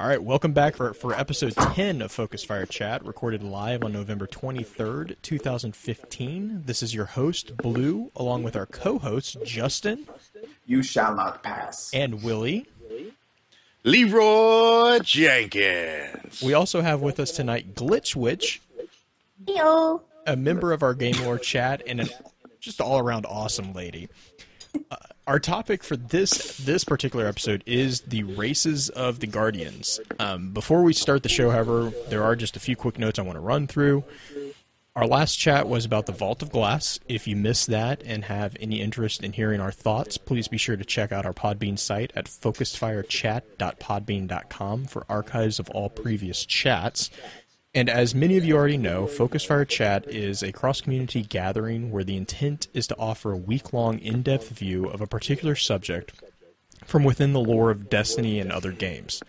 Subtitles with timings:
[0.00, 3.92] All right, welcome back for, for episode 10 of Focus Fire Chat, recorded live on
[3.92, 6.62] November 23rd, 2015.
[6.66, 10.06] This is your host, Blue, along with our co hosts, Justin.
[10.66, 11.90] You shall not pass.
[11.92, 12.68] And Willie.
[13.82, 16.42] Leroy Jenkins.
[16.42, 18.62] We also have with us tonight Glitch Witch.
[19.46, 20.02] Heyo.
[20.28, 22.08] A member of our Game Lore chat and an
[22.60, 24.08] just all around awesome lady.
[24.90, 24.96] Uh,
[25.26, 30.00] our topic for this this particular episode is the races of the Guardians.
[30.18, 33.22] Um, before we start the show, however, there are just a few quick notes I
[33.22, 34.04] want to run through.
[34.96, 36.98] Our last chat was about the Vault of Glass.
[37.08, 40.76] If you missed that and have any interest in hearing our thoughts, please be sure
[40.76, 47.10] to check out our Podbean site at focusedfirechat.podbean.com for archives of all previous chats.
[47.74, 51.90] And as many of you already know, Focus Fire Chat is a cross community gathering
[51.90, 55.54] where the intent is to offer a week long in depth view of a particular
[55.54, 56.12] subject
[56.86, 59.22] from within the lore of Destiny and other games.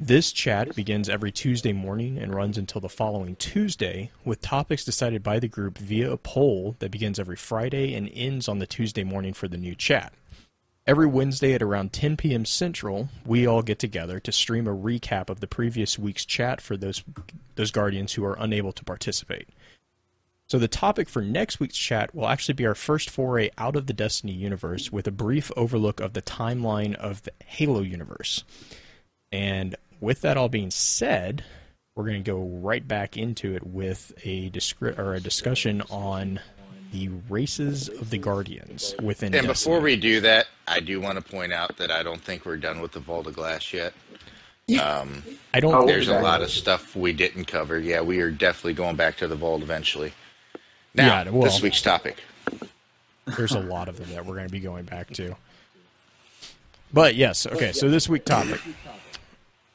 [0.00, 5.22] This chat begins every Tuesday morning and runs until the following Tuesday, with topics decided
[5.22, 9.04] by the group via a poll that begins every Friday and ends on the Tuesday
[9.04, 10.12] morning for the new chat.
[10.88, 12.46] Every Wednesday at around 10 p.m.
[12.46, 16.78] Central, we all get together to stream a recap of the previous week's chat for
[16.78, 17.04] those
[17.56, 19.50] those guardians who are unable to participate.
[20.46, 23.86] So the topic for next week's chat will actually be our first foray out of
[23.86, 28.44] the Destiny universe with a brief overlook of the timeline of the Halo universe.
[29.30, 31.44] And with that all being said,
[31.94, 36.40] we're going to go right back into it with a descri- or a discussion on
[36.92, 39.34] the races of the Guardians within.
[39.34, 39.74] And Destiny.
[39.74, 42.56] before we do that, I do want to point out that I don't think we're
[42.56, 43.92] done with the Vault of Glass yet.
[44.82, 45.22] Um,
[45.54, 45.74] I don't.
[45.74, 47.78] Oh, there's a lot of stuff we didn't cover.
[47.78, 50.12] Yeah, we are definitely going back to the Vault eventually.
[50.94, 52.18] Now, Yeah, well- this week's topic.
[53.36, 55.36] There's a lot of them that we're going to be going back to.
[56.92, 57.72] But yes, okay.
[57.72, 58.60] So this week topic.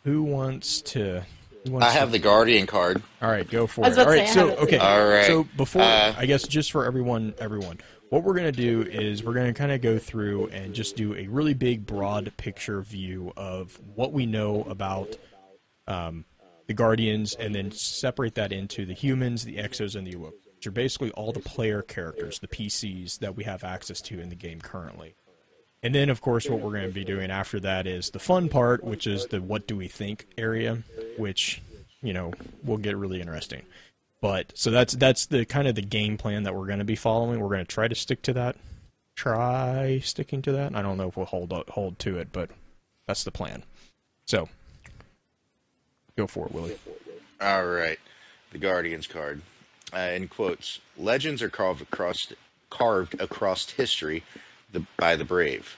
[0.04, 1.24] Who wants to?
[1.66, 3.02] Who wants I have the Guardian card.
[3.22, 4.02] All right, go for I was it.
[4.02, 4.78] about All to right, say, so okay.
[4.78, 5.26] All right.
[5.26, 9.34] So before, Uh, I guess just for everyone, everyone, what we're gonna do is we're
[9.34, 13.80] gonna kind of go through and just do a really big, broad picture view of
[13.96, 15.16] what we know about
[15.88, 16.26] um,
[16.68, 20.68] the Guardians, and then separate that into the humans, the Exos, and the Awoken, which
[20.68, 24.36] are basically all the player characters, the PCs that we have access to in the
[24.36, 25.16] game currently.
[25.84, 28.48] And then, of course, what we're going to be doing after that is the fun
[28.48, 30.80] part, which is the what do we think area,
[31.18, 31.62] which
[32.02, 32.32] you know
[32.64, 33.64] will get really interesting.
[34.22, 36.96] But so that's that's the kind of the game plan that we're going to be
[36.96, 37.42] following.
[37.42, 38.56] We're going to try to stick to that.
[39.16, 40.74] Try sticking to that.
[40.74, 42.50] I don't know if we'll hold hold to it, but
[43.06, 43.64] that's the plan.
[44.26, 44.48] So
[46.16, 46.80] go for it, Willie.
[47.42, 48.00] All right,
[48.54, 49.42] the Guardians card.
[49.94, 52.32] Uh, in quotes, legends are carved across
[52.70, 54.24] carved across history
[54.74, 55.78] the, by the brave.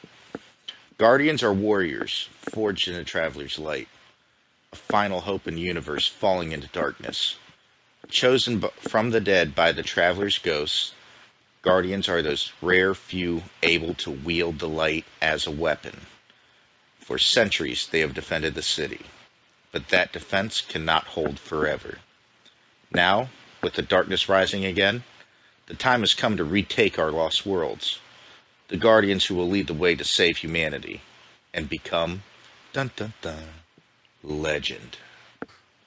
[0.98, 3.88] Guardians are warriors forged in a traveler's light,
[4.74, 7.36] a final hope in the universe falling into darkness.
[8.10, 10.94] Chosen b- from the dead by the traveler's ghosts,
[11.62, 16.02] Guardians are those rare few able to wield the light as a weapon.
[17.00, 19.06] For centuries, they have defended the city
[19.76, 21.98] but that defense cannot hold forever.
[22.94, 23.28] Now,
[23.62, 25.04] with the darkness rising again,
[25.66, 28.00] the time has come to retake our lost worlds.
[28.68, 31.02] The guardians who will lead the way to save humanity
[31.54, 32.24] and become
[32.74, 33.44] dun dun dun
[34.24, 34.98] legend.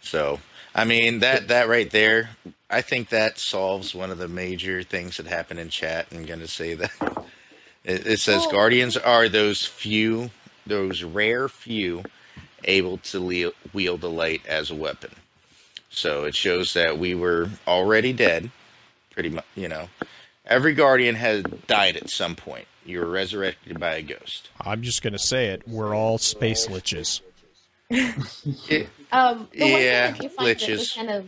[0.00, 0.40] so,
[0.74, 2.30] I mean that that right there,
[2.68, 6.06] I think that solves one of the major things that happened in chat.
[6.12, 6.90] I'm going to say that
[7.84, 10.30] it, it says Well- guardians are those few,
[10.66, 12.02] those rare few,
[12.64, 15.10] able to le- wield the light as a weapon.
[15.92, 18.50] So it shows that we were already dead,
[19.20, 19.44] pretty much.
[19.54, 19.88] You know,
[20.46, 22.66] every guardian has died at some point.
[22.86, 24.48] You were resurrected by a ghost.
[24.60, 25.62] I'm just going to say it.
[25.68, 27.20] We're all space liches.
[28.68, 30.94] It- Um, the Yeah, one thing I do find that was glitches.
[30.94, 31.26] kind of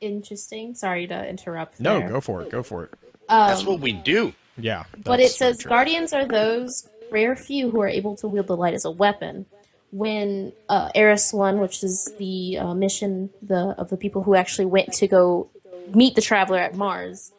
[0.00, 0.74] interesting.
[0.74, 1.78] Sorry to interrupt.
[1.78, 2.08] No, there.
[2.08, 2.50] go for it.
[2.50, 2.90] Go for it.
[3.28, 4.32] Um, that's what we do.
[4.56, 4.84] Yeah.
[5.04, 5.68] but it says true.
[5.68, 9.44] guardians are those rare few who are able to wield the light as a weapon.
[9.90, 14.66] When uh, Ares One, which is the uh, mission the of the people who actually
[14.66, 15.50] went to go
[15.94, 17.32] meet the traveler at Mars,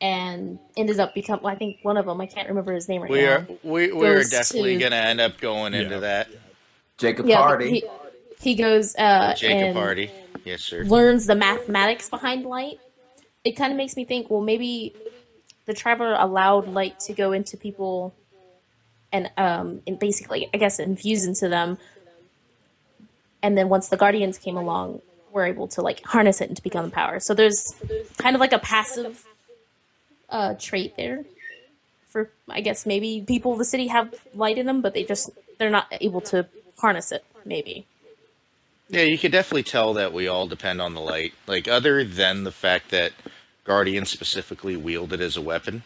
[0.00, 3.02] and ended up become well, I think one of them I can't remember his name
[3.02, 3.30] right We now.
[3.32, 5.80] are we we are definitely to- gonna end up going Yeah.
[5.80, 6.28] into that.
[6.98, 7.70] Jacob yeah, Hardy.
[7.70, 7.84] he,
[8.40, 10.10] he goes uh, Jacob and Hardy,
[10.44, 10.84] yes sir.
[10.84, 12.78] learns the mathematics behind light.
[13.44, 14.94] It kind of makes me think, well, maybe
[15.66, 18.14] the traveler allowed light to go into people
[19.12, 21.78] and um and basically I guess infuse into them.
[23.42, 25.02] And then once the guardians came along,
[25.34, 27.18] we're able to like harness it and to become power.
[27.18, 27.74] So there's
[28.16, 29.26] kind of like a passive
[30.30, 31.24] uh trait there
[32.08, 35.30] for I guess maybe people of the city have light in them, but they just
[35.58, 36.46] they're not able to
[36.78, 37.24] harness it.
[37.44, 37.84] Maybe.
[38.88, 41.32] Yeah, you could definitely tell that we all depend on the light.
[41.46, 43.12] Like, other than the fact that
[43.64, 45.82] Guardians specifically wield it as a weapon,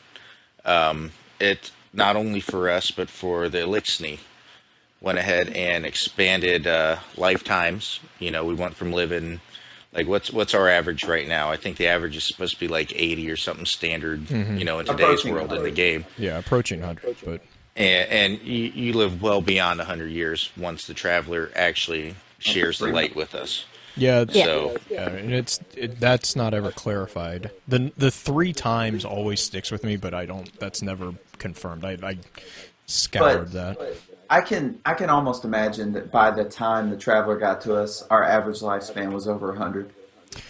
[0.64, 4.18] um, it not only for us but for the Eliksni
[5.00, 8.00] went ahead and expanded uh, lifetimes.
[8.18, 9.40] You know, we went from living
[9.92, 11.50] like what's what's our average right now?
[11.50, 14.30] I think the average is supposed to be like 80 or something standard.
[14.30, 17.40] You know, in today's Approaching world in the game, Yeah, approaching 100, but
[17.76, 22.88] and, and you, you live well beyond 100 years once the traveler actually shares the
[22.88, 23.64] light with us.
[23.96, 24.44] yeah, Yeah.
[24.44, 27.50] So Yeah, and it's it, that's not ever clarified.
[27.68, 30.52] the The three times always sticks with me, but I don't.
[30.58, 31.84] That's never confirmed.
[31.84, 32.18] I, I
[32.86, 33.96] scoured But- that.
[34.30, 38.02] I can I can almost imagine that by the time the traveler got to us,
[38.10, 39.90] our average lifespan was over hundred.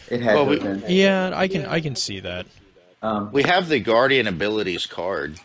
[0.09, 0.83] It had Well, to we- been.
[0.89, 2.47] Yeah, I can I can see that.
[3.03, 5.39] Um, we have the Guardian abilities card.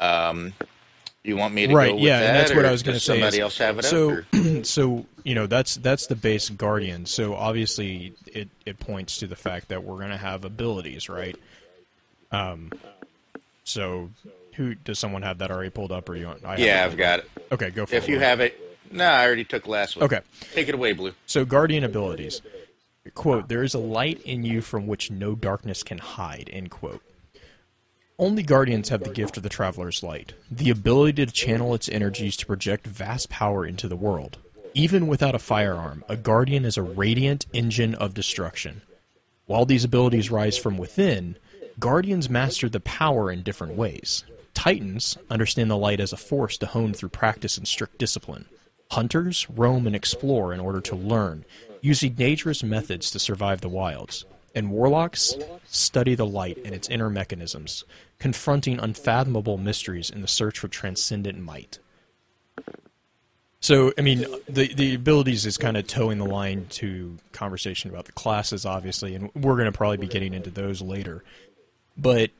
[0.00, 0.52] Um,
[1.22, 2.96] you want me to Right, go with yeah, that, and that's what I was going
[2.96, 3.12] to say.
[3.14, 4.24] Somebody is- else have it so, up?
[4.64, 7.06] so you know that's that's the base guardian.
[7.06, 11.36] So obviously it it points to the fact that we're going to have abilities, right?
[12.32, 12.72] Um,
[13.62, 14.10] so
[14.54, 16.44] who does someone have that already pulled up, or you want?
[16.44, 17.30] I Yeah, I've got it.
[17.50, 17.98] Okay, go for it.
[17.98, 18.58] If you have it,
[18.90, 20.04] no, I already took last one.
[20.04, 20.20] Okay.
[20.52, 21.12] take it away, Blue.
[21.26, 22.42] So, Guardian abilities.
[23.14, 27.02] Quote, there is a light in you from which no darkness can hide, end quote.
[28.18, 32.36] Only Guardians have the gift of the Traveler's Light, the ability to channel its energies
[32.36, 34.38] to project vast power into the world.
[34.74, 38.82] Even without a firearm, a Guardian is a radiant engine of destruction.
[39.46, 41.36] While these abilities rise from within,
[41.80, 44.24] Guardians master the power in different ways.
[44.54, 48.46] Titans understand the light as a force to hone through practice and strict discipline.
[48.90, 51.44] Hunters roam and explore in order to learn,
[51.80, 54.24] using dangerous methods to survive the wilds.
[54.54, 55.34] And warlocks
[55.66, 57.84] study the light and its inner mechanisms,
[58.18, 61.78] confronting unfathomable mysteries in the search for transcendent might.
[63.60, 68.06] So, I mean, the the abilities is kind of towing the line to conversation about
[68.06, 71.22] the classes, obviously, and we're going to probably be getting into those later.
[71.96, 72.30] But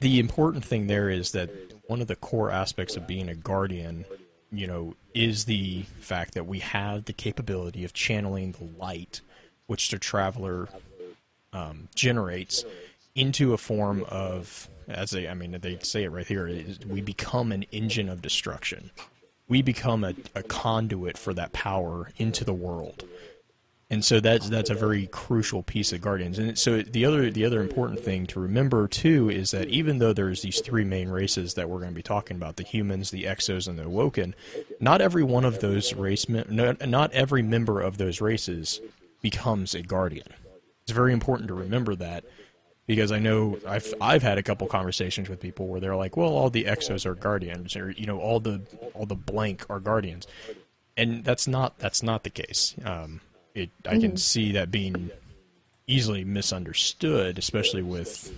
[0.00, 1.50] the important thing there is that
[1.86, 4.04] one of the core aspects of being a guardian,
[4.52, 9.20] you know, is the fact that we have the capability of channeling the light,
[9.66, 10.68] which the traveler
[11.52, 12.64] um, generates,
[13.14, 17.00] into a form of, as they, I mean, they say it right here, is we
[17.00, 18.90] become an engine of destruction.
[19.48, 23.04] We become a, a conduit for that power into the world
[23.88, 26.38] and so that's that's a very crucial piece of Guardians.
[26.38, 30.12] And so the other the other important thing to remember too is that even though
[30.12, 33.24] there's these three main races that we're going to be talking about, the humans, the
[33.24, 34.34] Exos, and the Awoken,
[34.80, 38.80] not every one of those race not every member of those races
[39.22, 40.28] becomes a Guardian.
[40.82, 42.24] It's very important to remember that
[42.86, 46.30] because I know I've I've had a couple conversations with people where they're like, well,
[46.30, 48.62] all the Exos are Guardians, or you know, all the
[48.94, 50.26] all the blank are Guardians,
[50.96, 52.74] and that's not that's not the case.
[52.84, 53.20] Um,
[53.56, 55.10] it I can see that being
[55.86, 58.32] easily misunderstood, especially with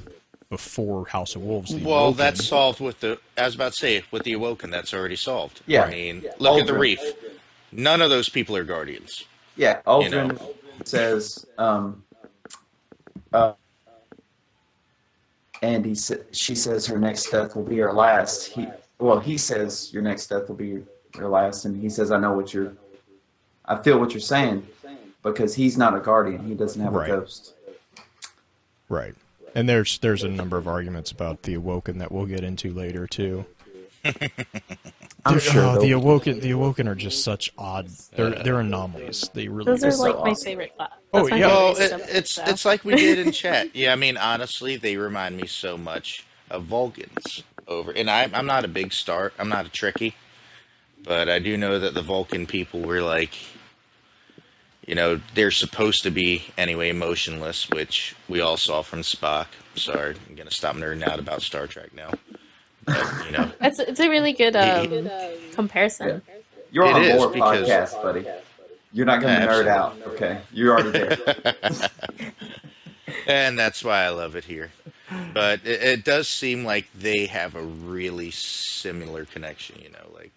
[0.50, 1.74] before House of Wolves.
[1.74, 2.16] The Well, Awoken.
[2.16, 3.18] that's solved with the.
[3.36, 5.60] I was about to say with the Awoken, that's already solved.
[5.66, 5.84] Yeah.
[5.84, 7.00] I mean, look at the Reef.
[7.72, 9.24] None of those people are Guardians.
[9.56, 10.54] yeah, You know.
[10.84, 12.02] Says, um,
[13.32, 13.52] uh,
[15.60, 18.46] and he sa- she says her next death will be her last.
[18.46, 18.68] He
[19.00, 20.82] well, he says your next death will be
[21.16, 22.72] your last, and he says I know what you're.
[23.64, 24.66] I feel what you're saying
[25.32, 26.46] because he's not a guardian.
[26.46, 27.10] He doesn't have Right.
[27.10, 27.54] a ghost.
[28.88, 29.14] right.
[29.54, 33.06] And there's there's a number of arguments about the Awoken that we'll get into later
[33.06, 33.44] too.
[35.24, 37.88] I'm sure oh, the Awoken the Awoken are just such odd.
[38.14, 39.28] They're they're anomalies.
[39.34, 40.44] They really Those are so like my awesome.
[40.44, 40.90] favorite class.
[41.12, 41.46] Oh, That's my yeah.
[41.46, 42.42] Well, favorite it, stuff, it's so.
[42.46, 43.68] it's like we did in chat.
[43.74, 47.90] Yeah, I mean, honestly, they remind me so much of Vulcans over.
[47.92, 49.32] And I, I'm not a big star.
[49.38, 50.14] I'm not a tricky,
[51.04, 53.34] but I do know that the Vulcan people were like,
[54.88, 59.46] you know, they're supposed to be anyway emotionless, which we all saw from Spock.
[59.76, 62.10] Sorry, I'm gonna stop nerding out about Star Trek now.
[62.86, 65.08] But, you know, It's it's a really good um,
[65.52, 66.22] comparison.
[66.72, 68.26] You're It on is, board because- podcast, buddy.
[68.90, 69.96] You're not going to Yeah, nerd out.
[70.06, 71.54] Okay, you're already there.
[73.26, 74.70] and that's why I love it here.
[75.34, 79.76] But it, it does seem like they have a really similar connection.
[79.82, 80.32] You know, like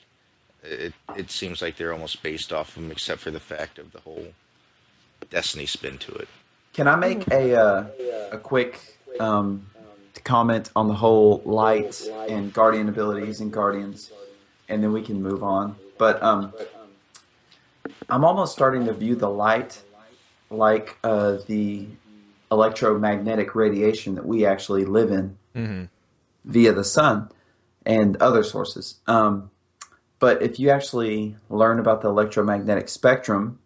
[0.63, 3.91] it it seems like they're almost based off of them, except for the fact of
[3.93, 4.27] the whole
[5.30, 6.28] Destiny spin to it.
[6.74, 7.86] Can I make a uh,
[8.32, 8.80] a quick
[9.20, 9.68] um,
[10.24, 14.12] comment on the whole light and guardian abilities and guardians,
[14.68, 15.75] and then we can move on.
[15.98, 16.54] But um,
[18.10, 19.82] I'm almost starting to view the light
[20.50, 21.88] like uh, the
[22.51, 25.90] electromagnetic radiation that we actually live in Mhm.
[26.46, 27.30] via the sun.
[27.84, 29.00] and other sources.
[29.08, 29.50] Um,
[30.20, 33.58] but if you actually learn about the electromagnetic spectrum,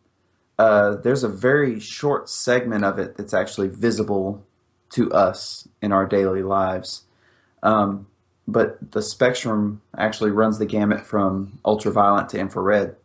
[0.57, 4.45] uh, there's a very short segment of it that's actually visible
[4.91, 7.03] to us in our daily lives.
[7.63, 8.07] Um,
[8.47, 12.95] but the spectrum actually runs the gamut from ultraviolet to infrared.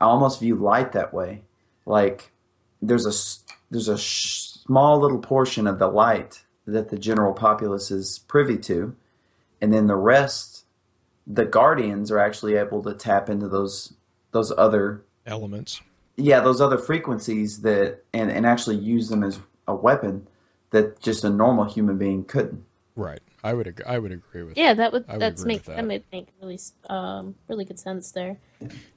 [0.00, 1.42] I almost view light that way.
[1.86, 2.32] Like
[2.80, 3.14] there's a
[3.70, 8.94] there's a small little portion of the light that the general populace is privy to,
[9.60, 10.64] and then the rest,
[11.26, 13.94] the guardians are actually able to tap into those
[14.32, 15.80] those other elements.
[16.22, 20.28] Yeah, those other frequencies that and and actually use them as a weapon
[20.70, 22.64] that just a normal human being couldn't.
[22.94, 23.20] Right.
[23.44, 23.84] I would agree.
[23.84, 24.56] I would agree with.
[24.56, 25.76] Yeah, that would would that's make that.
[25.76, 28.38] that would make really um really good sense there.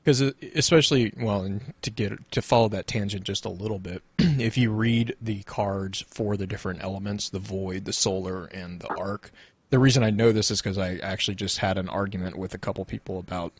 [0.03, 0.21] because
[0.55, 4.71] especially well and to get to follow that tangent just a little bit if you
[4.71, 9.31] read the cards for the different elements the void the solar and the arc
[9.71, 12.59] the reason i know this is because i actually just had an argument with a
[12.59, 13.53] couple people about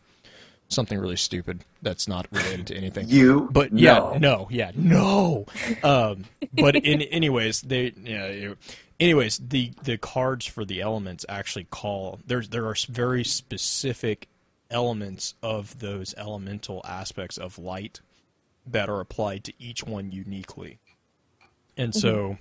[0.67, 3.07] something really stupid that's not related to anything.
[3.07, 4.17] You, but yeah no.
[4.17, 5.45] no yeah no.
[5.84, 8.57] Um but in anyways they yeah you-
[9.00, 14.27] anyways the the cards for the elements actually call there's there are very specific
[14.72, 18.01] elements of those elemental aspects of light
[18.65, 20.79] that are applied to each one uniquely.
[21.77, 22.38] And so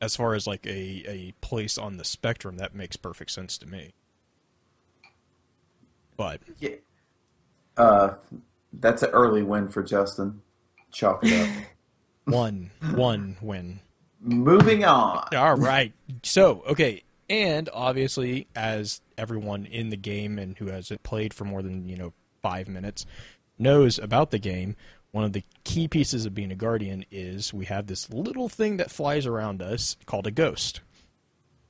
[0.00, 3.66] as far as like a a place on the spectrum that makes perfect sense to
[3.66, 3.92] me.
[6.16, 6.76] But Yeah.
[7.76, 8.14] Uh,
[8.74, 10.40] that's an early win for Justin.
[10.92, 11.64] Chalk it up.
[12.24, 13.80] one one win
[14.20, 15.28] Moving on.
[15.36, 15.92] All right.
[16.22, 17.02] So, okay.
[17.28, 21.88] And obviously, as everyone in the game and who has it played for more than,
[21.88, 22.12] you know,
[22.42, 23.04] five minutes
[23.58, 24.76] knows about the game,
[25.10, 28.78] one of the key pieces of being a guardian is we have this little thing
[28.78, 30.80] that flies around us called a ghost.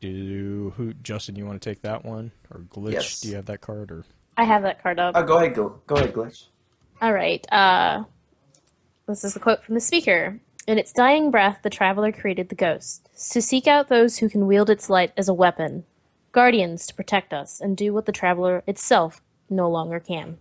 [0.00, 2.30] Do who Justin, you want to take that one?
[2.50, 3.20] Or Glitch, Yes.
[3.20, 4.04] do you have that card or
[4.36, 5.14] I have that card up.
[5.16, 6.46] Oh, go ahead, go, go ahead, Glitch.
[7.00, 7.44] All right.
[7.52, 8.04] Uh,
[9.06, 10.40] this is the quote from the speaker.
[10.66, 14.46] In its dying breath, the traveler created the ghost to seek out those who can
[14.46, 15.84] wield its light as a weapon,
[16.32, 20.38] guardians to protect us and do what the traveler itself no longer can.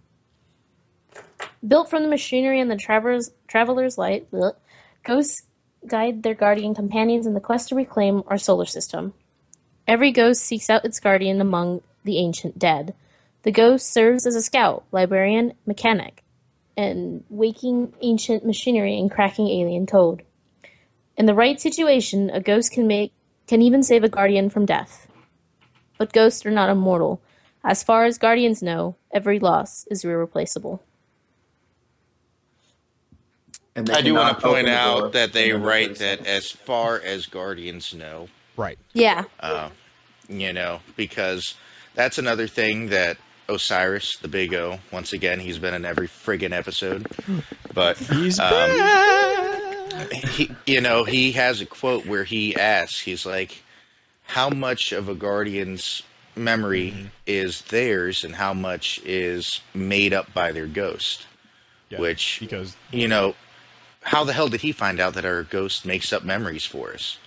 [1.68, 4.56] Built from the machinery and the traveler's, traveler's light, bleh,
[5.04, 5.44] ghosts
[5.86, 9.14] guide their guardian companions in the quest to reclaim our solar system.
[9.86, 12.94] Every ghost seeks out its guardian among the ancient dead.
[13.44, 16.24] The ghost serves as a scout, librarian, mechanic,
[16.78, 20.24] and waking ancient machinery and cracking alien code.
[21.18, 23.12] In the right situation, a ghost can make
[23.46, 25.08] can even save a guardian from death.
[25.98, 27.22] But ghosts are not immortal.
[27.64, 30.82] As far as guardians know, every loss is irreplaceable.
[33.76, 36.28] And I do want to point open the out that they write that seconds.
[36.28, 38.78] as far as Guardians know, Right.
[38.94, 39.24] Yeah.
[39.40, 39.70] uh,
[40.30, 41.56] you know, because
[41.96, 43.18] that's another thing that
[43.50, 47.08] Osiris, the Big O, once again, he's been in every friggin' episode,
[47.74, 50.12] but He's um, back.
[50.12, 53.62] he, you know, he has a quote where he asks, he's like,
[54.26, 56.04] how much of a Guardian's
[56.36, 61.28] memory is theirs and how much is made up by their ghost?
[61.90, 63.36] Yeah, which, because you know,
[64.02, 67.18] how the hell did he find out that our ghost makes up memories for us?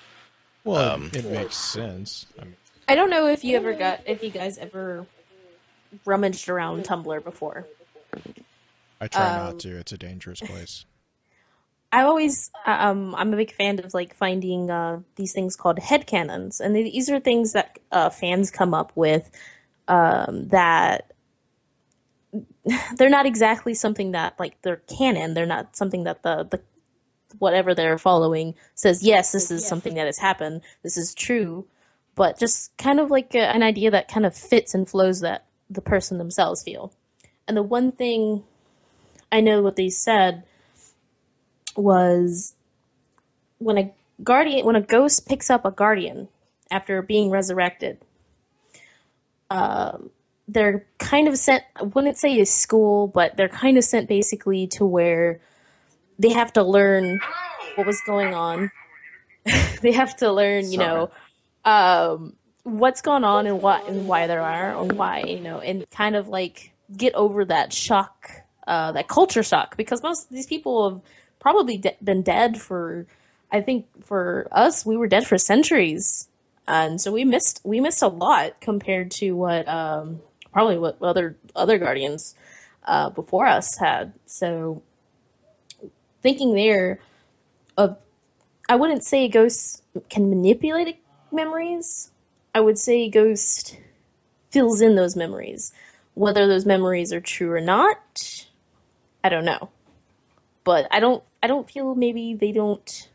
[0.64, 2.26] well, um, it makes sense.
[2.40, 2.56] I mean,
[2.88, 5.06] I don't know if you ever got if you guys ever
[6.04, 7.66] rummaged around Tumblr before.
[9.00, 9.76] I try Um, not to.
[9.78, 10.84] It's a dangerous place.
[11.92, 16.60] I always um I'm a big fan of like finding uh these things called headcanons
[16.60, 19.30] and these are things that uh fans come up with
[19.88, 21.12] um that
[22.96, 26.60] they're not exactly something that like they're canon they're not something that the the
[27.38, 31.66] whatever they're following says yes this is something that has happened this is true
[32.14, 35.46] but just kind of like a, an idea that kind of fits and flows that
[35.68, 36.92] the person themselves feel.
[37.48, 38.44] And the one thing
[39.30, 40.44] I know what they said
[41.76, 42.54] was
[43.58, 43.92] when a
[44.22, 46.28] guardian when a ghost picks up a guardian
[46.70, 47.98] after being resurrected
[49.50, 50.08] um,
[50.48, 54.66] they're kind of sent i wouldn't say a school but they're kind of sent basically
[54.66, 55.38] to where
[56.18, 57.20] they have to learn
[57.76, 58.70] what was going on.
[59.80, 61.10] They have to learn you know
[61.64, 62.34] um,
[62.66, 66.16] what's gone on and what and why there are and why you know and kind
[66.16, 68.30] of like get over that shock
[68.66, 71.00] uh, that culture shock because most of these people have
[71.38, 73.06] probably de- been dead for
[73.52, 76.28] i think for us we were dead for centuries.
[76.68, 80.20] And so we missed we missed a lot compared to what um,
[80.52, 82.34] probably what other other guardians
[82.84, 84.12] uh, before us had.
[84.26, 84.82] So
[86.22, 86.98] thinking there
[87.76, 87.96] of
[88.68, 89.80] i wouldn't say ghosts
[90.10, 90.98] can manipulate
[91.30, 92.10] memories
[92.56, 93.76] i would say ghost
[94.50, 95.72] fills in those memories.
[96.14, 98.46] Whether those memories are true or not,
[99.22, 99.68] I don't know.
[100.64, 103.08] But I don't I don't feel maybe they don't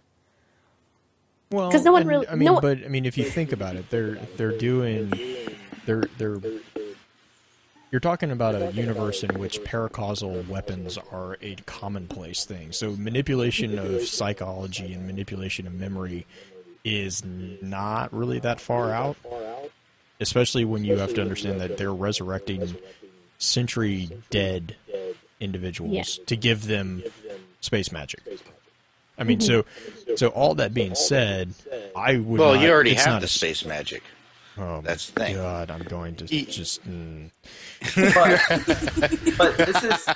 [1.50, 3.52] Well, 'Cause no one and, really- I mean, no but I mean, if you think
[3.52, 5.12] about it, they're they're doing
[5.88, 6.40] they're they're
[7.92, 12.72] you're talking about a universe in which paracausal weapons are a commonplace thing.
[12.72, 16.26] So manipulation of psychology and manipulation of memory
[16.84, 19.18] is not really that far out.
[20.20, 22.76] Especially when you have to understand that they're resurrecting
[23.40, 24.76] century dead
[25.40, 26.26] individuals Yeah.
[26.28, 27.04] to give them
[27.60, 28.22] space magic.
[29.18, 29.66] I mean, mm-hmm.
[30.10, 31.54] so so all that being said,
[31.96, 32.40] I would.
[32.40, 34.04] Well, not- you already have not the a- space magic.
[34.58, 35.36] Oh, That's the thing.
[35.36, 36.84] God, I'm going to E- just.
[36.88, 37.32] Mm,
[37.96, 38.42] but,
[39.38, 40.10] but this is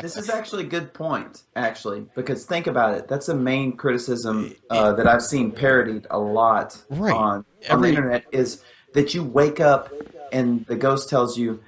[0.00, 3.08] this is actually a good point actually because think about it.
[3.08, 7.12] That's a main criticism uh, that i've seen parodied a lot Right.
[7.14, 9.92] on, on Every- the internet is that you wake up
[10.32, 11.60] and the ghost tells you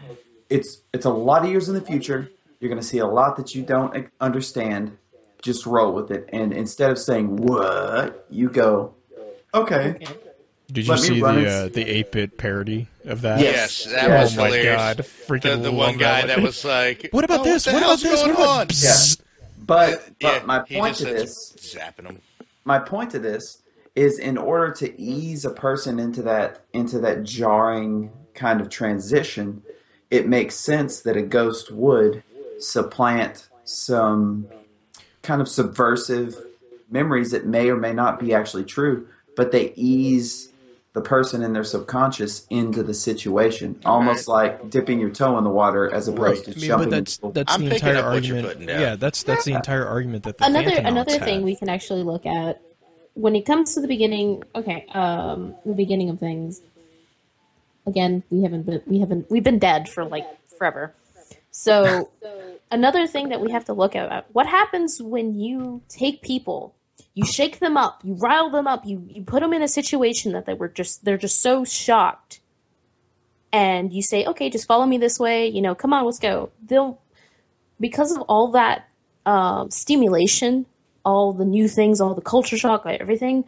[0.48, 2.30] it's it's a lot of years in the future.
[2.60, 4.96] You're going to see a lot that you don't understand.
[5.42, 6.28] Just roll with it.
[6.32, 8.26] And instead of saying what?
[8.30, 8.94] you go
[9.54, 9.96] okay
[10.70, 13.40] did you Let see the uh, the eight bit parody of that?
[13.40, 13.84] Yes.
[13.86, 14.22] Yes, that Yeah.
[14.22, 14.76] was oh my hilarious.
[14.76, 17.66] God, freaking the, the one guy that, that was like, What about "Oh, this?
[17.66, 18.22] What, What the about hell's this?
[18.22, 18.66] Going What about- on?
[18.68, 19.20] Psst.
[19.58, 22.18] but but Yeah, my point to this zapping him.
[22.64, 23.62] my point to this
[23.94, 29.62] is in order to ease a person into that into that jarring kind of transition
[30.10, 32.22] it makes sense that a ghost would
[32.58, 34.46] supplant some
[35.22, 36.36] kind of subversive
[36.90, 40.50] memories that may or may not be actually true but they ease
[40.96, 45.50] the person in their subconscious into the situation almost like dipping your toe in the
[45.50, 46.56] water as opposed Right.
[46.56, 48.70] I mean, jumping but that's into that's I'm the entire up what you're argument.
[48.80, 51.44] Yeah, that's that's the entire argument that the another Thanatonauts another another thing had.
[51.44, 52.62] we can actually look at
[53.12, 56.62] when it comes to the beginning okay um the beginning of things
[57.86, 60.26] again we haven't been we haven't we've been dead for like
[60.56, 60.94] forever
[61.50, 62.10] so
[62.70, 66.74] another thing that we have to look at what happens when you take people
[67.16, 70.32] you shake them up you rile them up you you put them in a situation
[70.32, 72.40] that they were just they're just so shocked
[73.52, 76.50] and you say okay just follow me this way you know come on let's go
[76.64, 77.00] they'll
[77.80, 78.88] because of all that
[79.26, 80.66] um, stimulation,
[81.04, 83.44] all the new things, all the culture shock, everything,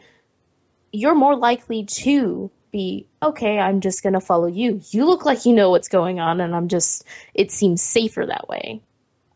[0.91, 3.59] you're more likely to be okay.
[3.59, 4.81] I'm just gonna follow you.
[4.91, 7.05] You look like you know what's going on, and I'm just.
[7.33, 8.81] It seems safer that way.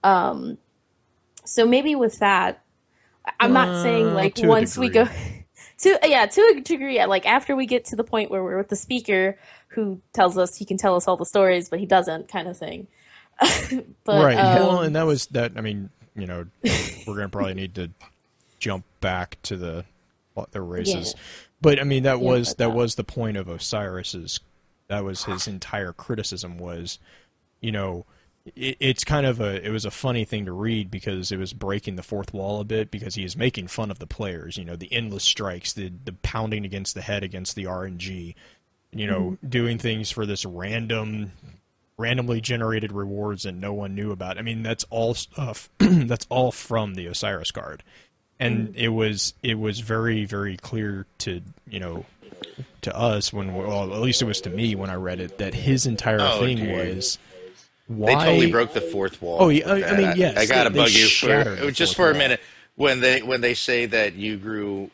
[0.04, 0.58] Um,
[1.46, 2.63] so maybe with that,
[3.40, 5.08] I'm not saying Uh, like once we go.
[5.80, 8.70] To yeah, to a degree, like after we get to the point where we're with
[8.70, 9.38] the speaker
[9.70, 12.58] who tells us he can tell us all the stories, but he doesn't, kind of
[12.58, 12.88] thing.
[14.06, 14.38] but right.
[14.38, 15.54] um, well, and that was that.
[15.58, 17.90] I mean, you know, we're gonna probably need to
[18.60, 19.84] jump back to the
[20.52, 21.22] the races, Yeah.
[21.60, 24.40] but I mean that Yeah, was that that- was the point of Osiris's.
[24.88, 27.00] That was his entire criticism was,
[27.62, 28.06] you know,
[28.46, 31.54] it, it's kind of a it was a funny thing to read because it was
[31.54, 34.58] breaking the fourth wall a bit because he is making fun of the players.
[34.58, 38.36] You know, the endless strikes, the the pounding against the head against the RNG,
[38.92, 39.48] you know, mm-hmm.
[39.48, 41.32] doing things for this random
[41.98, 44.38] randomly generated rewards that no one knew about.
[44.38, 45.70] I mean, that's all stuff.
[45.78, 47.84] that's all from the Osiris card,
[48.40, 48.78] and mm-hmm.
[48.78, 52.06] it was it was very very clear to you know
[52.82, 55.54] to us when well at least it was to me when I read it that
[55.54, 56.72] his entire Oh, thing dude.
[56.72, 57.18] was
[57.90, 59.38] They totally broke the fourth wall.
[59.42, 60.18] Oh, yeah, I- I mean, that.
[60.18, 62.18] yes, I gotta they- they bug you shattered for the just for a wall.
[62.20, 62.40] minute
[62.76, 64.90] when they when they say that you grew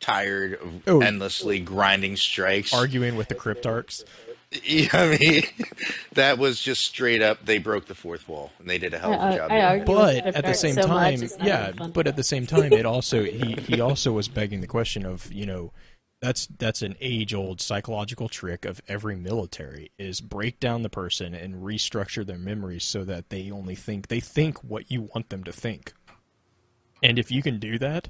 [0.00, 1.00] tired of Oh.
[1.00, 2.72] endlessly grinding strikes.
[2.72, 4.04] arguing with the cryptarchs.
[4.64, 5.44] Yeah, I mean,
[6.12, 7.42] that was just straight up.
[7.46, 9.50] They broke the fourth wall, and they did a hell of a job.
[9.50, 9.86] I doing argue it.
[9.86, 11.70] but at the same so time, it's yeah.
[11.72, 15.32] But at the same time, it also he he also was begging the question of
[15.32, 15.72] you know
[16.22, 21.34] that's that's an age old psychological trick of every military is break down the person
[21.34, 25.42] and restructure their memories so that they only think they think what you want them
[25.42, 25.92] to think.
[27.02, 28.08] And if you can do that,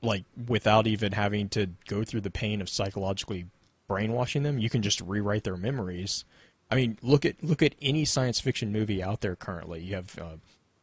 [0.00, 3.44] like without even having to go through the pain of psychologically
[3.86, 6.24] brainwashing them, you can just rewrite their memories.
[6.70, 9.82] I mean, look at look at any science fiction movie out there currently.
[9.82, 10.36] You have uh,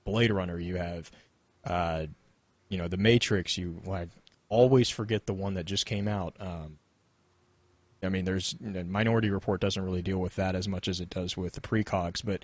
[0.05, 0.59] Blade Runner.
[0.59, 1.09] You have,
[1.65, 2.05] uh,
[2.69, 3.57] you know, The Matrix.
[3.57, 4.09] You like
[4.49, 6.35] always forget the one that just came out.
[6.39, 6.79] Um,
[8.03, 10.99] I mean, there's you know, Minority Report doesn't really deal with that as much as
[10.99, 12.43] it does with the precogs, but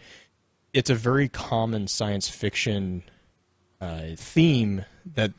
[0.74, 3.04] it's a very common science fiction
[3.80, 4.86] uh, theme
[5.16, 5.32] that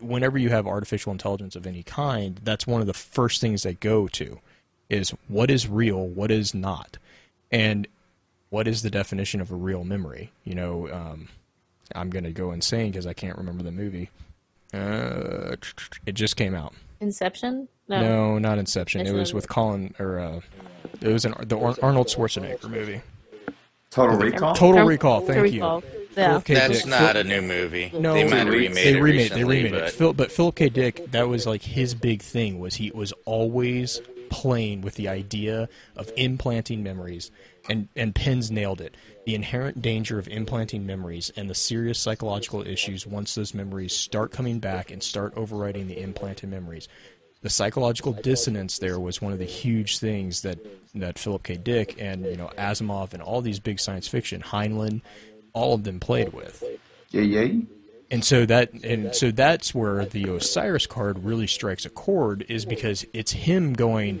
[0.00, 3.74] whenever you have artificial intelligence of any kind, that's one of the first things they
[3.74, 4.40] go to
[4.88, 6.98] is what is real, what is not,
[7.50, 7.86] and
[8.50, 10.32] what is the definition of a real memory.
[10.44, 11.28] You know, um,
[11.94, 14.10] I'm going to go insane because I can't remember the movie.
[14.74, 15.56] Uh,
[16.06, 16.74] it just came out.
[17.00, 17.68] Inception?
[17.88, 18.00] No.
[18.00, 19.00] No, not Inception.
[19.02, 19.36] It was Inception.
[19.36, 20.40] with Colin or uh,
[21.00, 23.00] it was an the Ar- Arnold Schwarzenegger movie.
[23.90, 24.54] Total Recall.
[24.54, 25.20] Total Recall.
[25.22, 25.82] Thank recall.
[25.82, 26.06] you.
[26.16, 26.40] Yeah.
[26.44, 26.54] K.
[26.54, 26.86] That's Dick.
[26.88, 27.90] not Phil- a new movie.
[27.94, 29.90] No, they might have they remade they it remade recently, they remade but it.
[29.92, 30.68] Phil, but Philip K.
[30.68, 35.68] Dick, that was like his big thing was he was always playing with the idea
[35.96, 37.30] of implanting memories,
[37.68, 38.96] and and Penn's nailed it.
[39.26, 44.32] The inherent danger of implanting memories and the serious psychological issues once those memories start
[44.32, 46.88] coming back and start overriding the implanted memories.
[47.42, 50.58] The psychological dissonance there was one of the huge things that
[50.94, 51.56] that Philip K.
[51.56, 55.02] Dick and you know Asimov and all these big science fiction, Heinlein,
[55.52, 56.64] all of them played with
[57.10, 57.62] Yeah, yeah.
[58.10, 62.64] And so that and so that's where the Osiris card really strikes a chord is
[62.64, 64.20] because it's him going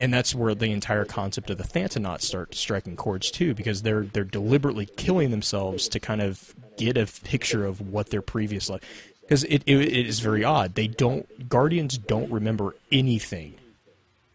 [0.00, 4.04] and that's where the entire concept of the Thanatonaut start striking chords too because they're
[4.04, 8.82] they're deliberately killing themselves to kind of get a picture of what their previous life
[9.22, 10.74] because it, it it is very odd.
[10.74, 13.54] They don't guardians don't remember anything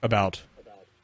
[0.04, 0.42] about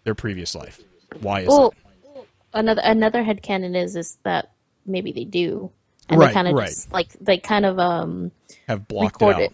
[0.03, 0.81] their previous life.
[1.21, 1.73] Why is Well,
[2.15, 2.25] that?
[2.53, 4.51] another another headcanon is is that
[4.85, 5.71] maybe they do,
[6.09, 6.67] and Right, they kind of right.
[6.67, 8.31] just like they kind of um
[8.67, 9.51] have blocked it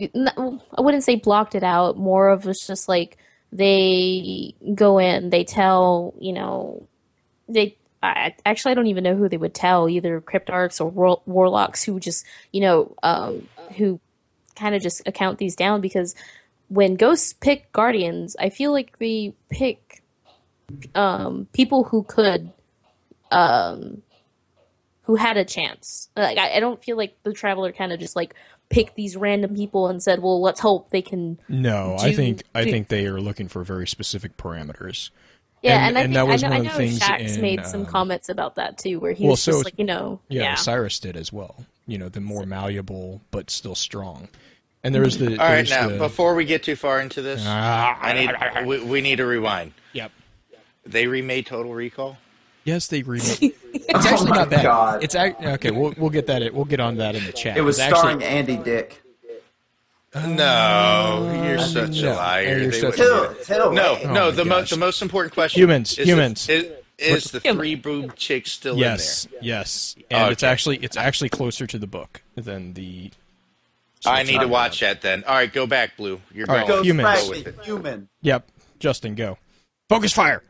[0.00, 0.10] out.
[0.14, 1.96] No, I wouldn't say blocked it out.
[1.96, 3.18] More of it's just like
[3.52, 6.86] they go in, they tell you know,
[7.48, 7.76] they.
[8.04, 11.84] I, actually, I don't even know who they would tell, either cryptarchs or war, warlocks
[11.84, 14.00] who just, you know, um, who
[14.56, 16.16] kind of just account these down because
[16.66, 20.02] when ghosts pick guardians, I feel like they pick
[20.96, 22.50] um, people who could,
[23.30, 24.02] um,
[25.02, 26.08] who had a chance.
[26.16, 28.34] Like I, I don't feel like the traveler kind of just like
[28.70, 32.42] picked these random people and said, "Well, let's hope they can." no I do- think
[32.54, 35.10] I think they are looking for very specific parameters
[35.62, 36.76] Yeah, And- and, I, and think, that was I know, one I of know the
[36.88, 39.52] things Shaxx in, made some um, comments about that too, where he well, was so-
[39.52, 41.64] just like, you know, Yeah, yeah, Cyrus did as well.
[41.86, 44.28] You know, the more malleable but still strong.
[44.84, 45.68] And there's the all right.
[45.68, 49.16] Now, the, before we get too far into this, Ah, I need we, we need
[49.16, 49.72] to rewind.
[49.92, 50.10] Yep.
[50.84, 52.16] They remade Total Recall.
[52.64, 53.54] Yes, they remade.
[53.74, 54.62] Oh it's actually Oh my not bad.
[54.62, 55.02] God.
[55.02, 55.70] It's act- okay.
[55.70, 56.54] We'll we'll get that.
[56.54, 57.56] We'll get on that in the chat.
[57.56, 59.02] It was It's starring actually, Andy Dick.
[60.14, 62.12] No, you're uh, such no.
[62.12, 62.58] a liar.
[62.58, 64.04] You're They such a- Tell, tell no, Ray.
[64.04, 64.10] no.
[64.10, 64.70] Oh my The, mo- gosh.
[64.70, 65.60] the most important question.
[65.62, 66.46] Humans, is humans.
[66.46, 68.90] The, is, is the three boob chick still in there?
[68.90, 73.04] yes, yes, and it's actually it's actually closer to the book than the.
[73.06, 73.10] in
[74.04, 74.12] there?
[74.12, 75.24] I need to not watch that then.
[75.24, 76.20] All right, go back, Blue.
[76.32, 76.78] You're All right, going.
[76.80, 77.22] Ghost humans.
[77.24, 77.64] Go with it.
[77.64, 78.08] Human.
[78.20, 78.48] Yep,
[78.78, 79.38] Justin, go.
[79.88, 80.42] Focus fire.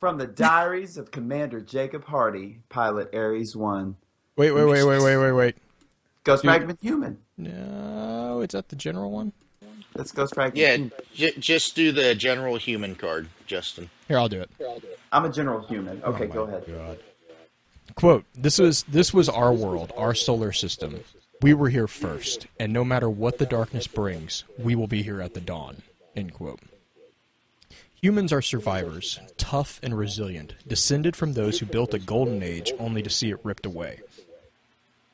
[0.00, 3.96] From the diaries of Commander Jacob Hardy, pilot Ares 1.
[4.36, 5.56] Wait, wait, wait, wait, wait, wait, wait.
[6.24, 6.50] Ghost Dude.
[6.50, 7.18] Fragment Human.
[7.38, 9.32] No, it's at the general one.
[9.94, 10.92] That's Ghost Fragment Yeah, Human.
[11.14, 13.88] j- just do the general human card, Justin.
[14.08, 14.50] Here, I'll do it.
[15.12, 16.02] I'm a general human.
[16.02, 16.64] Okay, Oh go ahead.
[16.66, 16.98] God.
[17.94, 21.00] Quote, this was this was our world, our solar system.
[21.40, 25.22] We were here first, and no matter what the darkness brings, we will be here
[25.22, 25.82] at the dawn.
[26.14, 26.60] End quote.
[28.02, 33.02] Humans are survivors, tough and resilient, descended from those who built a golden age only
[33.02, 34.00] to see it ripped away.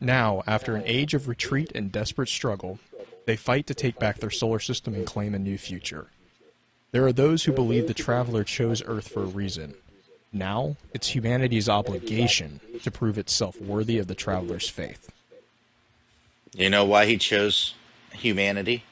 [0.01, 2.81] Now, after an age of retreat and desperate struggle,
[3.25, 6.09] they fight to take back their solar system and claim a new future.
[6.90, 9.75] There are those who believe the traveler chose Earth for a reason.
[10.33, 15.11] Now, it's humanity's obligation to prove itself worthy of the traveler's faith.
[16.55, 17.75] You know why he chose
[18.12, 18.83] humanity?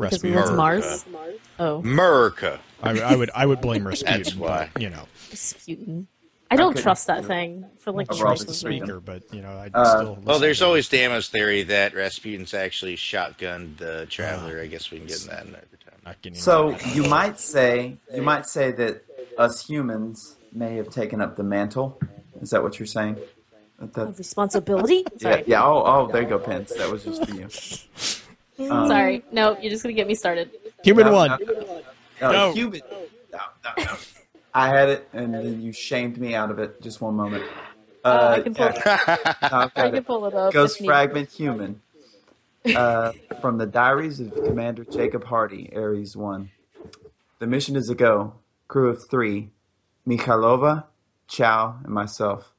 [0.00, 0.34] because we Rasputin.
[0.34, 1.04] went to America.
[1.12, 1.34] Mars.
[1.58, 2.60] Oh, America.
[2.82, 4.22] I, I would I would blame Rasputin.
[4.22, 4.70] That's why.
[4.72, 6.06] but, you know, Rasputin.
[6.52, 6.82] I don't Okay.
[6.82, 8.84] trust that thing for like I trust the Speaker.
[8.86, 10.18] speaker, but you know, I Uh, still.
[10.24, 14.60] Well, there's always Damo's theory that Rasputin's actually shotgunned the traveler.
[14.60, 15.94] I guess we can get in that another time.
[16.04, 19.04] not getting So you might say you might say that
[19.38, 22.00] us humans may have taken up the mantle.
[22.42, 23.16] Is that what you're saying?
[23.78, 25.04] That- that- Of responsibility.
[25.18, 25.62] yeah, yeah.
[25.64, 26.72] Oh, oh, there you go, Pence.
[26.74, 27.48] That was just for you.
[28.60, 29.24] Um, sorry.
[29.32, 30.50] No, you're just gonna get me started.
[30.84, 31.30] human No, one.
[31.30, 31.82] no,
[32.20, 32.52] no, No.
[32.52, 32.80] human.
[33.32, 33.96] No, no, no.
[34.52, 36.80] I had it, and then you shamed me out of it.
[36.82, 37.44] Just one moment.
[38.04, 38.66] Uh, I can pull.
[38.66, 40.06] yeah, I've I can it.
[40.06, 40.52] pull it up.
[40.52, 41.80] Ghost if need- Fragment Human.
[42.74, 46.50] Uh, from the Diaries of Commander Jacob Hardy, Ares 1.
[47.38, 48.34] The mission is a go.
[48.68, 49.50] Crew of three
[50.06, 50.84] Mikhailova,
[51.26, 52.52] Chow, and myself.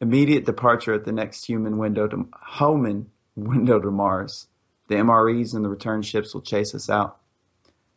[0.00, 4.48] Immediate departure at the next human window to Hohmann window to Mars.
[4.88, 7.18] The MREs and the return ships will chase us out.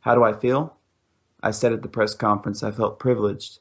[0.06, 0.78] How do I feel?
[1.42, 3.58] I said at the press conference I felt privileged.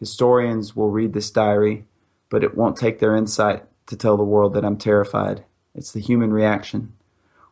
[0.00, 1.84] Historians will read this diary,
[2.30, 5.44] but it won't take their insight to tell the world that I'm terrified.
[5.74, 6.94] It's the human reaction.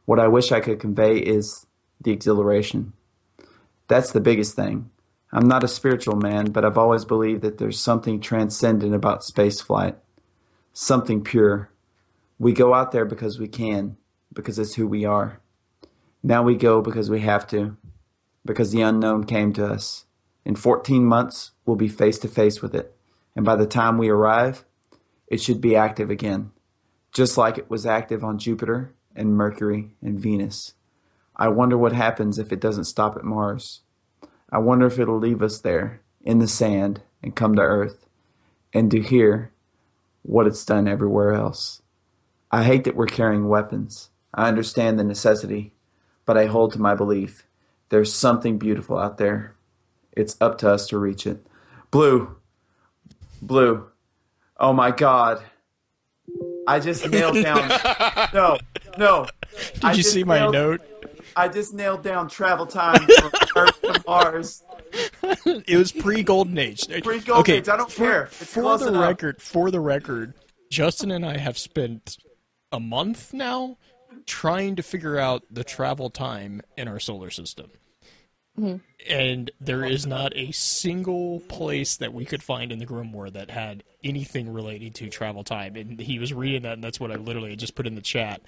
[0.07, 1.67] What I wish I could convey is
[2.01, 2.95] the exhilaration.
[3.87, 4.89] That's the biggest thing.
[5.31, 9.61] I'm not a spiritual man, but I've always believed that there's something transcendent about space
[9.61, 9.99] flight,
[10.73, 11.69] something pure.
[12.39, 13.99] We go out there because we can,
[14.33, 15.39] because it's who we are.
[16.23, 17.77] Now we go because we have to,
[18.45, 20.07] because the unknown came to us.
[20.45, 22.97] In 14 months, we'll be face to face with it.
[23.37, 24.65] And by the time we arrive,
[25.27, 26.51] it should be active again,
[27.13, 30.75] just like it was active on Jupiter and Mercury and Venus.
[31.37, 33.81] I wonder what happens if it doesn't stop at Mars.
[34.51, 38.07] I wonder if it'll leave us there in the sand and come to Earth
[38.75, 39.53] and do here
[40.23, 41.83] what it's done everywhere else.
[42.51, 44.11] I hate that we're carrying weapons.
[44.35, 45.73] I understand the necessity,
[46.27, 47.47] but I hold to my belief.
[47.93, 49.55] There's something beautiful out there.
[50.13, 51.47] It's up to us to reach it.
[51.91, 52.35] Blue.
[53.43, 53.87] Blue.
[54.57, 55.43] Oh my God.
[56.67, 57.69] I just nailed down.
[58.33, 58.57] No,
[58.97, 59.27] no.
[59.75, 60.81] Did I you see my nailed- note?
[61.37, 64.63] I just nailed down travel time from Earth to Mars.
[65.45, 66.89] It was pre Golden Age.
[67.03, 68.23] Pre-Golden okay, Age, I don't for, care.
[68.25, 69.07] It's for the enough.
[69.07, 70.33] record, for the record,
[70.71, 72.17] Justin and I have spent
[72.73, 73.77] a month now
[74.25, 77.71] trying to figure out the travel time in our solar system.
[79.09, 83.51] And there is not a single place that we could find in the Grimoire that
[83.51, 85.75] had anything related to travel time.
[85.75, 88.43] And he was reading that, and that's what I literally just put in the chat.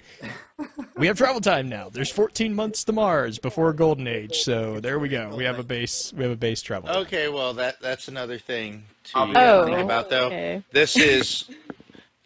[0.97, 1.89] we have travel time now.
[1.89, 5.35] There's 14 months to Mars before Golden Age, so there we go.
[5.35, 6.13] We have a base.
[6.15, 6.87] We have a base travel.
[6.87, 6.97] time.
[7.03, 10.27] Okay, well that that's another thing to I'll be- Oh, think about though.
[10.27, 10.63] okay.
[10.71, 11.49] This is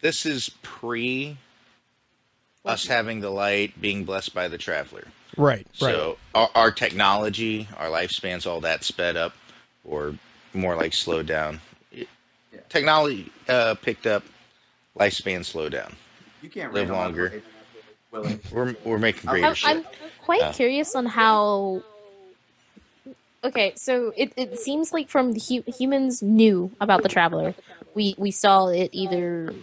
[0.00, 1.36] this is pre
[2.64, 5.04] us having the light being blessed by the traveler.
[5.36, 5.66] Right, right.
[5.94, 9.32] So our, our technology, our lifespans, all that sped up,
[9.84, 10.14] or
[10.54, 11.60] more like slowed down.
[12.68, 14.22] Technology uh, picked up,
[14.98, 15.94] lifespan slowed down.
[16.42, 17.42] You can't Live longer.
[18.12, 19.68] We're we're making I'm- greater I'm, shit.
[19.70, 19.84] I'm
[20.22, 20.52] quite Yeah.
[20.52, 21.82] curious on how.
[23.42, 27.54] Okay, so it, it seems like from the hu- humans knew about the traveler.
[27.94, 29.54] We we saw it either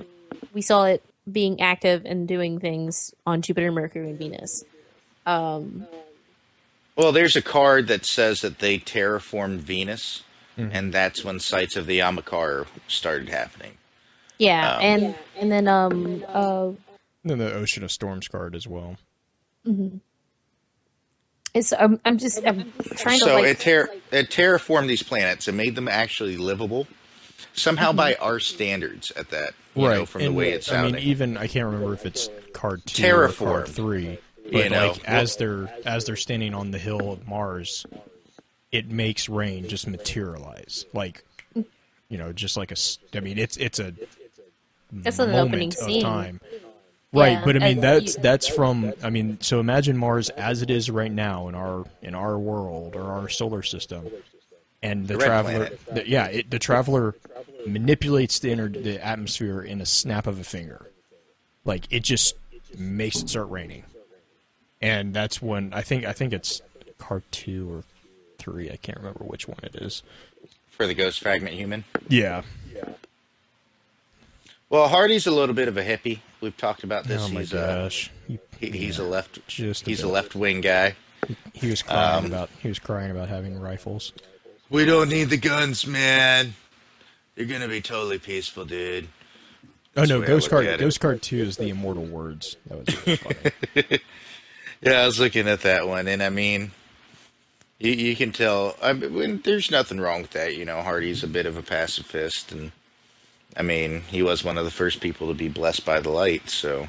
[0.53, 4.63] we saw it being active and doing things on Jupiter, Mercury, and Venus.
[5.28, 5.86] Um,
[6.96, 10.24] Well, there's a card that says that they terraformed Venus,
[10.58, 10.70] Mhm.
[10.74, 13.78] and that's when sites of the Amakar started happening.
[14.40, 16.72] yeah, Um, and and then um uh
[17.24, 18.98] then the Ocean of Storms card as well.
[21.54, 25.48] it's I'm I'm just I'm trying so to like it, ter- it terraformed these planets
[25.48, 26.88] and made them actually livable,
[27.54, 29.54] somehow by our standards at that.
[29.76, 32.30] You know, from and, the way it's I mean, even I can't remember if it's
[32.54, 33.38] card two or Terraform.
[33.38, 34.18] card three.
[34.52, 34.88] But You know.
[34.94, 37.86] like as they're as they're standing on the hill of Mars,
[38.72, 40.86] it makes rain just materialize.
[40.94, 41.24] Like
[42.10, 42.74] you know, just like a.
[42.74, 43.94] s- I mean, it's it's a
[44.92, 46.02] That's an opening of scene.
[46.02, 46.40] time.
[47.14, 50.62] Right, Yeah, but I mean that's you- that's from I mean so imagine Mars as
[50.62, 54.06] it is right now in our in our world or our solar system,
[54.84, 57.16] and the, The traveler, the, yeah, it, the traveler
[57.66, 60.86] manipulates the inner the atmosphere in a snap of a finger,
[61.66, 62.36] like it just
[62.78, 63.84] makes it start raining,
[64.82, 66.62] and that's when I think I think it's
[66.98, 67.84] card two or
[68.38, 70.04] three I can't remember which one it is.
[70.70, 71.84] for the ghost fragment human.
[72.08, 72.44] Yeah.
[72.74, 72.90] Yeah.
[74.70, 76.20] Well, Hardy's a little bit of a hippie.
[76.42, 77.22] We've talked about this.
[77.24, 78.12] oh my he's a gosh.
[78.28, 80.12] He, he, he's a left just a he's a bit.
[80.13, 80.96] left wing guy.
[81.54, 84.13] He was crying Um, about he was crying about having rifles.
[84.70, 86.54] We don't need the guns, man.
[87.36, 89.08] You're gonna be totally peaceful, dude.
[89.96, 90.78] Oh no, Ghost Card.
[90.80, 92.56] Ghost Card Two is the immortal words.
[92.68, 94.00] That was really funny.
[94.82, 96.72] Yeah, I was looking at that one, and I mean,
[97.80, 98.76] you, you can tell.
[98.82, 100.56] I mean, there's nothing wrong with that.
[100.56, 102.72] You know, Hardy's a bit of a pacifist, and
[103.56, 106.48] I mean, he was one of the first people to be blessed by the light.
[106.50, 106.88] So,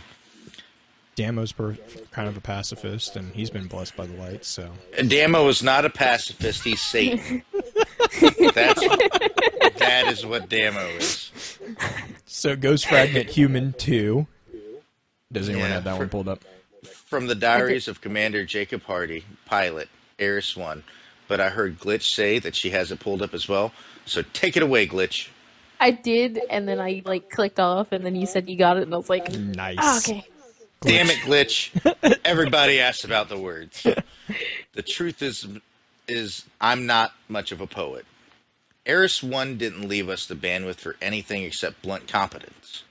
[1.14, 1.76] Damo's per,
[2.10, 4.44] kind of a pacifist, and he's been blessed by the light.
[4.44, 7.42] So and Damo is not a pacifist; he's Satan.
[8.54, 8.80] That's
[9.78, 11.32] that is what Damo is.
[12.26, 14.26] so Ghost Fragment Human Two.
[15.32, 16.44] Does anyone Yeah, have that for- one pulled up?
[17.08, 19.88] From the diaries of Commander Jacob Hardy, pilot,
[20.20, 20.84] Ares One.
[21.26, 23.72] But I heard Glitch say that she has it pulled up as well.
[24.04, 25.28] So take it away, Glitch.
[25.80, 28.82] I did, and then I like clicked off, and then you said you got it,
[28.82, 29.76] and I was like, Nice.
[29.80, 30.26] oh, okay.
[30.82, 32.18] Damn it, Glitch.
[32.24, 33.86] Everybody asks about the words.
[34.74, 35.46] The truth is
[36.08, 38.04] is I'm not much of a poet.
[38.86, 42.84] Ares 1 didn't leave us the bandwidth for anything except blunt competence.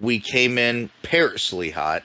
[0.00, 2.02] We came in perilously hot,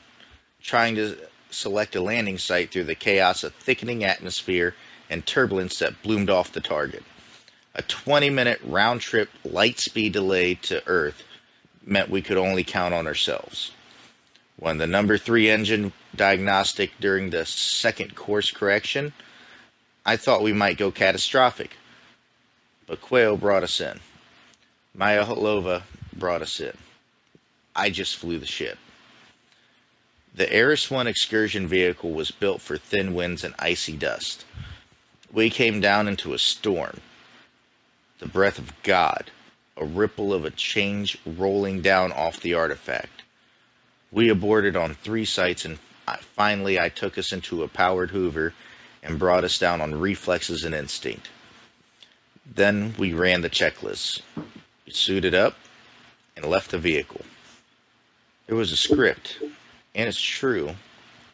[0.62, 1.18] trying to
[1.50, 4.76] select a landing site through the chaos of thickening atmosphere
[5.10, 7.04] and turbulence that bloomed off the target.
[7.76, 11.24] A 20 minute round trip light speed delay to Earth
[11.86, 13.72] meant we could only count on ourselves.
[14.60, 19.14] When the number three engine diagnostic during the second course correction,
[20.06, 21.78] I thought we might go catastrophic.
[22.88, 24.00] But Quail brought us in.
[24.98, 26.76] Mikhailova brought us in.
[27.76, 28.80] I just flew the ship.
[30.38, 34.46] The Ares 1 excursion vehicle was built for thin winds and icy dust.
[35.32, 37.02] We came down into a storm.
[38.20, 39.32] The breath of God,
[39.76, 43.24] a ripple of a change rolling down off the artifact.
[44.12, 45.80] We aborted on three sites, and
[46.36, 48.54] finally I took us into a powered Hoover
[49.02, 51.30] and brought us down on reflexes and instinct.
[52.46, 54.22] Then we ran the checklist.
[54.86, 55.58] We suited up
[56.36, 57.22] and left the vehicle.
[58.46, 59.40] There was a script,
[59.98, 60.76] and it's true.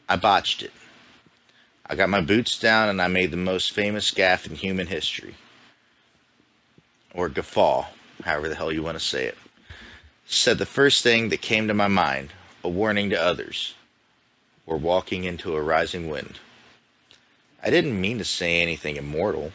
[0.10, 0.72] I botched it.
[1.86, 5.36] I got my boots down and I made the most famous gaff in human history.
[7.14, 7.86] Or guffaw,
[8.24, 9.38] however the hell you want to say it.
[10.26, 12.30] Said the first thing that came to my mind,
[12.64, 13.76] a warning to others.
[14.66, 16.40] We're walking into a rising wind.
[17.62, 19.52] I didn't mean to say anything immortal.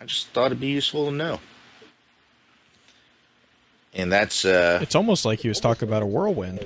[0.00, 1.40] I just thought it'd be useful to know.
[3.94, 6.64] And that's uh It's almost like he was talking about a whirlwind.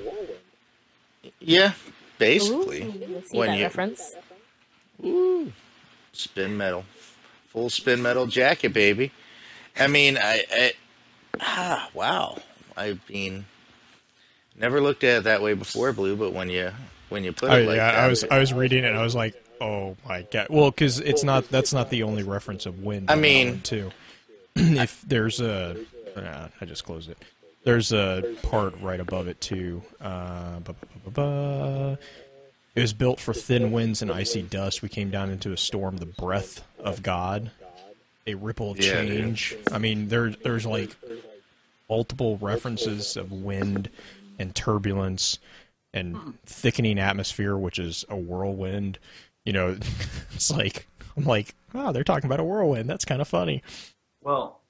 [1.39, 1.73] Yeah,
[2.17, 2.83] basically.
[2.83, 4.15] Ooh, I see when that you- reference.
[4.99, 5.51] Woo.
[6.13, 6.85] Spin metal.
[7.47, 9.11] Full spin metal jacket, baby.
[9.77, 10.73] I mean, I, I
[11.39, 12.37] ah, wow.
[12.77, 13.45] I mean,
[14.57, 16.15] never looked at it that way before, Blue.
[16.15, 16.71] But when you
[17.09, 18.97] when you put it I, like yeah, that, I was I was reading it and
[18.97, 20.47] I was like, oh my god.
[20.49, 23.09] Well, because it's not that's not the only reference of wind.
[23.09, 23.91] I mean- too.
[24.55, 25.77] if there's a,
[26.15, 27.17] uh, I just closed it.
[27.63, 29.83] There's a part right above it too.
[29.99, 31.99] Uh, ba, ba, ba, ba, ba.
[32.75, 34.81] It was built for thin winds and icy dust.
[34.81, 35.97] We came down into a storm.
[35.97, 37.51] The breath of God,
[38.25, 39.55] a ripple of Yeah, change.
[39.71, 40.95] I mean, there there's like
[41.89, 43.89] multiple references of wind
[44.39, 45.37] and turbulence
[45.93, 48.97] and thickening atmosphere, which is a whirlwind.
[49.43, 49.77] You know,
[50.33, 52.89] it's like I'm like, oh, they're talking about a whirlwind.
[52.89, 53.61] That's kind of funny.
[54.21, 54.60] Well,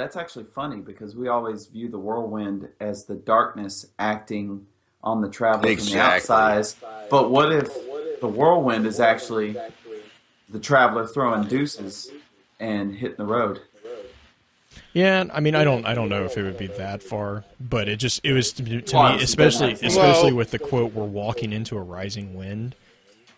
[0.00, 4.66] that's actually funny because we always view the whirlwind as the darkness acting
[5.04, 6.66] on the traveler from the outside.
[7.10, 7.68] But what if
[8.20, 9.56] the whirlwind is actually
[10.48, 12.10] the traveler throwing deuces
[12.58, 13.60] and hitting the road?
[14.92, 17.88] Yeah, I mean, I don't, I don't know if it would be that far, but
[17.88, 21.04] it just, it was to, to Well, me, especially, well- especially with the quote, "We're
[21.04, 22.74] walking into a rising wind."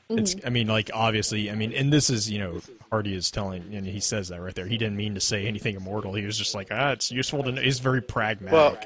[0.08, 2.60] It's, I mean, like obviously, I mean, and this is, you know,
[2.90, 4.66] Hardy is telling, and he says that right there.
[4.66, 6.12] He didn't mean to say anything immortal.
[6.14, 7.62] He was just like, ah, it's useful to know.
[7.62, 8.52] He's very pragmatic.
[8.52, 8.78] Well,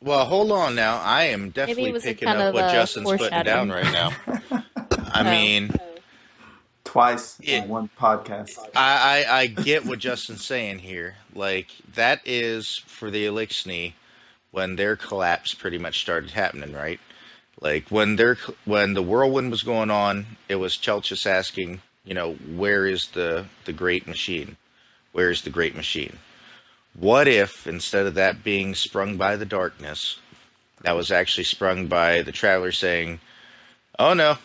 [0.00, 1.00] well, hold on now.
[1.00, 4.10] I am definitely picking up what Justin's putting down right now.
[5.14, 5.72] I mean,
[6.84, 7.62] Twice Yeah.
[7.62, 8.58] in one podcast.
[8.74, 11.14] I, I I get what Justin's saying here.
[11.34, 13.94] Like that is for the Eliksni
[14.50, 17.00] when their collapse pretty much started happening, right?
[17.60, 22.34] Like when their when the whirlwind was going on, it was Chelchis asking, you know,
[22.34, 24.56] where is the the great machine?
[25.12, 26.18] Where is the great machine?
[26.94, 30.18] What if instead of that being sprung by the darkness,
[30.82, 33.20] that was actually sprung by the traveler saying,
[33.98, 34.38] "Oh no,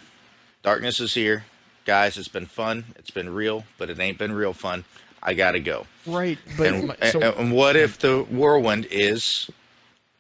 [0.64, 1.46] darkness is here,
[1.86, 2.18] guys.
[2.18, 2.86] It's been fun.
[2.98, 4.86] It's been real, but it ain't been real fun.
[5.24, 9.50] I gotta go." right, but And, so, and what if the whirlwind is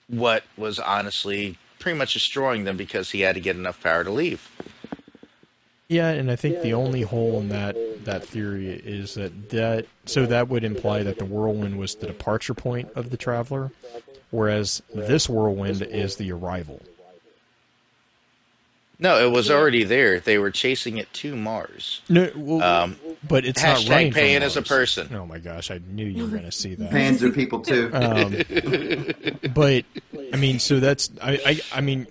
[0.07, 4.11] what was honestly pretty much destroying them because he had to get enough power to
[4.11, 4.49] leave?
[5.89, 10.25] Yeah, and I think the only hole in that that theory is that that so
[10.25, 13.71] that would imply that the whirlwind was the departure point of the traveler,
[14.29, 16.81] whereas this whirlwind is the arrival.
[18.99, 20.19] No, it was already there.
[20.19, 22.01] They were chasing it to Mars.
[22.09, 22.95] No, well, Um,
[23.27, 25.13] but it's not hashtag running from paying as a person.
[25.13, 26.91] Oh my gosh, I knew you were going to see that.
[26.91, 27.91] Fans are people too.
[27.93, 28.35] Um,
[29.53, 29.85] but
[30.33, 32.07] I mean, so that's I, I I mean,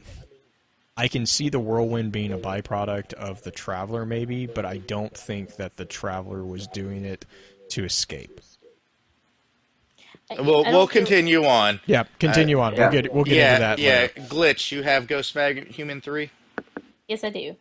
[0.96, 5.14] I can see the whirlwind being a byproduct of the traveler, maybe, but I don't
[5.16, 7.24] think that the traveler was doing it
[7.70, 8.40] to escape.
[10.30, 11.80] I- We'll we'll continue on.
[11.86, 12.74] Yeah, continue on.
[12.74, 12.80] yeah.
[12.80, 13.78] We'll get we'll get yeah, into that.
[13.80, 14.00] yeah.
[14.16, 14.20] later.
[14.34, 16.30] Glitch, you have Ghost Mag Human three.
[17.08, 17.56] Yes, I do.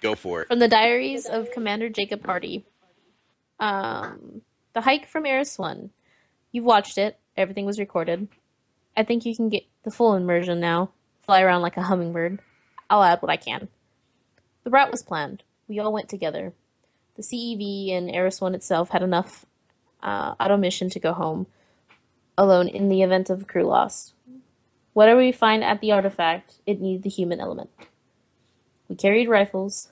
[0.00, 0.48] Go for it.
[0.48, 2.64] From the Diaries of Commander Jacob Hardy.
[3.58, 4.42] Um,
[4.72, 5.90] the hike from Ares One.
[6.52, 7.18] You've watched it.
[7.36, 8.28] Everything was recorded.
[8.96, 10.90] I think you can get the full immersion now.
[11.22, 12.40] Fly around like a hummingbird.
[12.88, 13.68] I'll add what I can.
[14.64, 15.42] The route was planned.
[15.68, 16.52] We all went together.
[17.16, 19.44] The CEV and Ares One itself had enough
[20.02, 21.46] uh, auto mission to go home
[22.38, 24.12] alone in the event of crew loss.
[24.92, 27.70] Whatever we find at the artifact, it needed the human element.
[28.88, 29.88] We carried rifles.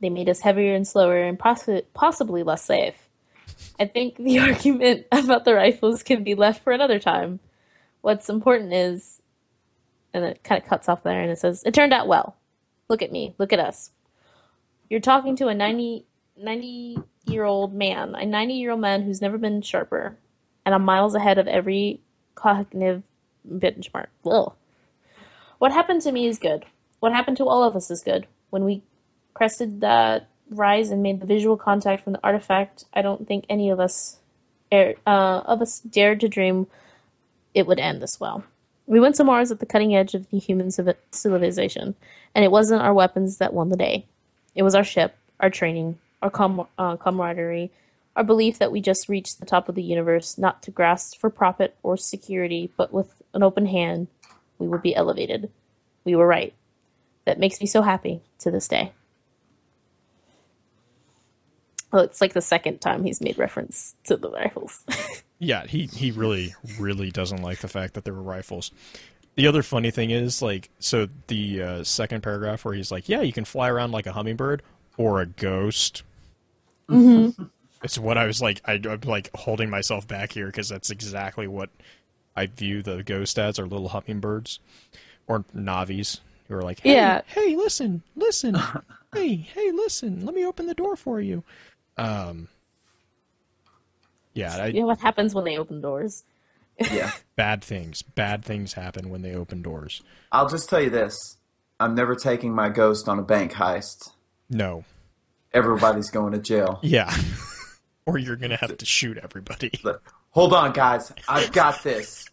[0.00, 3.08] They made us heavier and slower and possi- possibly less safe.
[3.78, 7.40] I think the argument about the rifles can be left for another time.
[8.00, 9.20] What's important is,
[10.14, 12.36] and it kind of cuts off there and it says, It turned out well.
[12.88, 13.34] Look at me.
[13.38, 13.90] Look at us.
[14.88, 19.20] You're talking to a 90, 90 year old man, a 90 year old man who's
[19.20, 20.16] never been sharper,
[20.64, 22.00] and I'm miles ahead of every
[22.34, 23.02] cognitive
[23.46, 24.06] benchmark.
[24.24, 24.52] Ugh.
[25.58, 26.64] What happened to me is good.
[27.00, 28.26] what happened to all of us is good.
[28.50, 28.82] When we
[29.34, 33.70] crested that rise and made the visual contact from the artifact, I don't think any
[33.70, 34.18] of us,
[34.72, 36.66] er, uh, of us dared to dream
[37.54, 38.44] it would end this well.
[38.86, 41.94] We went to Mars at the cutting edge of the human civilization,
[42.34, 44.06] and it wasn't our weapons that won the day.
[44.54, 47.70] It was our ship, our training, our com- uh, camaraderie,
[48.16, 51.30] our belief that we just reached the top of the universe, not to grasp for
[51.30, 54.08] profit or security, but with an open hand,
[54.58, 55.50] we would be elevated.
[56.04, 56.54] We were right.
[57.28, 58.90] That makes me so happy to this day.
[61.92, 64.82] Well, it's like the second time he's made reference to the rifles.
[65.40, 68.72] Yeah, he he really really doesn't like the fact that there were rifles.
[69.36, 73.20] The other funny thing is like so the uh, second paragraph where he's like, "Yeah,
[73.20, 74.64] you can fly around like a hummingbird
[74.96, 76.02] or a ghost."
[76.88, 77.44] Mm-hmm.
[77.84, 78.62] It's what I was like.
[78.64, 81.70] I, I'm like holding myself back here because that's exactly what
[82.34, 84.58] I view the ghost as, are little hummingbirds
[85.28, 87.22] or navis who are like, "Hey, Yeah.
[87.26, 88.56] hey, listen, listen,
[89.14, 91.44] hey, hey, listen, let me open the door for you."
[91.96, 92.48] Um.
[94.34, 96.22] Yeah, I, you know what happens when they open doors?
[96.78, 97.10] Yeah.
[97.36, 101.36] bad things bad things happen when they open doors I'll just tell you this.
[101.80, 104.10] I'm never taking my ghost on a bank heist.
[104.48, 104.84] no
[105.52, 106.78] Everybody's going to jail.
[106.84, 107.12] yeah
[108.06, 111.12] or you're gonna have to shoot everybody But hold on, guys.
[111.28, 112.28] I've got this.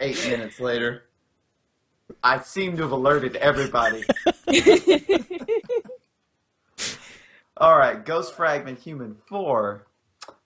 [0.00, 1.04] Eight minutes later,
[2.22, 4.04] I seem to have alerted everybody.
[7.56, 9.86] All right, Ghost Fragment Human 4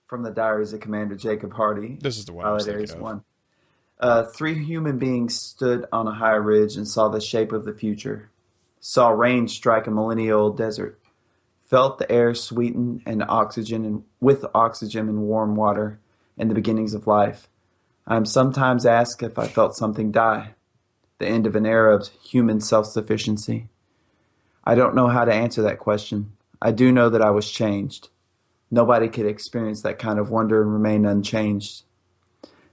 [0.06, 1.98] from the Diaries of Commander Jacob Hardy.
[2.00, 3.02] this is the one I was Pilot thinking of.
[3.02, 3.24] 1.
[3.98, 7.72] Uh, three human beings stood on a high ridge and saw the shape of the
[7.72, 8.30] future.
[8.80, 11.00] Saw rain strike a millennial desert.
[11.64, 15.98] Felt the air sweeten and oxygen and with oxygen and warm water
[16.36, 17.48] and the beginnings of life.
[18.06, 20.54] I am sometimes asked if I felt something die.
[21.18, 23.68] The end of an era of human self-sufficiency.
[24.64, 26.32] I don't know how to answer that question.
[26.60, 28.08] I do know that I was changed.
[28.70, 31.84] Nobody could experience that kind of wonder and remain unchanged.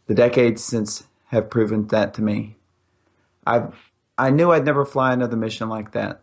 [0.08, 2.58] The decades since have proven that to me.
[3.46, 3.68] I
[4.18, 6.22] I knew I'd never fly another mission like that.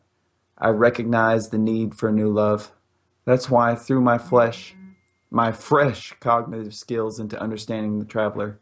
[0.56, 2.72] I recognized the need for a new love.
[3.24, 4.74] That's why I threw my flesh,
[5.30, 8.58] my fresh cognitive skills into understanding the traveler.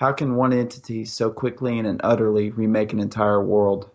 [0.00, 3.90] How can one entity so quickly and utterly remake an entire world?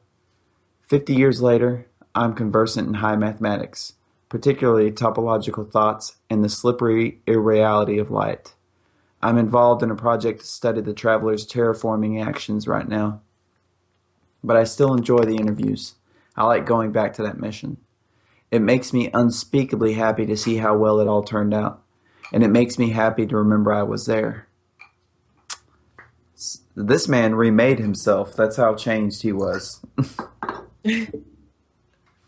[0.83, 3.93] Fifty years later, I'm conversant in high mathematics,
[4.29, 8.53] particularly topological thoughts and the slippery irreality of light.
[9.23, 13.21] I'm involved in a project to study the traveler's terraforming actions right now.
[14.43, 15.95] But I still enjoy the interviews.
[16.37, 17.77] I like going back to that mission.
[18.51, 21.81] It makes me unspeakably happy to see how well it all turned out.
[22.31, 24.44] And it makes me happy to remember I was there.
[26.75, 28.35] This man remade himself.
[28.35, 29.85] That's how changed he was.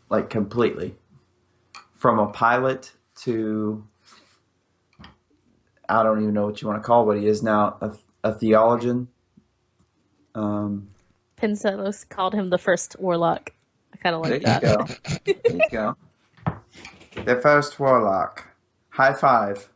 [0.09, 0.95] like completely.
[1.95, 2.93] From a pilot
[3.23, 3.85] to
[5.89, 7.91] I don't even know what you want to call what he is now a,
[8.23, 9.07] a theologian.
[10.35, 10.89] Um,
[11.37, 13.53] Pincelos called him the first warlock.
[13.93, 14.85] I kind of like there like you go.
[15.25, 15.97] There you go.
[17.25, 18.45] The first warlock.
[18.89, 19.69] High five.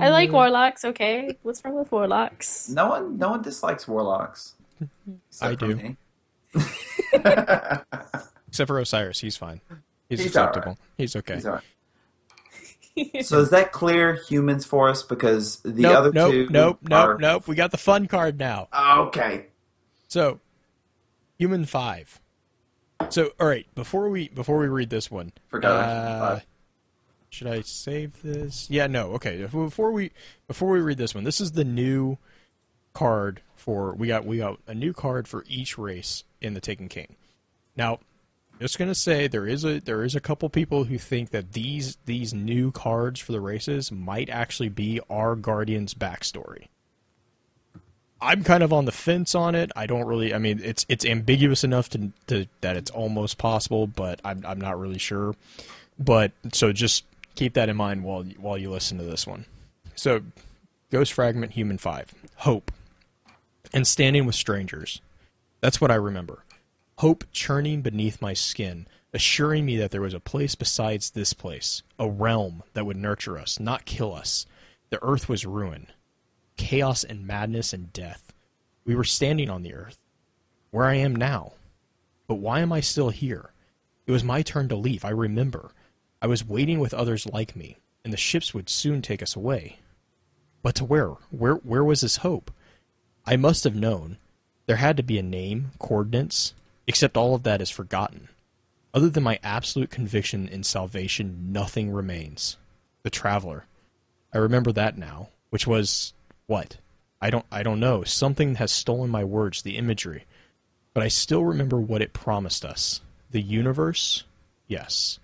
[0.00, 0.84] I like warlocks.
[0.84, 2.68] Okay, what's wrong with warlocks?
[2.68, 4.54] No one, no one dislikes warlocks.
[5.40, 5.96] I do.
[8.48, 9.60] except for osiris he's fine
[10.08, 10.48] he's, He's all right.
[10.50, 11.64] acceptable he's okay He's all right.
[13.24, 15.02] So is that clear humans for us?
[15.02, 17.12] Because the nope other nope two nope are...
[17.12, 19.46] nope nope we got the fun card now Okay.
[20.08, 20.40] so
[21.38, 22.20] human five
[23.08, 26.46] so all right before we before we read this one Forgot uh, Five.
[27.32, 30.10] Should i save this yeah no okay before we
[30.46, 32.16] before we read this one this is the new
[32.92, 36.88] card for we got we got a new card for each race in the Taken
[36.88, 37.14] King.
[37.76, 38.00] Now,
[38.60, 41.96] just gonna say there is a there is a couple people who think that these
[42.04, 46.66] these new cards for the races might actually be our Guardian's backstory.
[48.20, 49.72] I'm kind of on the fence on it.
[49.74, 50.34] I don't really.
[50.34, 54.60] I mean, it's it's ambiguous enough to, to that it's almost possible, but I'm I'm
[54.60, 55.34] not really sure.
[55.98, 57.04] But so just
[57.34, 59.46] keep that in mind while while you listen to this one.
[59.94, 60.22] So,
[60.90, 62.70] Ghost Fragment Human Five Hope
[63.72, 65.00] and standing with strangers.
[65.60, 66.44] That's what I remember.
[66.98, 71.82] Hope churning beneath my skin, assuring me that there was a place besides this place,
[71.98, 74.46] a realm that would nurture us, not kill us.
[74.90, 75.86] The earth was ruin,
[76.56, 78.32] chaos and madness and death.
[78.84, 79.98] We were standing on the earth,
[80.70, 81.52] where I am now.
[82.26, 83.52] But why am I still here?
[84.06, 85.72] It was my turn to leave, I remember.
[86.22, 89.80] I was waiting with others like me, and the ships would soon take us away.
[90.62, 91.08] But to where?
[91.30, 92.52] Where where was this hope?
[93.26, 94.18] I must have known.
[94.66, 96.54] There had to be a name, coordinates,
[96.86, 98.28] except all of that is forgotten.
[98.94, 102.56] Other than my absolute conviction in salvation, nothing remains.
[103.02, 103.66] The traveler.
[104.32, 106.12] I remember that now, which was
[106.46, 106.76] what?
[107.20, 108.04] I don't I don't know.
[108.04, 110.24] Something has stolen my words, the imagery.
[110.94, 113.00] But I still remember what it promised us.
[113.32, 114.22] The universe?
[114.68, 115.18] Yes.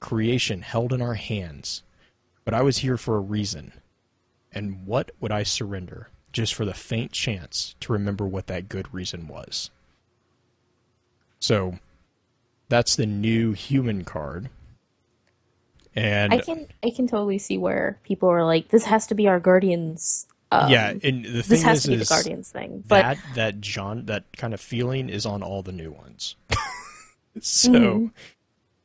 [0.00, 1.82] Creation held in our hands.
[2.44, 3.72] But I was here for a reason.
[4.52, 8.92] And what would I surrender just for the faint chance to remember what that good
[8.92, 9.70] reason was?
[11.40, 11.78] So
[12.68, 14.50] that's the new human card.
[15.96, 19.28] And I can I can totally see where people are like, this has to be
[19.28, 20.26] our guardians.
[20.50, 22.84] Um, yeah, and the thing this has is, to be the guardians thing.
[22.86, 26.36] But that that John that kind of feeling is on all the new ones.
[27.40, 28.10] so, Mhm.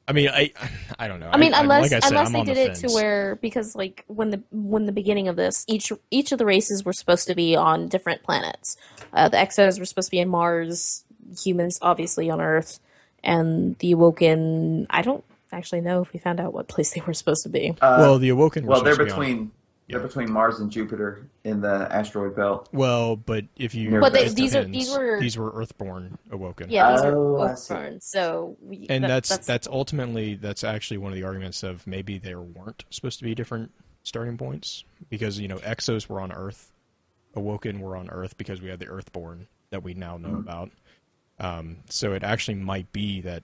[0.09, 0.51] I mean, I
[0.97, 1.29] I don't know.
[1.31, 3.75] I mean, unless like I said, unless they on the did it to where because
[3.75, 7.27] like when the when the beginning of this, each each of the races were supposed
[7.27, 8.75] to be on different planets.
[9.13, 11.05] Uh, the Exos were supposed to be in Mars,
[11.43, 12.79] humans obviously on Earth,
[13.23, 14.87] and the Awoken.
[14.89, 17.75] I don't actually know if we found out what place they were supposed to be.
[17.79, 18.65] Uh, well, the Awoken.
[18.65, 19.51] were well, they're supposed to be on- between
[19.89, 22.69] they're between Mars and Jupiter in the asteroid belt.
[22.71, 26.69] Well, but if you But they- it these are- these were- these were Earthborn Awoken.
[26.69, 27.73] Yeah, these Oh, are I both see.
[27.73, 28.05] burns.
[28.05, 32.17] So we, and that- that's, that's ultimately that's actually one of the arguments of maybe
[32.19, 33.71] there weren't supposed to be different
[34.03, 36.71] starting points because you know Exos were on Earth,
[37.35, 40.71] Awoken were on Earth because we had the Earthborn that we now know about.
[41.39, 43.43] Um, so it actually might be that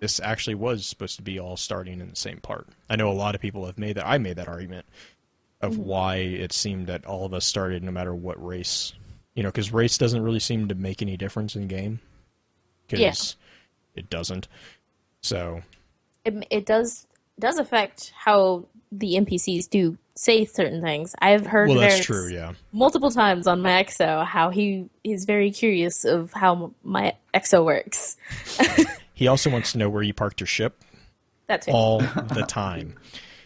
[0.00, 2.66] this actually was supposed to be all starting in the same part.
[2.90, 4.06] I know a lot of people have made that.
[4.06, 4.84] I made that argument
[5.64, 5.84] of mm-hmm.
[5.84, 8.92] why it seemed that all of us started no matter what race,
[9.34, 12.00] you know, because race doesn't really seem to make any difference in game.
[12.86, 13.36] Because
[13.94, 14.46] it doesn't.
[15.22, 15.62] So
[16.24, 17.06] it, it does
[17.38, 21.14] does affect how the NPCs do say certain things.
[21.18, 22.28] I've heard well, that's true.
[22.28, 22.52] Yeah.
[22.72, 28.16] multiple times on my EXO how he is very curious of how my EXO works.
[29.14, 30.82] He also wants to know where you parked your ship
[31.46, 31.98] That's all
[32.34, 32.96] the time.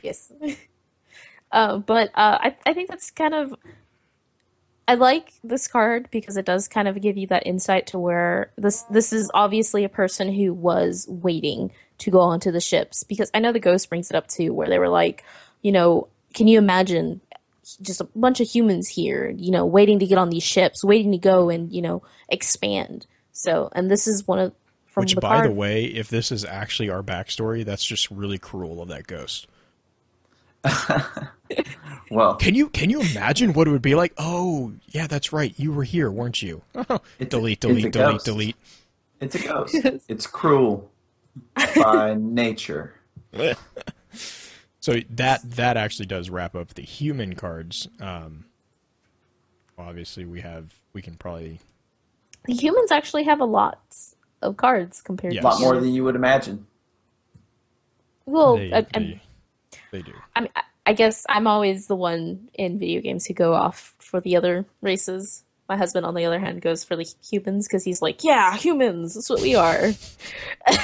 [0.02, 0.32] yes.
[1.52, 3.54] uh, but uh, I I think that's kind of
[4.86, 8.52] I like this card because it does kind of give you that insight to where
[8.56, 13.30] this this is obviously a person who was waiting to go onto the ships because
[13.34, 15.24] I know the ghost brings it up too where they were like,
[15.62, 17.20] you know, can you imagine
[17.82, 21.12] just a bunch of humans here, you know, waiting to get on these ships, waiting
[21.12, 23.06] to go and, you know, expand.
[23.32, 24.52] So, and this is one of
[24.86, 25.50] from Which, the by card.
[25.50, 29.46] the way, if this is actually our backstory, that's just really cruel of that ghost.
[32.10, 34.14] Well, Can you can you imagine what it would be like?
[34.16, 35.52] Oh, yeah, that's right.
[35.58, 36.62] You were here, weren't you?
[36.74, 36.88] It's
[37.20, 38.24] a- delete, it's a delete, delete, ghost.
[38.24, 38.56] delete.
[39.20, 39.74] it's a ghost.
[40.08, 40.90] it's cruel
[41.76, 42.94] by nature.
[44.80, 47.88] So that that actually does wrap up the human cards.
[48.00, 48.46] Um,
[49.76, 51.60] obviously, we have we can probably
[52.46, 53.80] The humans actually have a lot
[54.40, 55.44] of cards compared Yes.
[55.44, 56.66] A lot more than you would imagine.
[58.24, 59.20] well, they, I, they, I'm-
[59.90, 60.12] they do.
[60.36, 63.94] I mean, I- I guess I'm always the one in video games who go off
[63.98, 65.44] for the other races.
[65.68, 69.12] My husband, on the other hand, goes for the humans because he's like, "Yeah, humans.
[69.14, 69.90] That's what we are."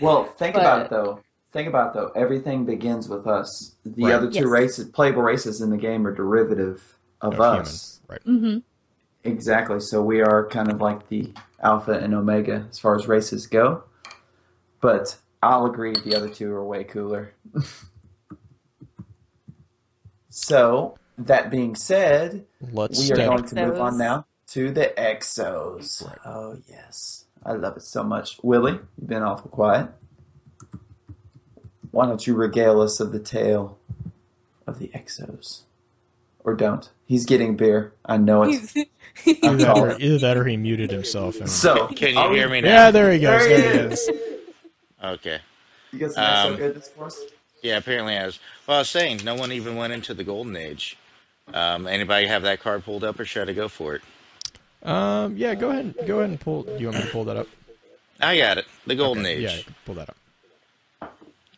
[0.00, 1.20] Well, think about it though.
[1.52, 2.12] Think about it though.
[2.14, 3.74] Everything begins with us.
[3.84, 4.14] The Right.
[4.14, 4.44] other two Yes.
[4.46, 8.00] races, playable races in the game, are derivative of Of us.
[8.06, 8.22] human, right?
[9.24, 9.80] hmm Exactly.
[9.80, 13.84] So we are kind of like the alpha and omega as far as races go.
[14.80, 17.32] But I'll agree the other two are way cooler.
[20.36, 26.06] so that being said, Let's we are going to move on now to the exos.
[26.06, 26.18] Right.
[26.26, 27.24] Oh yes.
[27.44, 28.38] I love it so much.
[28.42, 29.88] Willie, you've been awful quiet.
[31.90, 33.78] Why don't you regale us of the tale
[34.66, 35.62] of the exos?
[36.44, 36.88] Or don't.
[37.06, 37.92] He's getting beer.
[38.04, 38.60] I know it.
[39.24, 39.96] Either that, or, Oh.
[39.98, 41.40] either that or he muted himself.
[41.40, 42.68] And, So Can you hear me now?
[42.68, 43.40] yeah, there he goes.
[43.46, 44.00] There he There he is.
[44.00, 44.10] is.
[45.02, 45.38] Okay.
[45.92, 47.20] You got some exo Um, goodness for us?
[47.62, 48.38] Yeah, apparently has.
[48.66, 50.96] Well, I was saying, no one even went into the golden age.
[51.52, 54.02] Um, anybody have that card pulled up, or should I go for it?
[54.82, 55.94] Um, yeah, go ahead.
[56.06, 56.62] Go ahead and pull.
[56.62, 57.48] Do you want me to pull that up?
[58.20, 58.66] I got it.
[58.86, 59.64] The golden Okay, age.
[59.66, 60.16] Yeah, pull that up.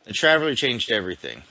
[0.05, 1.43] The Traveler changed everything.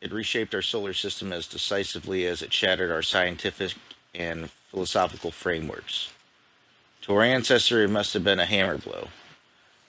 [0.00, 3.74] It reshaped our solar system as decisively as it shattered our scientific
[4.14, 6.10] and philosophical frameworks.
[7.02, 9.08] To our ancestor, it must have been a hammer blow,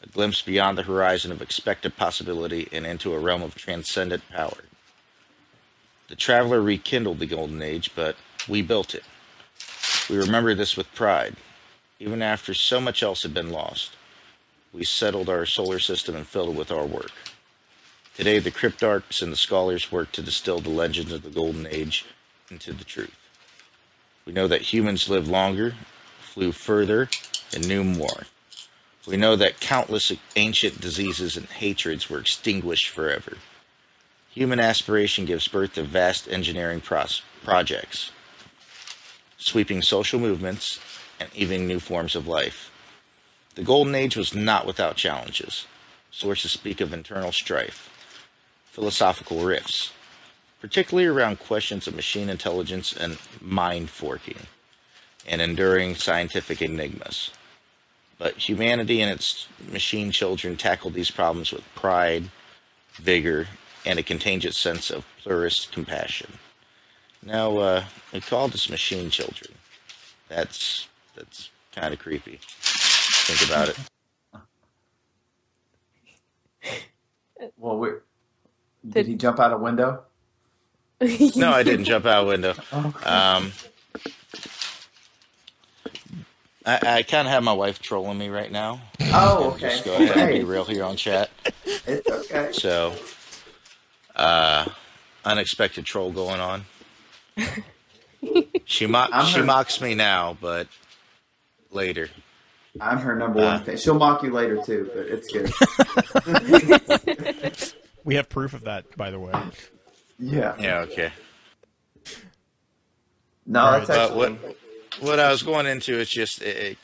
[0.04, 4.64] a glimpse beyond the horizon of expected possibility and into a realm of transcendent power.
[6.08, 8.16] The Traveler rekindled the Golden Age, but
[8.48, 9.04] we built it.
[10.10, 11.36] We remember this with pride,
[12.00, 13.92] even after so much else had been lost.
[14.72, 17.12] We settled our solar system and filled it with our work.
[18.16, 22.06] Today, the cryptarchs and the scholars work to distill the legends of the Golden Age
[22.50, 23.16] into the truth.
[24.26, 25.76] We know that humans lived longer,
[26.20, 27.10] flew further,
[27.54, 28.28] and knew more.
[29.08, 33.38] We know that countless ancient diseases and hatreds were extinguished forever.
[34.32, 38.12] Human aspiration gives birth to vast engineering pros- projects,
[39.38, 40.80] sweeping social movements
[41.22, 42.70] and even new forms of life.
[43.56, 45.66] The Golden Age was not without challenges.
[46.12, 47.90] Sources speak of internal strife,
[48.66, 49.94] philosophical rifts,
[50.60, 54.48] particularly around questions of machine intelligence and mind forking,
[55.26, 57.32] and enduring scientific enigmas.
[58.20, 62.24] But humanity and its machine children tackled these problems with pride,
[62.96, 63.48] vigor,
[63.86, 66.32] and a contagious sense of pluralist compassion.
[67.24, 69.52] Now, uh, we call this machine children.
[70.30, 72.40] That's that's kind of creepy.
[72.42, 73.78] Think about it.
[77.60, 80.02] Well, we did Did- he jump out a window?
[81.36, 82.56] No, I didn't jump out a window.
[83.06, 83.52] Um,
[86.68, 88.82] I, I kind of have my wife trolling me right now.
[89.14, 89.70] Oh, okay.
[89.70, 91.30] Just go ahead and Hey, be real here on chat.
[91.88, 92.50] it's okay.
[92.52, 92.94] So,
[94.16, 94.66] uh,
[95.26, 96.66] unexpected troll going on.
[98.66, 100.68] She mo- I'm she her- mocks me now, but
[101.72, 102.10] later.
[102.82, 103.60] I'm her number one Uh.
[103.64, 103.78] fan.
[103.78, 105.54] She'll mock you later too, but it's good.
[108.04, 109.32] We have proof of that, by the way.
[110.20, 110.56] Yeah.
[110.60, 111.12] Yeah, okay.
[113.46, 113.78] No, Right.
[113.86, 114.34] that's But actually.
[114.34, 114.58] what
[115.00, 116.78] what I was going into is just it, it,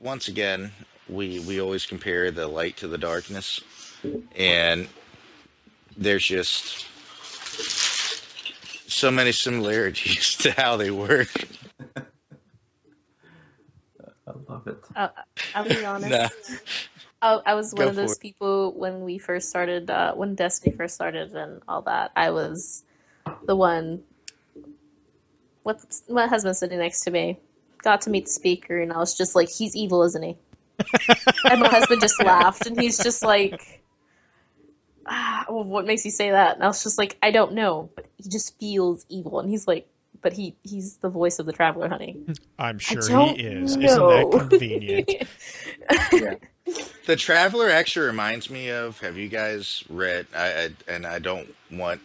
[0.00, 0.72] once again
[1.08, 3.60] we we always compare the light to the darkness,
[4.36, 4.88] and
[5.96, 6.86] there's just
[8.90, 11.28] so many similarities to how they work.
[14.26, 14.84] I love it.
[14.94, 15.08] Uh,
[15.54, 16.10] I'll be honest.
[16.10, 16.28] Nah.
[17.22, 18.20] I, I was one Go of those for it.
[18.20, 22.12] people when we first started, uh, when Destiny first started and all that.
[22.16, 22.84] I was
[23.46, 24.02] the one.
[25.62, 27.38] What my husband sitting next to me
[27.82, 30.36] got to meet the speaker, and I was just like, "He's evil, isn't he?"
[31.50, 33.82] and my husband just laughed, and he's just like,
[35.06, 37.90] ah, well, "What makes you say that?" And I was just like, "I don't know,
[37.94, 39.88] but he just feels evil." And he's like,
[40.22, 42.16] "But he he's the voice of the traveler, honey."
[42.58, 43.76] I'm sure he is.
[43.76, 43.84] know.
[43.84, 45.12] Isn't that convenient?
[46.12, 46.34] Yeah.
[47.06, 49.00] The Traveler actually reminds me of.
[49.00, 50.26] Have you guys read?
[50.36, 52.00] I, I and I don't want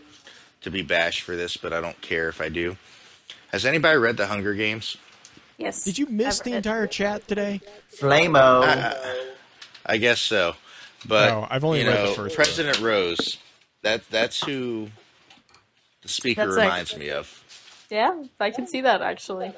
[0.62, 2.76] to be bashed for this, but I don't care if I do.
[3.56, 4.98] Has anybody read the Hunger Games?
[5.58, 5.86] yes.
[5.86, 7.62] Did you miss the entire chat today?
[7.90, 8.64] Flamo.
[8.66, 9.30] I,
[9.86, 10.56] I guess so,
[11.08, 12.46] but No, I've only you read the know, first book.
[12.46, 13.38] President Rose.
[13.82, 14.90] That that's who
[16.02, 17.86] the speaker That's like- reminds me of.
[17.90, 19.54] Yeah, I can see that actually.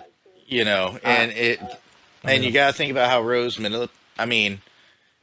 [0.45, 1.59] You know, and it
[2.23, 3.89] and you got to think about how Rose manip-
[4.19, 4.61] I mean,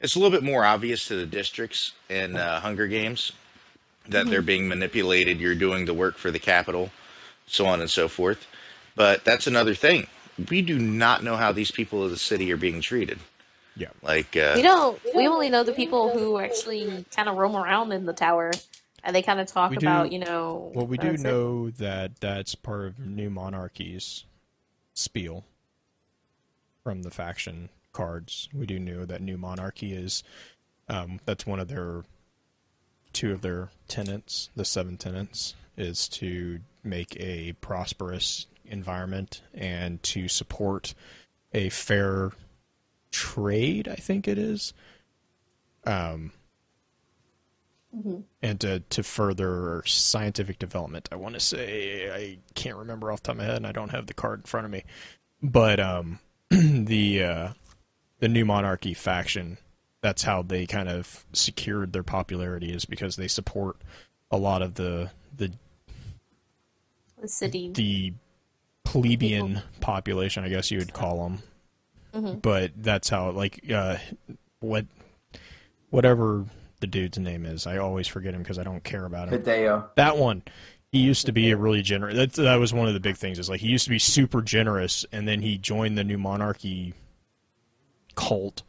[0.01, 3.31] it's a little bit more obvious to the districts in uh, Hunger Games
[4.09, 5.39] that they're being manipulated.
[5.39, 6.91] You're doing the work for the capital,
[7.47, 8.45] so on and so forth.
[8.95, 10.07] But that's another thing.
[10.49, 13.19] We do not know how these people of the city are being treated.
[13.75, 13.89] Yeah.
[14.01, 14.99] Like, uh, We don't.
[15.15, 18.51] We only know the people who actually kind of roam around in the tower,
[19.03, 20.71] and they kind of talk do- about, you know.
[20.73, 21.19] Well, we do it.
[21.19, 24.23] know that that's part of New Monarchy's
[24.93, 25.43] spiel
[26.83, 28.47] from the faction cards.
[28.53, 30.23] We do know that New Monarchy is
[30.87, 32.03] um, that's one of their
[33.11, 40.27] two of their tenants, the seven tenants, is to make a prosperous environment and to
[40.27, 40.93] support
[41.53, 42.31] a fair
[43.11, 43.87] trade.
[43.87, 44.73] I think it is.
[45.85, 46.31] Um,
[48.41, 51.07] and to, to further scientific development.
[51.11, 53.71] I want to say I can't remember off the top of my head, and I
[53.71, 54.83] don't have the card in front of me.
[55.41, 57.49] But um, the uh,
[58.19, 59.57] the new monarchy faction,
[60.01, 63.77] that's how they kind of secured their popularity, is because they support
[64.29, 65.51] a lot of the the
[67.21, 67.71] the city.
[67.73, 68.13] the
[68.85, 71.43] plebeian population, I guess you would call them.
[72.41, 73.97] But that's how, like, uh,
[74.61, 74.85] what,
[75.89, 76.45] whatever
[76.79, 79.41] the dude's name is, I always forget him because I don't care about him.
[79.41, 79.89] Hideo.
[79.95, 80.43] That one,
[80.91, 82.15] he used to be a really generous.
[82.15, 83.37] That that was one of the big things.
[83.37, 86.93] Is like he used to be super generous, and then he joined the new monarchy
[88.15, 88.63] cult,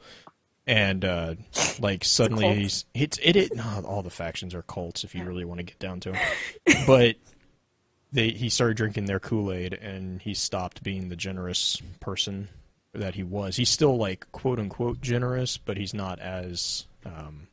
[0.67, 1.35] and uh,
[1.79, 2.57] like suddenly cult.
[2.57, 5.65] he's it's it, it no, all the factions are cults if you really want to
[5.65, 6.21] get down to them,
[6.89, 7.15] but
[8.13, 12.49] they he started drinking their Kool Aid, and he stopped being the generous person
[12.93, 13.57] that he was.
[13.57, 17.49] He's still like quote unquote generous, but he's not as um,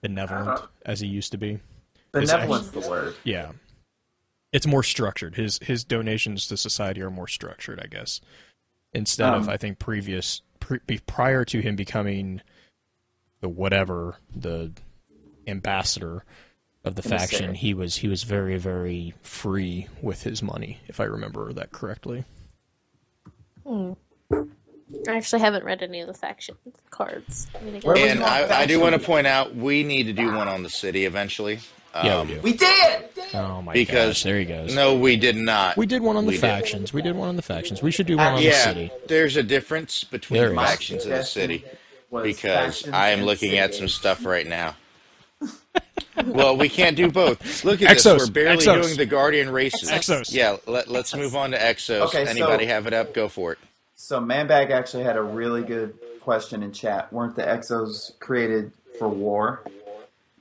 [0.00, 0.66] benevolent Uh-huh.
[0.84, 1.60] as he used to be.
[2.12, 3.14] Benevolence the word.
[3.24, 3.52] Yeah.
[4.52, 5.34] It's more structured.
[5.34, 8.20] His his donations to society are more structured, I guess.
[8.92, 12.42] Instead of Um, I think previous pre, prior to him becoming
[13.40, 14.72] the whatever, the
[15.46, 16.24] ambassador
[16.84, 17.56] of the faction, Emissary.
[17.58, 22.24] he was he was very very free with his money, if I remember that correctly.
[23.66, 23.92] Hmm.
[25.08, 26.56] I actually haven't read any of the faction
[26.90, 27.46] cards.
[27.58, 30.26] I mean, Where And I, I do want to point out we need to do
[30.34, 31.60] one on the city eventually.
[31.94, 32.40] Yeah, Um, we do.
[32.40, 33.04] We did.
[33.34, 34.74] Oh my because gosh, there he goes.
[34.74, 35.76] No, we did not.
[35.76, 36.40] We did one on the We did.
[36.40, 36.92] factions.
[36.92, 37.82] We did one on the factions.
[37.82, 38.90] We should do one on the yeah, city.
[39.06, 41.64] there's a difference between the factions and the city
[42.10, 44.74] because I am and looking at some stuff right now.
[46.26, 47.64] Well, we can't do both.
[47.64, 48.26] Look at Exos, this.
[48.28, 48.82] We're barely Exos.
[48.82, 49.90] doing the Guardian races.
[49.90, 50.32] Exos.
[50.32, 51.18] Yeah, let, let's Exos.
[51.18, 52.00] move on to Exos.
[52.06, 53.14] Okay, so- Anybody have it up?
[53.14, 53.58] Go for it.
[53.94, 57.12] So Manbag actually had a really good question in chat.
[57.12, 59.62] Weren't the Exos created for war?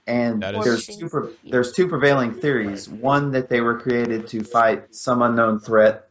[0.07, 2.89] And That is- there's two pre- there's two prevailing theories.
[2.89, 6.07] One that they were created to fight some unknown threat,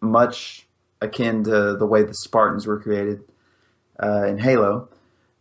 [0.00, 0.66] much
[1.00, 3.24] akin to the way the Spartans were created
[4.02, 4.88] uh, in Halo.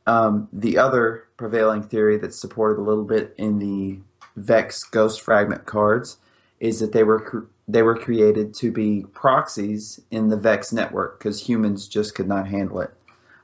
[0.06, 4.00] Um, the other prevailing theory that's supported a little bit in the
[4.36, 6.18] Vex Ghost Fragment cards
[6.60, 11.18] is that they were cr- they were created to be proxies in the Vex network
[11.20, 12.92] because humans just could not handle it.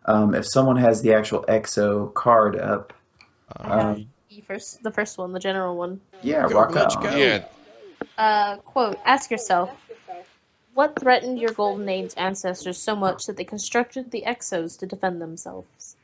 [0.06, 2.92] Um, if someone has the actual EXO card up,
[3.58, 3.96] Uh,
[4.30, 6.02] the first, the first one, the general one.
[6.22, 7.04] yeah, Go, rock Glitch, on.
[7.04, 7.16] go.
[7.16, 7.46] Yeah,
[8.18, 9.70] Uh, quote: Ask yourself,
[10.74, 15.22] what threatened your Golden Age ancestors so much that they constructed the Exos to defend
[15.22, 15.96] themselves?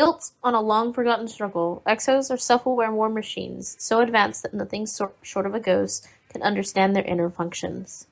[0.00, 4.86] Built on a long forgotten struggle, Exos are self-aware war machines, so advanced that nothing
[5.20, 8.06] short of a ghost can understand their inner functions.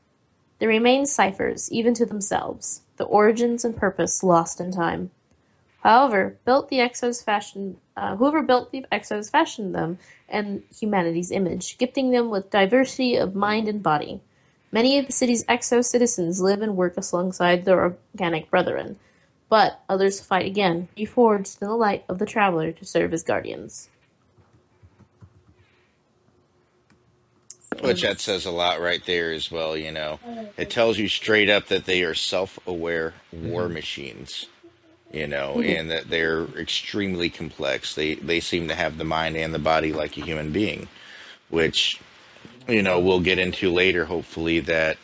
[0.59, 5.13] They remain ciphers, even to themselves, the origins and purpose lost in time.
[5.81, 11.79] However, built the Exos fashioned, uh, whoever built the Exos fashioned them in humanity's image,
[11.79, 14.21] gifting them with diversity of mind and body.
[14.71, 18.99] Many of the city's Exo citizens live and work alongside their organic brethren,
[19.49, 23.89] but others fight again, reforged in the light of the traveler to serve as guardians.
[27.81, 29.77] which that says a lot right there as well.
[29.77, 30.19] You know,
[30.57, 33.75] it tells you straight up that they are self-aware war mm-hmm.
[33.75, 34.47] machines.
[35.13, 35.79] You know, mm-hmm.
[35.79, 37.95] and that they're extremely complex.
[37.95, 40.87] They they seem to have the mind and the body like a human being,
[41.49, 41.99] which
[42.69, 44.05] you know we'll get into later.
[44.05, 44.99] Hopefully, that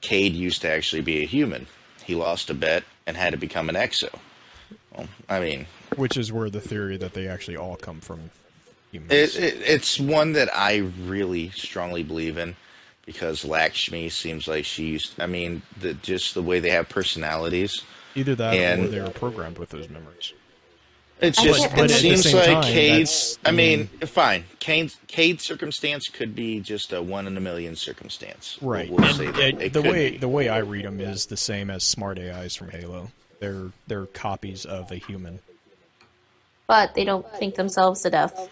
[0.00, 1.66] Cade used to actually be a human.
[2.04, 4.08] He lost a bet and had to become an exo.
[4.96, 8.30] Well, I mean, Which is where the theory that they actually all come from.
[8.92, 12.54] It, it, it's one that I really strongly believe in
[13.04, 15.20] because Lakshmi seems like she used.
[15.20, 17.82] I mean, the, just the way they have personalities.
[18.14, 20.32] Either that or and- they were programmed with those memories.
[21.20, 21.60] It's I just.
[21.60, 23.38] can't- It but seems like time, Cade's.
[23.44, 24.44] I I mean, fine.
[24.58, 28.58] Cade's, Cade's circumstance could be just a one in a million circumstance.
[28.60, 28.90] We'll- Right.
[28.90, 29.38] We'll, say that.
[29.40, 30.18] it- It the way be.
[30.18, 33.10] the way I read them is the same as smart AIs from Halo.
[33.40, 35.38] They're they're copies of a human.
[36.66, 38.48] But they don't think themselves to death.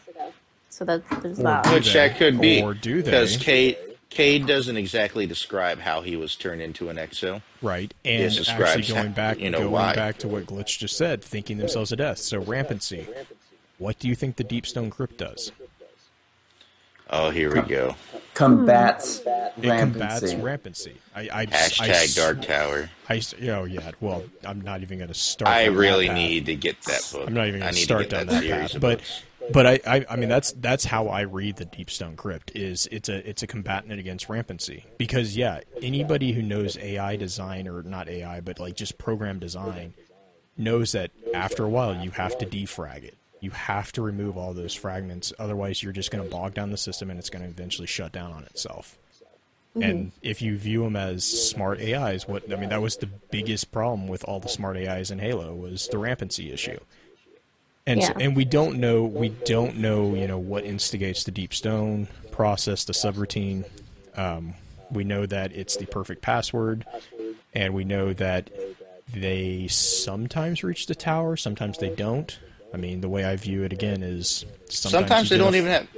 [0.70, 1.66] So that there's Or that.
[1.72, 2.62] Which that could be.
[2.62, 3.10] Or do they?
[3.10, 3.76] Because Cade,
[4.12, 7.42] Cade doesn't exactly describe how he was turned into an exo.
[7.60, 9.94] Right, and actually going how- back, you know, going why.
[9.94, 12.18] back to what Glitch just said, thinking themselves to death.
[12.18, 13.06] So rampancy.
[13.78, 15.50] What do you think the Deep Stone Crypt does?
[17.10, 17.94] Oh, here we go.
[18.32, 19.28] Combats hmm.
[19.64, 20.36] It combats rampancy.
[20.36, 20.96] rampancy.
[21.14, 22.90] I, I, I, Hashtag Dark Tower.
[23.08, 23.90] I, oh yeah.
[24.00, 25.50] Well, I'm not even going to start.
[25.50, 26.16] I down that really path.
[26.16, 27.26] need to get that book.
[27.26, 28.74] I'm not even going to start down get that series path.
[28.76, 29.22] of But books.
[29.51, 32.88] But I, I I mean that's that's how I read the Deep Stone Crypt is
[32.93, 37.82] it's a it's a combatant against rampancy because yeah anybody who knows AI design or
[37.82, 39.95] not AI but like just program design
[40.57, 43.16] knows that after a while you have to defrag it.
[43.40, 46.76] You have to remove all those fragments, otherwise you're just going to bog down the
[46.76, 48.97] system and it's going to eventually shut down on itself.
[49.76, 49.82] Mm-hmm.
[49.82, 53.72] And if you view them as smart AIs, what I mean that was the biggest
[53.72, 56.78] problem with all the smart AIs in Halo was the rampancy issue.
[57.86, 61.52] And so, and we don't know we don't know you know what instigates the deep
[61.52, 63.64] stone process, the subroutine.
[64.16, 64.54] Um,
[64.90, 66.84] we know that it's the perfect password,
[67.54, 68.50] and we know that
[69.12, 72.38] they sometimes reach the tower, sometimes they don't.
[72.72, 75.70] I mean, the way I view it again is sometimes, Sometimes they don't a- even
[75.70, 75.88] have.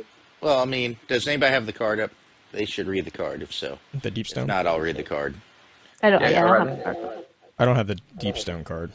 [0.41, 2.11] Well, I mean, does anybody have the card up?
[2.53, 3.43] They should read the card.
[3.43, 4.47] If so, the deep if stone.
[4.47, 5.35] not, I'll read the card.
[6.03, 6.21] I don't.
[6.23, 6.81] Yeah, Yeah, I I don't have it.
[6.81, 7.25] a card.
[7.59, 8.93] I don't have the deep stone card.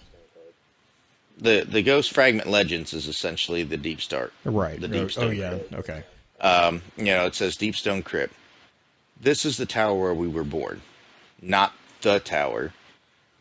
[1.40, 4.34] The The Ghost Fragment Legends is essentially the Deep Start.
[4.44, 4.80] Right.
[4.80, 5.50] The oh, Deep oh Stone yeah.
[5.50, 5.74] Crypt.
[5.74, 6.04] Okay.
[6.42, 8.34] Um, you know, it says Deep Stone Crypt.
[9.22, 10.82] This is the tower where we were born,
[11.42, 12.74] not the tower,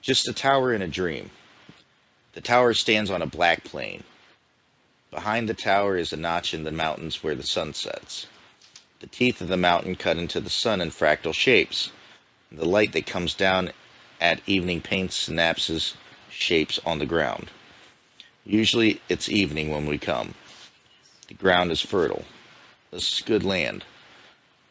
[0.01, 1.31] just a tower in a dream.
[2.33, 4.03] The tower stands on a black plain.
[5.11, 8.27] Behind the tower is a notch in the mountains where the sun sets.
[9.01, 11.91] The teeth of the mountain cut into the sun in fractal shapes.
[12.51, 13.71] The light that comes down
[14.21, 15.95] at evening paints synapses
[16.31, 17.51] shapes on the ground.
[18.49, 20.33] Usually it's evening when we come.
[21.29, 22.25] The ground is fertile.
[22.91, 23.85] This is good land.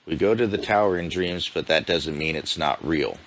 [0.07, 3.17] We go to the tower in dreams, but that doesn't mean it's not real.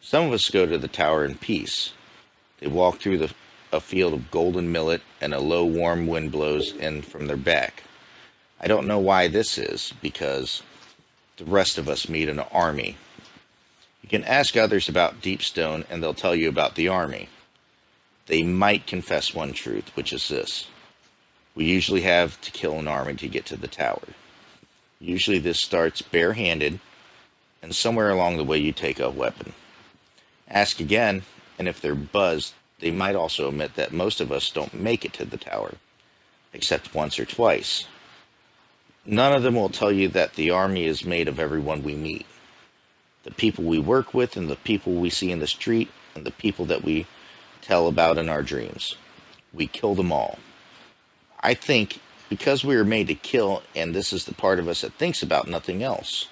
[0.00, 1.92] Some of us go to the tower in peace.
[2.58, 3.32] They walk through the,
[3.72, 7.84] a field of golden millet, and a low, warm wind blows in from their back.
[8.60, 10.64] I don't know why this is, because
[11.36, 12.96] the rest of us meet an army.
[14.02, 17.28] You can ask others about Deepstone, and they'll tell you about the army.
[18.26, 20.66] They might confess one truth, which is this
[21.54, 24.08] we usually have to kill an army to get to the tower.
[25.00, 26.80] Usually, this starts barehanded,
[27.60, 29.52] and somewhere along the way, you take a weapon.
[30.48, 31.22] Ask again,
[31.58, 35.12] and if they're buzzed, they might also admit that most of us don't make it
[35.14, 35.74] to the tower,
[36.52, 37.86] except once or twice.
[39.04, 42.26] None of them will tell you that the army is made of everyone we meet
[43.24, 46.32] the people we work with, and the people we see in the street, and the
[46.32, 47.06] people that we
[47.62, 48.96] tell about in our dreams.
[49.52, 50.38] We kill them all.
[51.40, 54.80] I think because we are made to kill, and this is the part of us
[54.82, 56.28] that thinks about nothing else.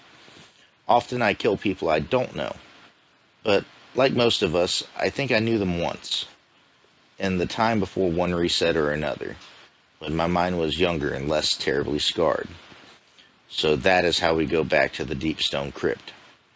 [0.88, 2.54] Often I kill people I don't know.
[3.42, 3.64] But
[3.94, 6.26] like most of us, I think I knew them once.
[7.18, 9.36] In the time before one reset or another,
[9.98, 12.48] when my mind was younger and less terribly scarred.
[13.48, 16.12] So that is how we go back to the Deep Stone Crypt,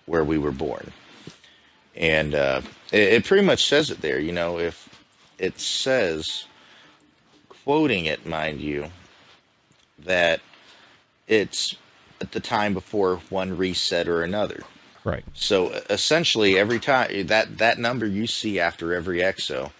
[0.06, 0.92] where we were born.
[1.94, 2.62] And uh,
[2.94, 4.20] it, it pretty much says it there.
[4.20, 4.88] You know, if
[5.38, 6.44] it says,
[7.48, 8.86] quoting it, mind you,
[9.98, 10.40] that
[11.26, 11.74] it's
[12.20, 14.62] at the time before one reset or another.
[15.02, 15.24] Right.
[15.34, 19.70] So essentially, every time that that number you see after every exo,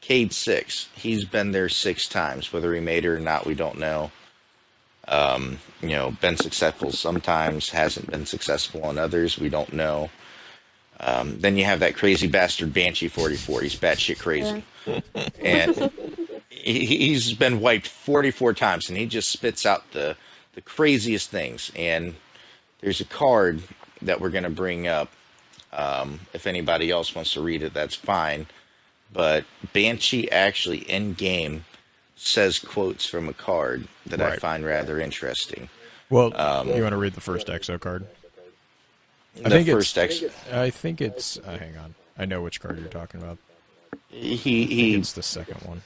[0.00, 2.52] Cade six, he's been there six times.
[2.52, 4.10] Whether he made it or not, we don't know.
[5.08, 9.38] Um, you know, been successful sometimes, hasn't been successful on others.
[9.38, 10.10] We don't know.
[11.06, 13.60] Um, then you have that crazy bastard Banshee 44.
[13.60, 14.64] He's batshit crazy,
[15.38, 15.90] and
[16.48, 20.16] he, he's been wiped 44 times, and he just spits out the
[20.54, 21.70] the craziest things.
[21.76, 22.14] And
[22.80, 23.60] there's a card
[24.02, 25.10] that we're going to bring up.
[25.72, 28.46] Um, if anybody else wants to read it, that's fine.
[29.12, 31.64] But Banshee actually in game
[32.16, 35.68] says quotes from a card that I find rather interesting.
[36.10, 38.06] Well, Um, you want to read the first exo card?
[39.36, 40.22] The think it's- ex,
[40.52, 41.38] I think it's.
[41.38, 41.94] Uh, hang on.
[42.16, 43.38] I know which card you're talking about.
[44.08, 45.82] he I think he it's the second one.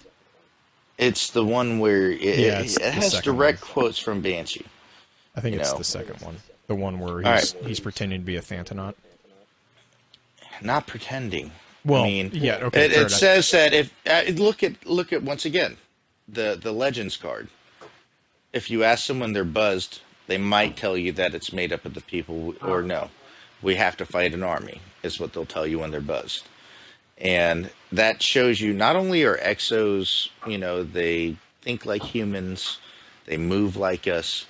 [0.99, 4.67] It's the one where it, Yeah, it has direct quotes from Banshee.
[5.37, 5.79] I think it's know.
[5.79, 6.37] the second one.
[6.67, 8.95] The one where he's he's pretending to be a Thanatonaut.
[10.61, 11.53] Not pretending.
[11.85, 15.23] Well, I mean, yeah, okay, It, it says that if uh, look at look at
[15.23, 15.77] once again
[16.29, 17.49] the the Legends card.
[18.53, 21.85] If you ask them when they're buzzed, they might tell you that it's made up
[21.85, 23.11] of the people, or no,
[23.63, 24.81] we have to fight an army.
[25.03, 26.47] Is what they'll tell you when they're buzzed,
[27.19, 32.79] and that shows you not only are exos, you know, they think like humans,
[33.27, 34.47] they move like us,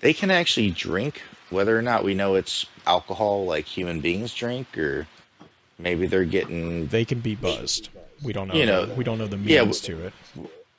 [0.00, 4.76] they can actually drink, whether or not we know it's alcohol like human beings drink,
[4.78, 5.06] or
[5.78, 7.88] maybe they're getting They can be buzzed.
[8.22, 8.54] We don't know.
[8.54, 10.12] You know, we don't know the yeah, means to it.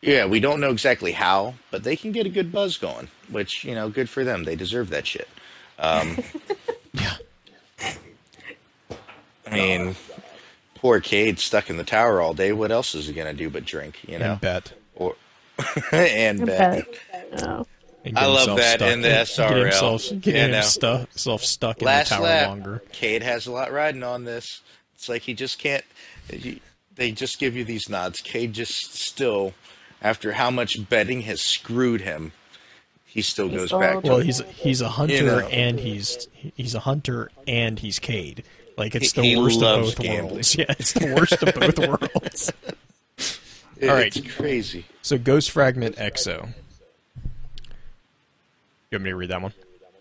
[0.01, 3.64] Yeah, we don't know exactly how, but they can get a good buzz going, which,
[3.64, 4.43] you know, good for them.
[4.43, 5.30] They deserve that shit.
[5.80, 6.55] Um, Yeah.
[9.54, 10.24] I mean, oh,
[10.76, 12.51] poor Cade stuck in the tower all day.
[12.54, 14.32] What else is he going to do but drink, you know?
[14.34, 14.74] And bet.
[14.95, 15.16] Or
[15.91, 16.88] and bet.
[17.41, 17.66] No.
[18.06, 19.62] And I love that stuck in the Get SRL.
[19.64, 20.54] himself, getting You know.
[20.58, 22.84] himself, himself stuck in Last the tower lap, longer.
[22.91, 24.60] Cade has a lot riding on this.
[24.95, 25.84] It's like he just can't.
[26.30, 26.62] He,
[26.95, 28.20] they just give you these nods.
[28.20, 29.54] Cade just still,
[30.01, 32.34] after how much betting has screwed him,
[33.06, 35.47] he still He's goes still- back to Well, he's he's a hunter know.
[35.47, 38.43] and he's he's a hunter and he's Cade.
[38.78, 40.32] Like it's He- the he worst of both gambling.
[40.34, 40.55] worlds.
[40.57, 42.51] Yeah, it's the worst of both worlds.
[43.80, 44.15] It- All right.
[44.15, 44.86] It's crazy.
[45.01, 46.49] So Ghost Fragment Exo.
[48.91, 49.53] You want me to read that one?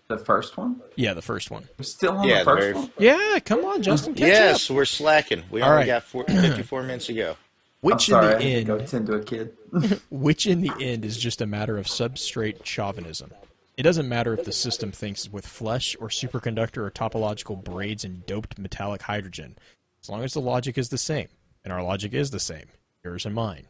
[0.07, 0.81] The first one?
[0.95, 1.67] Yeah, the first one.
[1.77, 2.91] We're still on Yeah, the first very- one?
[2.99, 4.13] Yeah, come on, Justin.
[4.13, 4.75] Catch Yes, up.
[4.75, 5.43] we're slacking.
[5.49, 5.87] We All only right.
[5.87, 7.29] got four, 54 minutes to go.
[7.31, 7.35] I'm
[7.81, 9.57] Which sorry, in the had to go tend to a kid.
[10.11, 13.31] which in the end is just a matter of substrate chauvinism.
[13.75, 18.23] It doesn't matter if the system thinks with flesh or superconductor or topological braids and
[18.25, 19.57] doped metallic hydrogen,
[20.01, 21.27] as long as the logic is the same,
[21.63, 22.67] and our logic is the same,
[23.03, 23.65] yours and mine.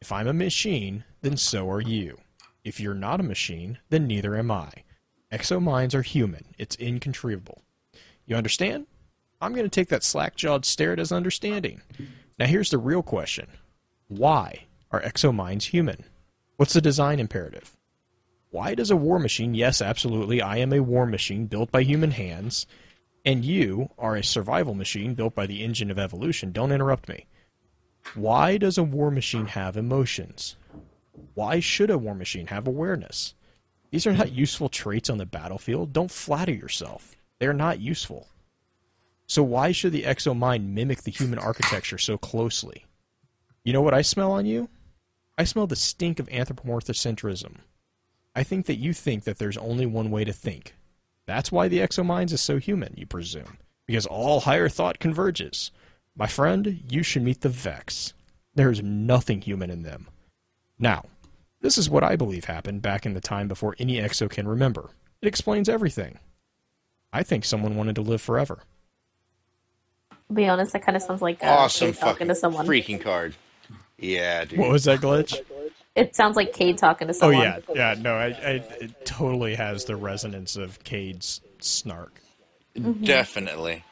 [0.00, 2.18] If I'm a machine, then so are you.
[2.62, 4.70] If you're not a machine, then neither am I.
[5.32, 6.44] Exo minds are human.
[6.56, 7.62] It's inconceivable.
[8.26, 8.86] You understand?
[9.40, 11.82] I'm going to take that slack jawed stare as understanding.
[12.38, 13.48] Now, here's the real question
[14.06, 16.04] Why are exo minds human?
[16.56, 17.76] What's the design imperative?
[18.54, 22.12] Why does a war machine, yes, absolutely, I am a war machine built by human
[22.12, 22.68] hands,
[23.24, 26.52] and you are a survival machine built by the engine of evolution?
[26.52, 27.26] Don't interrupt me.
[28.14, 30.54] Why does a war machine have emotions?
[31.34, 33.34] Why should a war machine have awareness?
[33.90, 35.92] These are not useful traits on the battlefield.
[35.92, 37.16] Don't flatter yourself.
[37.40, 38.28] They are not useful.
[39.26, 42.84] So why should the exo mind mimic the human architecture so closely?
[43.64, 44.68] You know what I smell on you?
[45.36, 47.56] I smell the stink of anthropomorphocentrism.
[48.34, 50.74] I think that you think that there's only one way to think.
[51.26, 55.70] That's why the exominds is so human, you presume, because all higher thought converges.
[56.16, 58.12] My friend, you should meet the Vex.
[58.54, 60.08] There is nothing human in them.
[60.78, 61.06] Now,
[61.60, 64.90] this is what I believe happened back in the time before any exo can remember.
[65.22, 66.18] It explains everything.
[67.12, 68.60] I think someone wanted to live forever.
[70.10, 72.66] I'll be honest, that kind of sounds like uh, awesome Cade talking fucking to someone.
[72.66, 73.34] freaking card.
[73.98, 74.58] Yeah, dude.
[74.58, 75.40] What was that glitch?
[75.94, 77.40] It sounds like Cayde talking to someone.
[77.40, 77.58] Oh yeah,
[77.94, 77.94] yeah.
[78.00, 82.20] No, I, I, it totally has the resonance of Cayde's snark.
[83.02, 83.84] Definitely.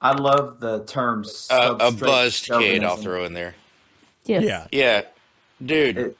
[0.00, 3.54] I love the terms Uh, a buzzed kid, I'll throw in there.
[4.24, 4.44] Yes.
[4.44, 5.02] Yeah, Yeah,
[5.64, 5.98] dude.
[5.98, 6.16] It-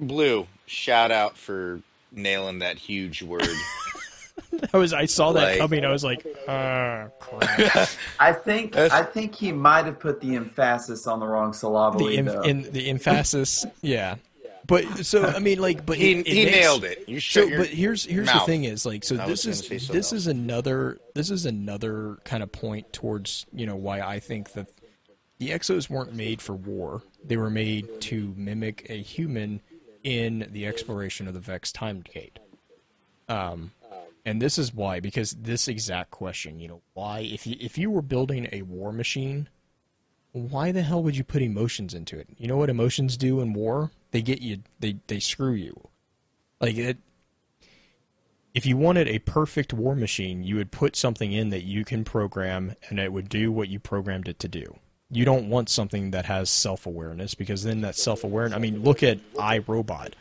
[0.00, 3.46] Blue, shout out for nailing that huge word.
[4.72, 4.92] I was.
[4.92, 5.84] I saw that Like- coming.
[5.84, 7.88] I was like, ah, crap.
[8.20, 12.06] I think I think he might have put the emphasis on the wrong syllable.
[12.06, 13.64] the em- in the emphasis.
[13.80, 14.16] Yeah,
[14.66, 17.08] but so I mean, like, but he it, it he makes- nailed it.
[17.08, 19.80] You shut So, but here's here's the thing is like so I this is gonna
[19.80, 24.18] say this is another this is another kind of point towards you know why I
[24.20, 24.68] think that
[25.38, 27.02] the exos weren't made for war.
[27.24, 29.60] They were made to mimic a human
[30.04, 32.38] in the exploration of the Vex time gate.
[33.28, 33.70] Um,
[34.24, 37.90] and this is why because this exact question, you know, why if you if you
[37.90, 39.48] were building a war machine,
[40.32, 42.28] why the hell would you put emotions into it?
[42.38, 43.90] You know what emotions do in war?
[44.12, 44.58] They get you.
[44.80, 45.88] They they screw you.
[46.60, 46.98] Like it.
[48.54, 52.04] If you wanted a perfect war machine, you would put something in that you can
[52.04, 54.76] program, and it would do what you programmed it to do.
[55.10, 58.56] You don't want something that has self awareness because then that self awareness.
[58.56, 60.12] I mean, look at iRobot.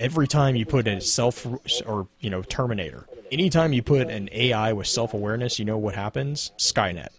[0.00, 1.46] Every time you put a self
[1.86, 5.94] or you know Terminator, anytime you put an AI with self awareness, you know what
[5.94, 6.52] happens?
[6.58, 7.10] Skynet.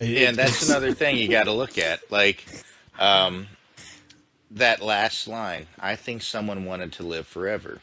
[0.00, 2.10] Yeah, and that's another thing you got to look at.
[2.10, 2.44] Like
[2.98, 3.46] um,
[4.52, 7.80] that last line, I think someone wanted to live forever.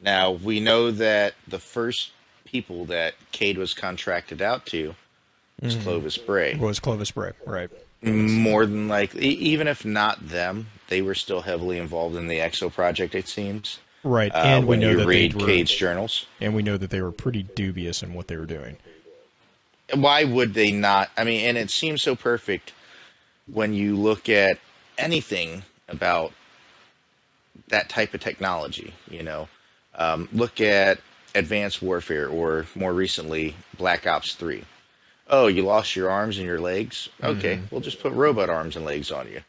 [0.00, 2.12] Now, we know that the first
[2.44, 4.94] people that Cayde was contracted out to
[5.60, 6.54] was Clovis Bray.
[6.54, 7.68] was Clovis Bray, right?
[8.02, 12.72] More than likely, even if not them, they were still heavily involved in the EXO
[12.72, 13.78] project, it seems.
[14.04, 16.26] Right, Uh, and we when know you that read they were, Cayde's journals.
[16.40, 18.76] and we know that they were pretty dubious in what they were doing.
[19.94, 21.10] why would they not?
[21.16, 22.72] I mean, and it seems so perfect
[23.52, 24.58] when you look at
[24.98, 26.32] anything about
[27.68, 28.92] that type of technology.
[29.10, 29.48] You know,
[29.94, 31.00] um, look at
[31.34, 34.64] Advanced Warfare or more recently Black Ops Three.
[35.30, 37.08] Oh, you lost your arms and your legs.
[37.22, 39.40] Okay, we'll just put robot arms and legs on you.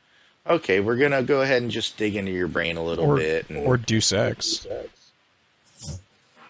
[0.50, 3.50] Okay, we're gonna go ahead and just dig into your brain a little Or bit.
[3.50, 4.66] And, or do sex.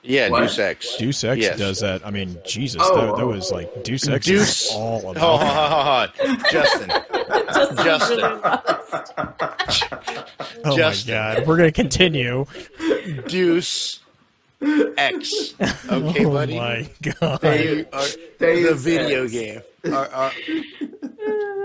[0.04, 0.40] yeah, What?
[0.42, 0.96] Deus Ex.
[0.98, 1.58] Deus Ex Yes.
[1.60, 2.06] does that.
[2.08, 3.28] I mean, Jesus, Oh, that, that oh.
[3.28, 5.22] was like Deus Ex Deuce- is all Oh, about.
[5.22, 6.52] hold on, hold on.
[6.52, 6.90] Justin.
[7.54, 8.20] Just Justin.
[10.66, 11.14] oh Justin.
[11.16, 12.46] my God, we're gonna continue.
[13.28, 14.00] Deuce
[14.62, 15.54] X.
[15.90, 16.26] Okay, buddy.
[16.26, 16.56] oh buddy.
[16.58, 16.90] my
[17.20, 17.42] God.
[17.42, 18.08] They are-
[18.38, 19.32] the video Ex.
[19.32, 19.62] game.
[19.86, 20.32] Are, are,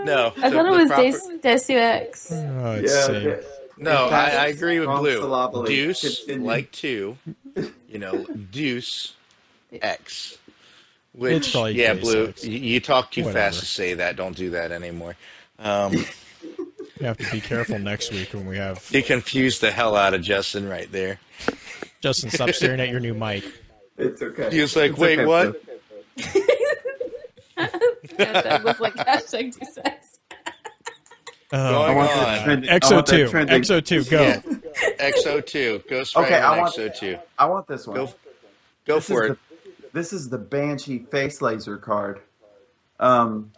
[0.05, 2.33] no, I the- thought it was proper- Deus, Deus Ex.
[2.33, 3.23] Oh, it's Yeah, sad.
[3.23, 3.37] yeah.
[3.77, 5.17] No, I, I agree with wrong Blue.
[5.19, 5.65] syllable.
[5.65, 6.47] Deuce, Continue.
[6.47, 7.17] like two.
[7.89, 9.15] You know, Deuce
[9.73, 10.39] X.
[11.13, 12.27] Which, It's probably yeah, Deus Blue.
[12.29, 12.45] Ex.
[12.45, 13.39] You, you talk too Whatever.
[13.51, 14.17] fast to say that.
[14.17, 15.17] Don't do that anymore.
[15.59, 15.93] Um,
[17.01, 20.15] We have to be careful next week when we have you confused the hell out
[20.15, 21.19] of Justin right there.
[22.05, 22.29] Justin.
[22.29, 23.45] Stop staring at your new mic.
[23.97, 24.51] It's okay.
[24.51, 25.65] He was like, It's "Wait, okay, what?"
[26.17, 26.47] Blue.
[28.19, 30.19] that was like hashtag Deus Ex.
[31.51, 32.17] Oh, Going I want on.
[32.19, 32.71] that trending.
[32.71, 33.63] I Exo want that two, trending.
[33.63, 34.21] Exo two, go.
[34.23, 34.41] Yeah.
[34.99, 35.89] XO2.
[35.89, 37.17] Go straight Okay, I want, Exo two.
[37.39, 37.97] I want this one.
[37.97, 38.15] Go,
[38.85, 39.39] go this for it.
[39.63, 42.21] The, this is the Banshee face laser card.
[43.01, 43.51] Um,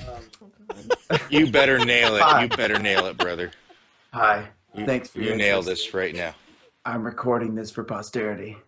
[1.31, 2.23] You better nail it.
[2.23, 2.43] Hi.
[2.45, 3.51] You better nail it, brother.
[4.13, 4.51] hi.
[4.73, 6.35] You, Thanks for you nail this right now.
[6.87, 8.59] I'm recording this for posterity.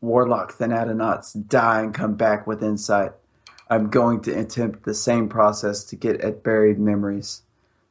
[0.00, 3.12] Warlock Thanatonauts die and come back with insight.
[3.68, 7.42] I'm going to attempt the same process to get at buried memories.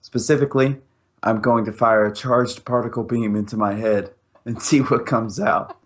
[0.02, 0.76] Specifically,
[1.24, 4.12] I'm going to fire a charged particle beam into my head
[4.44, 5.80] and see what comes out.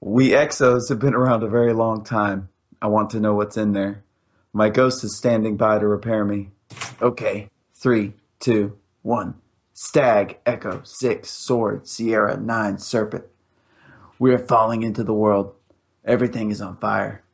[0.00, 2.48] We exos have been around a very long time.
[2.80, 4.02] I want to know what's in there.
[4.54, 6.48] My ghost is standing by to repair me.
[7.02, 9.34] Okay, three, two, one.
[9.82, 13.24] Stag, Echo, Six, Sword, Sierra, Nine, Serpent.
[14.18, 15.54] We are falling into the world.
[16.04, 17.24] Everything is on fire.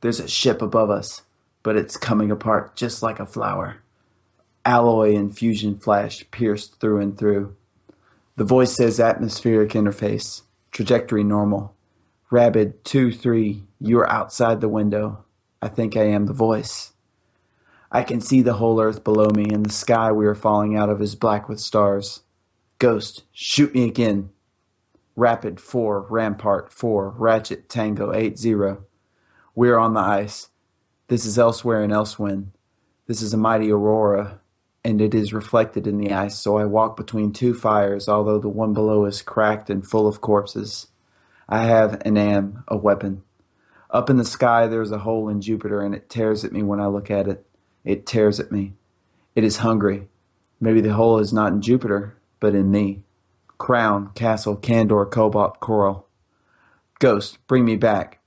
[0.00, 1.22] There's a ship above us,
[1.64, 3.82] but it's coming apart just like a flower.
[4.64, 7.56] Alloy and fusion flash pierced through and through.
[8.36, 11.74] The voice says atmospheric interface, trajectory normal.
[12.30, 15.24] Rabid 2 3, you are outside the window.
[15.60, 16.92] I think I am the voice.
[17.92, 20.88] I can see the whole earth below me, and the sky we are falling out
[20.88, 22.22] of is black with stars.
[22.78, 24.30] Ghost, shoot me again.
[25.16, 28.54] Rapid 4, Rampart 4, Ratchet Tango 80.
[29.56, 30.50] We are on the ice.
[31.08, 32.52] This is elsewhere in Elsewin.
[33.08, 34.40] This is a mighty aurora,
[34.84, 38.48] and it is reflected in the ice, so I walk between two fires, although the
[38.48, 40.86] one below is cracked and full of corpses.
[41.48, 43.24] I have and am a weapon.
[43.90, 46.62] Up in the sky there is a hole in Jupiter, and it tears at me
[46.62, 47.44] when I look at it.
[47.84, 48.74] It tears at me.
[49.34, 50.08] It is hungry.
[50.60, 53.02] Maybe the hole is not in Jupiter, but in me.
[53.58, 56.06] Crown, castle, candor, cobalt, coral.
[56.98, 58.18] Ghost, bring me back.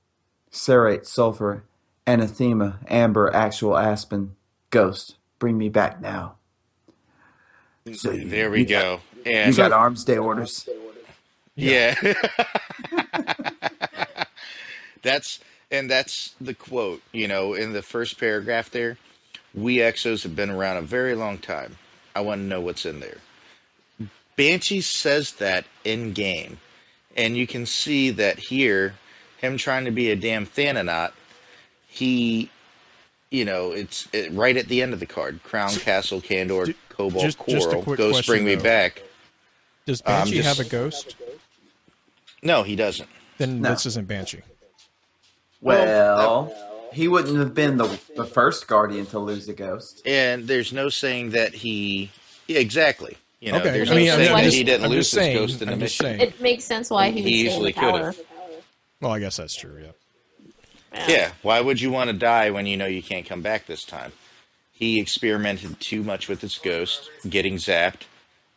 [0.52, 1.64] Cerate, sulfur,
[2.08, 4.36] anathema, amber, actual aspen.
[4.70, 6.36] Ghost, bring me back now.
[7.94, 9.02] So you- There we you go.
[9.24, 10.68] Got, you And got arms day orders.
[11.56, 11.96] yeah.
[15.02, 15.40] that's
[15.72, 18.98] and that's the quote, you know, in the first paragraph there.
[19.54, 21.78] We exos have been around a very long time.
[22.16, 23.18] I want to know what's in there.
[24.36, 26.58] Banshee says that in game.
[27.16, 28.96] And you can see that here,
[29.38, 31.12] him trying to be a damn Thanatonaut,
[31.88, 32.50] he,
[33.30, 35.42] you know, it's it, right at the end of the card.
[35.44, 38.64] Crown, Castle, Candor, Ju- Cobalt, just- just a Coral, quick Ghost, question, bring me though.
[38.64, 39.04] back.
[39.86, 41.16] Does I'm Banshee just- have a ghost?
[42.42, 43.10] No, he doesn't.
[43.38, 43.70] Then No.
[43.70, 44.42] this isn't Banshee.
[45.62, 46.52] Well,
[46.94, 50.02] he wouldn't have been the the first guardian to lose a ghost.
[50.06, 52.12] And there's no saying that he.
[52.48, 53.18] Yeah, exactly.
[53.40, 54.98] You know, Okay, there's I no mean, I'm saying just- that he didn't I'm lose
[55.00, 56.18] his saying- ghost in the I'm just mission.
[56.20, 56.30] saying.
[56.30, 58.12] It makes sense why he would He stay in easily the tower.
[58.14, 58.26] could've.
[59.02, 59.78] Well, I guess that's true.
[60.94, 61.06] Yeah.
[61.10, 63.84] Yeah, why would you want to die when you know you can't come back this
[63.84, 64.12] time?
[64.72, 68.02] He experimented too much with his ghost, getting zapped,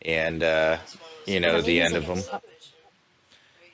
[0.03, 0.79] and uh,
[1.27, 2.21] you know the end of him.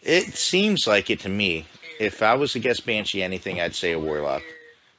[0.03, 1.67] It seems like it to me.
[2.03, 4.43] If I was to guess Banshee anything, I'd say a warlock,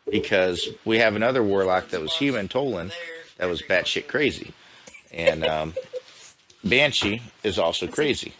[0.09, 2.93] because we have another warlock that was human, Toland,
[3.37, 4.53] that was batshit crazy,
[5.11, 5.73] and um,
[6.63, 8.33] Banshee is also crazy.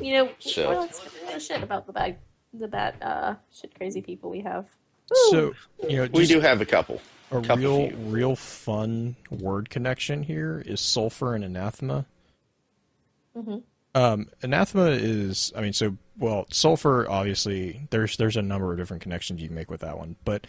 [0.00, 0.80] You know, So- well,
[1.26, 2.16] let's shit about the bad,
[2.52, 4.66] the bad, uh, shit crazy people we have.
[5.30, 5.52] So
[5.88, 7.00] you know, We do have a couple.
[7.32, 7.96] a couple real, few.
[7.96, 12.06] real fun word connection here is sulfur and anathema.
[13.36, 13.62] Mhm.
[13.96, 17.86] Um, anathema is, I mean, so well, sulfur obviously.
[17.90, 20.46] There's there's a number of different connections you can make with that one, but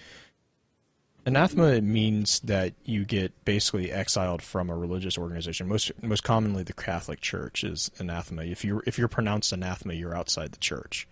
[1.26, 5.68] anathema means that you get basically exiled from a religious organization.
[5.68, 8.44] Most most commonly, the Catholic Church is anathema.
[8.44, 11.08] If you if you're pronounced anathema, you're outside the church.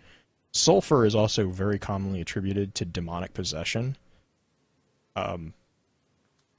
[0.52, 3.98] Sulfur is also very commonly attributed to demonic possession.
[5.16, 5.54] Um,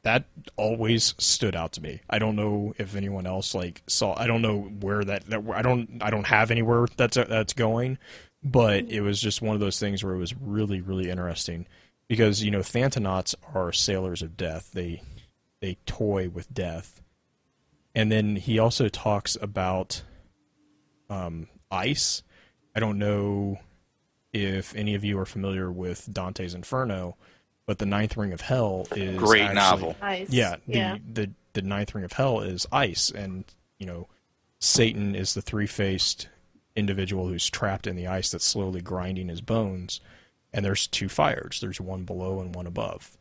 [0.04, 0.24] that
[0.56, 2.00] always stood out to me.
[2.08, 4.14] I don't know if anyone else like saw.
[4.16, 5.26] I don't know where that.
[5.30, 5.98] that I don't.
[6.00, 7.98] I don't have anywhere that's that's going,
[8.42, 11.66] but it was just one of those things where it was really really interesting
[12.06, 14.70] because you know Thanatonauts are sailors of death.
[14.72, 15.02] They
[15.60, 17.02] they toy with death,
[17.94, 20.02] and then he also talks about
[21.08, 22.22] um, ice.
[22.76, 23.58] I don't know
[24.34, 27.16] if any of you are familiar with Dante's Inferno,
[27.66, 29.96] but the Ninth Ring of Hell is Great actually- novel.
[30.00, 30.30] Nice.
[30.30, 30.98] Yeah, the, yeah.
[31.12, 33.44] the the Ninth Ring of Hell is ice, and
[33.78, 34.08] you know,
[34.58, 36.28] Satan is the three faced
[36.76, 40.00] individual who's trapped in the ice that's slowly grinding his bones.
[40.52, 41.58] And there's two fires.
[41.60, 43.16] There's one below and one above.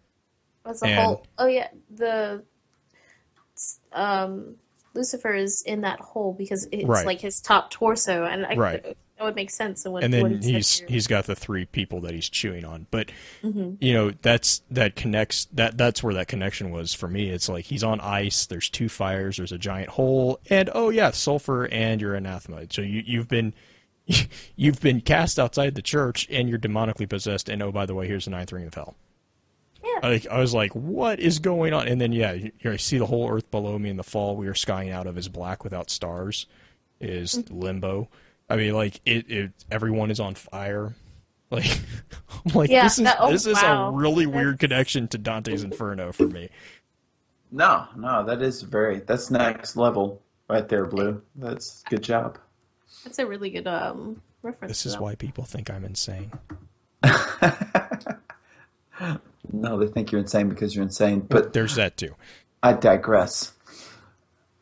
[0.66, 2.44] As a And- whole, oh yeah, the
[3.92, 4.56] um,
[4.94, 7.06] Lucifer is in that hole because it's Right.
[7.06, 8.98] like his top torso, and I, Right.
[9.24, 9.86] That would make sense.
[9.86, 12.88] And, when, and then he he's he's got the three people that he's chewing on
[12.92, 13.12] but
[13.44, 13.78] Mhm.
[13.80, 17.66] you know that's that connects that that's where that connection was for me it's like
[17.66, 22.02] he's on ice there's two fires there's a giant hole and oh yeah sulfur and
[22.02, 23.54] you're anathema so you you've been
[24.56, 28.08] you've been cast outside the church and you're demonically possessed and oh by the way
[28.08, 28.96] here's the ninth ring of hell
[29.84, 30.00] Yeah.
[30.10, 33.06] like I was like, "What is going on?" And then, yeah, you, you see the
[33.06, 34.36] whole earth below me in the fall.
[34.38, 36.46] We are skying out of is black without stars,
[37.02, 37.60] is Mm-hmm.
[37.60, 38.08] limbo.
[38.50, 39.52] I mean, like it, it.
[39.72, 40.94] Everyone is on fire.
[41.52, 41.80] Like,
[42.48, 43.90] I'm like, Yeah, this is that- oh, this is wow.
[43.90, 46.50] a really weird That's- connection to Dante's Inferno for me.
[47.52, 51.22] No, no, that is very that's next level right there, Blue.
[51.36, 52.40] That's good job.
[53.04, 54.72] That's a really good um reference.
[54.72, 56.32] This is why people think I'm insane.
[59.52, 61.20] No, they think you're insane because you're insane.
[61.20, 62.16] But There's that too.
[62.64, 63.54] I digress.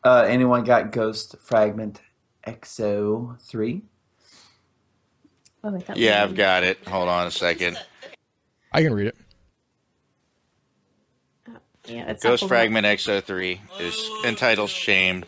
[0.04, 2.00] Uh, anyone got Ghost Fragment
[2.46, 3.82] Exo three?
[5.64, 6.78] Oh, wait, Yeah, I've got it.
[6.88, 7.78] Hold on a second.
[8.72, 9.16] I can read it.
[11.86, 15.24] Yeah, it's Ghost up Fragment XO3 is entitled Shame.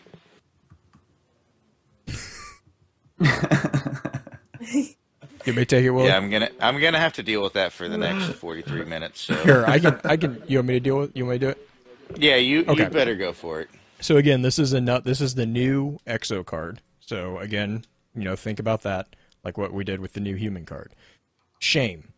[5.45, 6.05] You may take it, Will.
[6.05, 9.21] Yeah, I'm gonna I'm gonna have to deal with that for the next 43 minutes.
[9.21, 9.99] So Here, I can.
[10.03, 10.41] I can.
[10.47, 11.15] You want me to deal with?
[11.15, 11.69] You want me to do it?
[12.19, 12.83] Yeah, you Okay.
[12.83, 13.69] you better go for it.
[13.99, 15.03] So again, this is a nut.
[15.03, 16.81] This is the new Exo card.
[17.05, 20.65] So again, you know, think about that, like what we did with the new human
[20.65, 20.95] card.
[21.59, 22.13] Shame.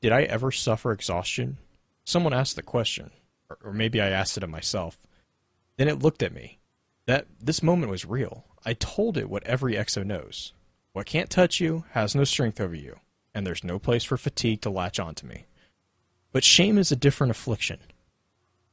[0.00, 1.58] Did I ever suffer exhaustion?
[2.04, 3.10] Someone asked the question,
[3.50, 4.98] or, or maybe I asked it of myself.
[5.76, 6.58] Then it looked at me.
[7.06, 8.44] That this moment was real.
[8.64, 10.52] I told it what every Exo knows.
[10.92, 13.00] What can't touch you has no strength over you,
[13.34, 15.46] and there's no place for fatigue to latch onto me.
[16.30, 17.80] But shame is a different affliction.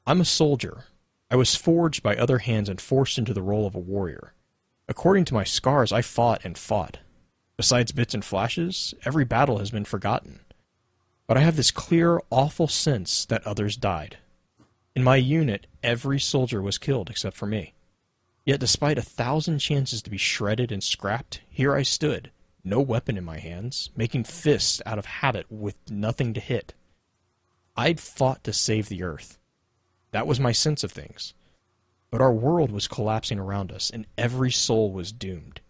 [0.05, 0.85] I'm a soldier.
[1.31, 4.33] I was forged by other hands and forced into the role of a warrior.
[4.89, 6.97] According to my scars, I fought and fought.
[7.57, 10.39] Besides bits and flashes, every battle has been forgotten.
[11.27, 14.17] But I have this clear, awful sense that others died.
[14.95, 17.75] In my unit, every soldier was killed except for me.
[18.45, 22.31] Yet, despite a thousand chances to be shredded and scrapped, here I stood,
[22.63, 26.73] no weapon in my hands, making fists out of habit with nothing to hit.
[27.77, 29.37] I'd fought to save the earth.
[30.11, 31.35] That was my sense of things.
[32.11, 35.61] But our world was collapsing around us, and every soul was doomed.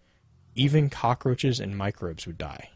[0.55, 2.69] Even cockroaches and microbes would die.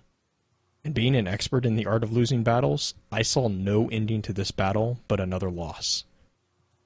[0.83, 4.33] And being an expert in the art of losing battles, I saw no ending to
[4.33, 6.03] this battle but another loss.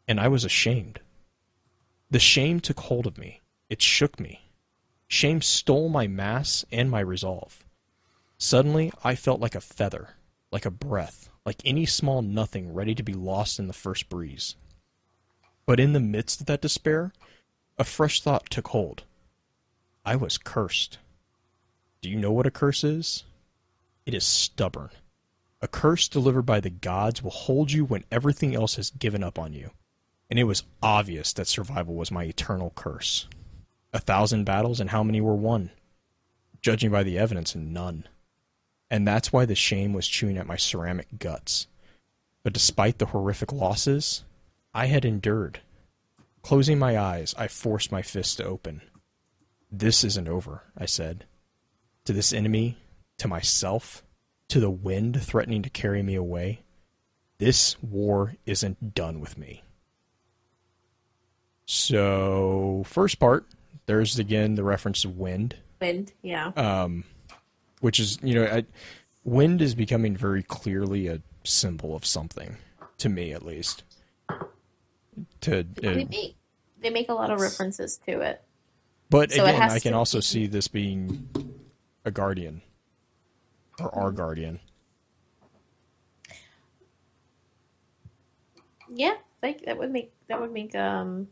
[0.08, 0.99] And I was ashamed.
[2.12, 3.41] The shame took hold of me.
[3.70, 4.52] It shook me.
[5.08, 7.66] Shame stole my mass and my resolve.
[8.38, 10.10] Suddenly, I felt like a feather,
[10.52, 14.56] like a breath, like any small nothing ready to be lost in the first breeze.
[15.68, 17.14] But in the midst of that despair,
[17.77, 19.03] a fresh thought took hold.
[20.03, 20.98] I was cursed.
[22.02, 23.26] Do you know what a curse is?
[24.06, 24.89] It is stubborn.
[25.61, 29.38] A curse delivered by the gods will hold you when everything else has given up
[29.38, 29.72] on you.
[30.30, 33.27] And it was obvious that survival was my eternal curse.
[33.91, 35.72] A thousand battles, and how many were won?
[36.61, 38.07] Judging by the evidence, none.
[38.89, 41.68] And that's why the shame was chewing at my ceramic guts.
[42.44, 44.23] But despite the horrific losses,
[44.78, 45.62] I had endured.
[46.44, 48.84] Closing my eyes, I forced my fists to open.
[49.72, 51.26] This isn't over, I said.
[52.06, 52.78] To this enemy,
[53.18, 54.04] to myself,
[54.49, 56.62] to the wind threatening to carry me away,
[57.40, 59.64] this war isn't done with me.
[61.66, 63.48] So, first part,
[63.88, 66.49] there's again the reference to wind Wind, yeah.
[66.56, 67.04] um,
[67.82, 68.66] which is you know I,
[69.24, 72.58] wind is becoming very clearly a symbol of something
[72.99, 73.84] to me at least
[75.48, 76.36] to they uh, make
[76.82, 78.41] they make a lot of references to it.
[79.10, 81.28] but So again has i can to also see this being
[82.06, 82.61] a guardian
[83.80, 84.60] or our guardian
[88.90, 91.28] Yeah, like that would make that would make um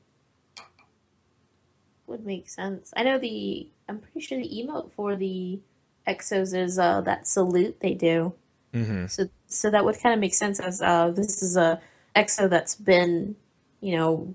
[2.08, 2.94] would make sense.
[2.96, 5.60] I know the I'm pretty sure the emote for the
[6.08, 8.34] exos is uh that salute they do.
[8.74, 9.08] mm-hmm.
[9.08, 11.82] So so that would kind of make sense as uh this is a
[12.16, 13.36] exo that's been,
[13.82, 14.34] you know,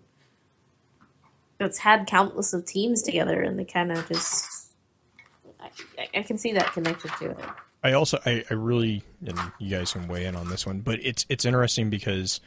[1.58, 4.72] that's had countless of teams together and they kind of just
[5.98, 7.38] I, I- can see that connected to it.
[7.82, 10.98] I also I, I really and you guys can weigh in on this one, but
[11.02, 12.40] it's it's interesting because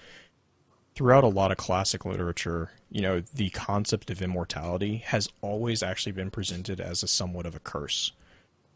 [0.96, 6.12] throughout a lot of classic literature, you know, the concept of immortality has always actually
[6.12, 8.12] been presented as a somewhat of a curse.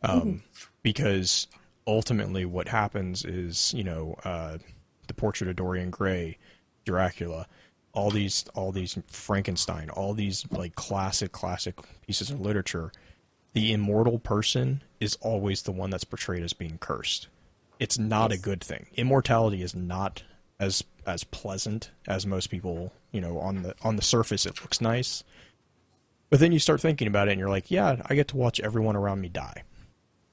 [0.04, 0.44] Um,
[0.84, 1.48] because
[1.88, 4.58] ultimately what happens is, you know, uh,
[5.08, 6.38] the portrait of Dorian Gray,
[6.86, 7.48] Dracula,
[7.98, 11.76] all these all these Frankenstein, all these like classic classic
[12.06, 12.92] pieces of literature,
[13.54, 17.28] the immortal person is always the one that's portrayed as being cursed.
[17.80, 18.86] It's not a good thing.
[18.96, 20.22] Immortality is not
[20.60, 24.80] as as pleasant as most people, you know, on the on the surface it looks
[24.80, 25.24] nice.
[26.30, 28.60] But then you start thinking about it and you're like, yeah, I get to watch
[28.60, 29.64] everyone around me die.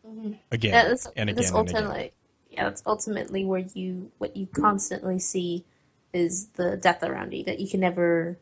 [0.06, 0.32] Mm-hmm.
[0.52, 2.10] Again Yeah, that's, and that's again and again.
[2.50, 5.64] yeah, that's ultimately where you what you constantly see
[6.14, 8.38] is the death around you that you can never.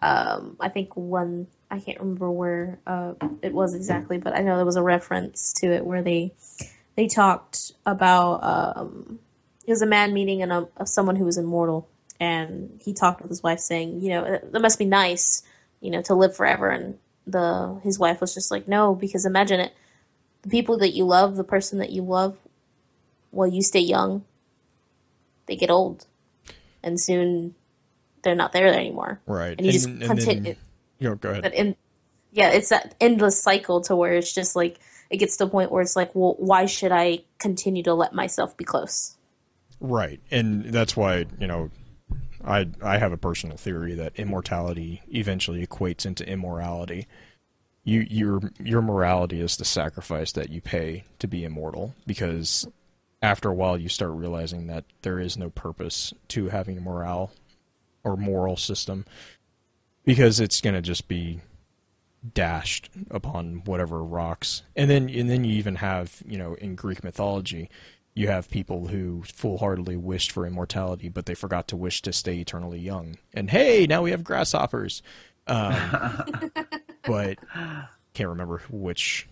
[0.00, 4.56] Um, I think one I can't remember where uh, it was exactly, but I know
[4.56, 6.34] there was a reference to it where they
[6.96, 9.20] they talked about um,
[9.66, 11.88] it was a man meeting and someone who was immortal,
[12.20, 15.42] and he talked with his wife saying, you know, that must be nice,
[15.80, 19.58] you know, to live forever, and the his wife was just like, no, because imagine
[19.58, 19.72] it.
[20.42, 22.36] The people that you love, the person that you love,
[23.30, 24.26] while you stay young,
[25.46, 26.06] they get old,
[26.82, 27.54] and soon
[28.22, 29.20] they're not there anymore.
[29.26, 29.56] Right.
[29.56, 30.42] And you just and continue.
[30.42, 30.56] then-
[30.98, 31.42] you know, go ahead.
[31.42, 31.74] But in
[32.30, 34.78] yeah, it's that endless cycle to where it's just like
[35.10, 38.14] it gets to the point where it's like, well, why should I continue to let
[38.14, 39.16] myself be close?
[39.80, 41.70] Right, and that's why you know,
[42.44, 47.08] I I have a personal theory that immortality eventually equates into immorality.
[47.84, 52.66] You your your morality is the sacrifice that you pay to be immortal because
[53.22, 57.30] after a while you start realizing that there is no purpose to having a morale
[58.04, 59.06] or moral system
[60.04, 61.40] because it's going to just be
[62.34, 64.62] dashed upon whatever rocks.
[64.76, 67.70] And then and then you even have, you know, in Greek mythology,
[68.14, 72.38] you have people who full-heartedly wished for immortality, but they forgot to wish to stay
[72.38, 73.16] eternally young.
[73.32, 75.02] And hey, now we have grasshoppers.
[75.46, 75.74] Um,
[77.04, 77.38] but
[78.14, 79.28] can't remember which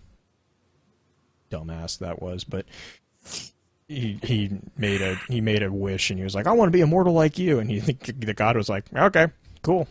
[1.51, 2.65] dumbass that was, but
[3.91, 6.75] he he made a he made a wish and he was like, I want to
[6.75, 7.79] be immortal like you, and he
[8.19, 9.27] the god was like, okay,
[9.61, 9.87] cool.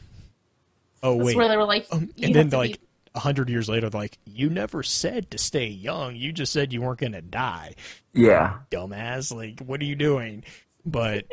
[1.03, 3.19] Oh That's wait, where they were like, um, and then have to like be- a
[3.21, 6.15] hundred years later, like, you never said to stay young.
[6.15, 7.75] You just said you weren't gonna die,
[8.15, 8.59] Yeah.
[8.71, 9.35] dumbass.
[9.35, 10.45] Like, what are you doing?
[10.87, 11.25] But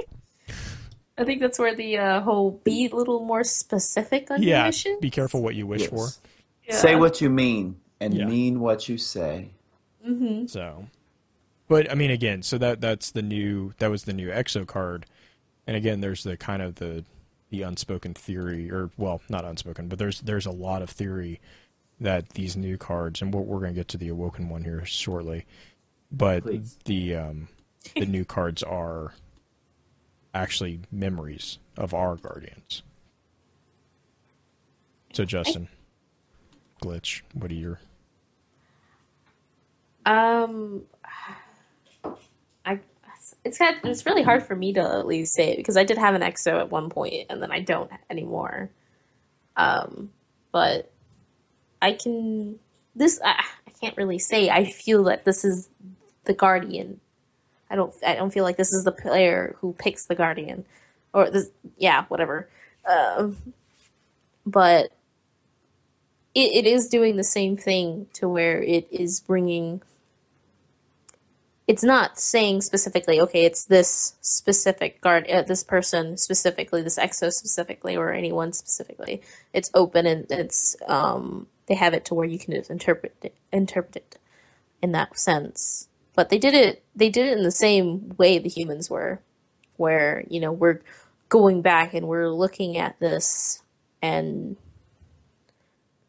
[1.18, 4.66] I think that's where the uh, whole be a little more specific on your yeah,
[4.66, 4.98] mission.
[5.02, 5.90] be careful what you wish Yes.
[5.90, 6.10] for.
[6.74, 8.26] Say what you mean and Yeah.
[8.26, 9.50] mean what you say.
[10.04, 10.86] hmm So,
[11.68, 15.06] but I mean, again, so that that's the new that was the new EXO card,
[15.66, 17.04] and again, there's the kind of the
[17.50, 21.40] the unspoken theory, or well, not unspoken, but there's there's a lot of theory
[22.00, 24.86] that these new cards, and we're, we're going to get to the awoken one here
[24.86, 25.46] shortly,
[26.12, 26.78] but Please.
[26.86, 27.48] the um,
[27.96, 29.14] the new cards are
[30.34, 32.84] actually memories of our guardians.
[35.14, 35.68] So, Justin,
[36.82, 37.22] glitch.
[37.34, 37.80] What are your
[40.06, 40.84] Um,
[43.44, 45.84] It's kind of, it's really hard for me to at least say it because I
[45.84, 48.70] did have an EXO at one point and then I don't anymore.
[49.56, 50.12] Um,
[50.52, 50.92] but
[51.82, 52.60] I can
[52.96, 54.50] this I, I can't really say.
[54.50, 55.70] I feel that this is
[56.26, 57.00] the guardian.
[57.70, 60.66] I don't I don't feel like this is the player who picks the guardian
[61.14, 62.50] or this yeah whatever.
[62.90, 63.38] Um,
[64.46, 64.92] but
[66.34, 69.82] it, it is doing the same thing to where it is bringing
[71.68, 77.32] it's not saying specifically okay it's this specific guard uh, this person specifically this exo
[77.32, 79.22] specifically or anyone specifically.
[79.54, 83.98] It's open and it's um they have it to where you can interpret it, interpret
[83.98, 84.20] it
[84.82, 85.90] in that sense.
[86.16, 89.22] But they did it they did it in the same way the humans were
[89.76, 90.82] where you know we're
[91.30, 93.62] going back and we're looking at this
[94.02, 94.56] and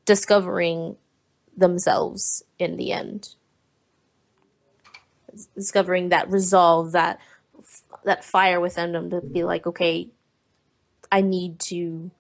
[0.05, 0.97] discovering
[1.57, 3.35] themselves in the end
[5.47, 7.19] discovering that resolve that
[8.05, 10.09] that fire within them to be like okay
[11.11, 12.11] i need to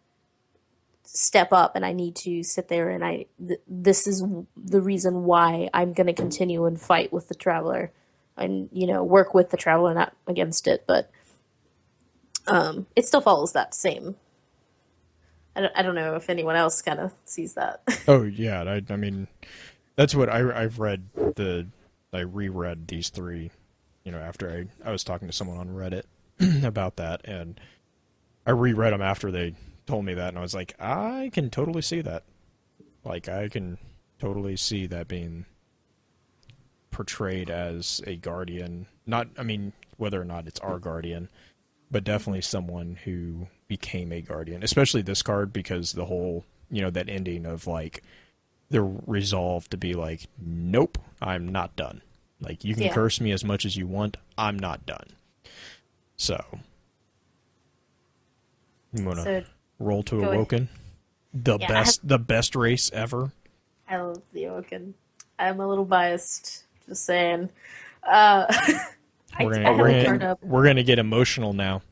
[1.04, 4.22] step up and i need to sit there and i th- this is
[4.56, 7.90] the reason why i'm going to continue and fight with the traveler
[8.36, 11.10] and you know work with the traveler not against it but
[12.46, 14.16] um it still follows that same.
[15.56, 17.82] I don't, I don't know if anyone else kind of sees that.
[18.08, 19.26] Oh yeah, I, I mean,
[19.96, 21.66] that's what I I've read the
[22.12, 23.50] I reread these three,
[24.04, 26.04] you know, after I I was talking to someone on Reddit
[26.64, 27.60] about that, and
[28.46, 29.54] I reread them after they
[29.86, 32.24] told me that, and I was like, I can totally see that,
[33.04, 33.78] like I can
[34.18, 35.46] totally see that being
[36.90, 38.86] portrayed as a guardian.
[39.06, 41.28] Not, I mean, whether or not it's our guardian,
[41.90, 46.90] but definitely someone who became a guardian, especially this card because the whole, you know,
[46.90, 48.02] that ending of like
[48.70, 52.02] the resolve to be like, nope, I'm not done.
[52.40, 52.94] Like you can Yeah.
[52.94, 55.06] curse me as much as you want, I'm not done.
[56.16, 56.42] So,
[58.92, 59.44] you wanna so
[59.78, 60.34] roll to go ahead.
[60.34, 60.68] awoken?
[61.34, 63.32] The Yeah, I best, the best race ever.
[63.88, 64.94] I love the Awoken.
[65.38, 67.48] I'm a little biased, just saying.
[68.02, 68.46] Uh,
[69.38, 70.42] I, We're gonna, have we're gonna, up.
[70.42, 71.82] we're gonna get emotional now.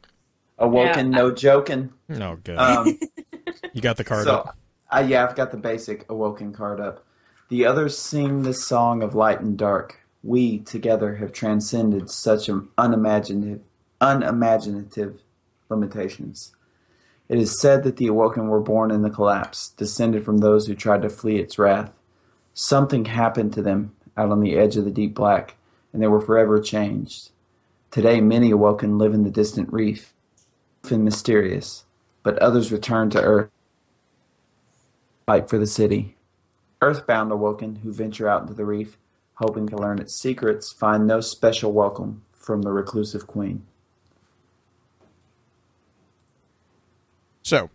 [0.59, 1.93] Awoken, no joking.
[2.09, 2.59] No good.
[2.59, 2.99] Um,
[3.73, 4.57] you got the card so, up.
[4.91, 7.05] Uh, yeah, I've got the basic Awoken card up.
[7.49, 10.01] The others sing the song of light and dark.
[10.23, 13.61] We together have transcended such unimaginative,
[14.01, 15.23] unimaginative
[15.69, 16.55] limitations.
[17.29, 20.75] It is said that the Awoken were born in the collapse, descended from those who
[20.75, 21.93] tried to flee its wrath.
[22.55, 25.57] Something happened to them out on the edge of the deep black,
[25.93, 27.31] and they were forever changed.
[27.91, 30.13] Today, many Awoken live in the distant reef,
[30.91, 31.85] and mysterious,
[32.23, 33.51] but others return to Earth,
[35.27, 36.17] fight for the city.
[36.81, 38.97] Earthbound Awoken who venture out into the reef,
[39.35, 43.67] hoping to learn its secrets, find no special welcome from the reclusive queen.
[47.43, 47.71] So,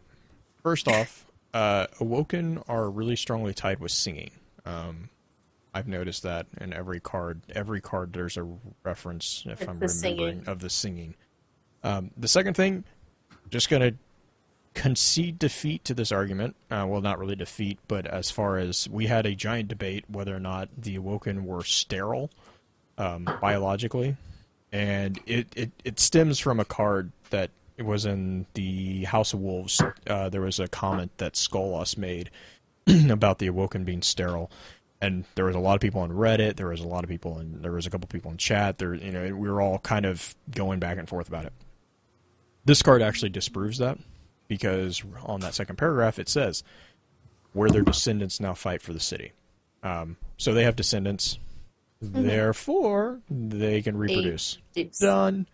[0.64, 4.32] first off, uh, Awoken are really strongly tied with singing.
[4.66, 5.10] Um,
[5.74, 7.42] I've noticed that in every card.
[7.54, 8.48] Every card, there's a
[8.84, 10.44] reference, if It's I'm remembering, singing.
[10.48, 11.16] of the singing.
[11.84, 12.84] Um, the second thing,
[13.50, 13.94] just gonna
[14.74, 16.56] concede defeat to this argument.
[16.70, 20.36] Uh, well, not really defeat, but as far as we had a giant debate whether
[20.36, 22.30] or not the Awoken were sterile
[22.98, 24.16] um, biologically,
[24.72, 27.50] and it, it it stems from a card that
[27.80, 29.82] was in the House of Wolves.
[30.08, 32.30] Uh, there was a comment that Skolas made
[33.10, 34.52] about the Awoken being sterile,
[35.02, 36.56] and there was a lot of people on Reddit.
[36.56, 38.78] There was a lot of people, and there was a couple people in chat.
[38.78, 41.54] There, you know, we were all kind of going back and forth about it.
[42.64, 43.98] This card actually disproves that
[44.52, 46.62] because on that second paragraph it says,
[47.54, 49.32] "Where their descendants now fight for the city."
[49.82, 51.40] Um, so they have descendants,
[52.02, 54.58] therefore they can reproduce.
[54.76, 55.00] Deuce.
[55.00, 55.48] Done.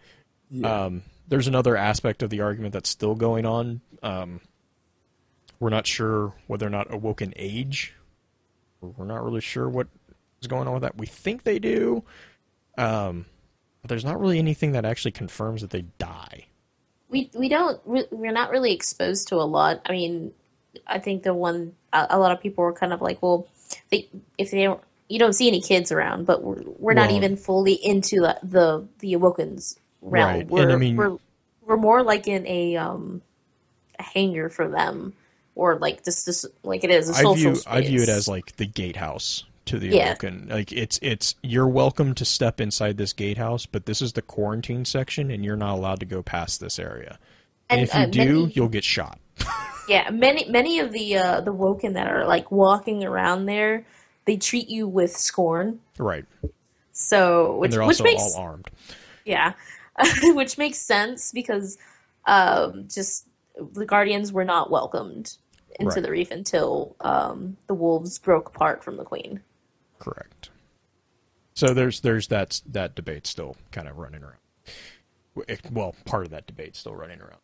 [0.50, 0.86] Yeah.
[0.86, 3.82] Um, there's another aspect of the argument that's still going on.
[4.02, 4.42] Um,
[5.60, 7.94] we're not sure whether or not awoken age.
[8.82, 9.88] We're not really sure what
[10.42, 10.98] is going on with that.
[10.98, 12.04] We think they do,
[12.80, 13.28] um,
[13.84, 16.48] but there's not really anything that actually confirms that they die.
[17.10, 19.82] We we don't re- we're not really exposed to a lot.
[19.86, 20.34] I mean,
[20.86, 23.48] I think the one a, a lot of people were kind of like, well,
[23.90, 24.08] they,
[24.38, 27.38] if they don't, you don't see any kids around, but we're we're not Well- even
[27.38, 30.36] fully into the the, the Awoken's realm.
[30.38, 31.18] Right, We're, I mean- we're
[31.66, 33.22] we're more like in a um
[34.00, 35.14] a hangar for them,
[35.56, 37.68] or like this this like it is a I view space.
[37.68, 40.08] I view it as like the gatehouse to the Yeah.
[40.10, 40.48] awoken.
[40.50, 44.86] Like it's it's you're welcome to step inside this gatehouse, but this is the quarantine
[44.86, 47.20] section, and you're not allowed to go past this area.
[47.70, 49.20] And, And, if you uh, do, many- you'll get shot.
[49.90, 53.86] Yeah, many many of the uh, the Woken that are like walking around there,
[54.26, 55.80] they treat you with scorn.
[55.98, 56.26] Right.
[56.92, 58.70] So And which they're which makes all armed.
[59.24, 59.54] yeah,
[60.24, 61.78] which makes sense because
[62.26, 63.28] um, just
[63.74, 65.38] the Guardians were not welcomed
[65.80, 66.04] into Right.
[66.04, 69.42] the reef until um, the wolves broke apart from the Queen.
[70.00, 70.50] Correct.
[71.54, 74.38] So there's there's that that debate still kind of running around.
[75.72, 77.40] Well, part of that debate still running around.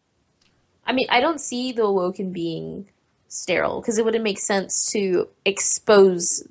[0.85, 2.87] I mean, I don't see the Awoken being
[3.27, 6.43] sterile because it wouldn't make sense to expose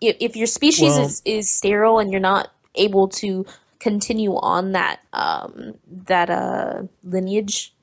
[0.00, 3.46] if, if your species Well- is, is sterile and you're not able to
[3.78, 5.74] continue on that um,
[6.06, 7.74] that uh, lineage,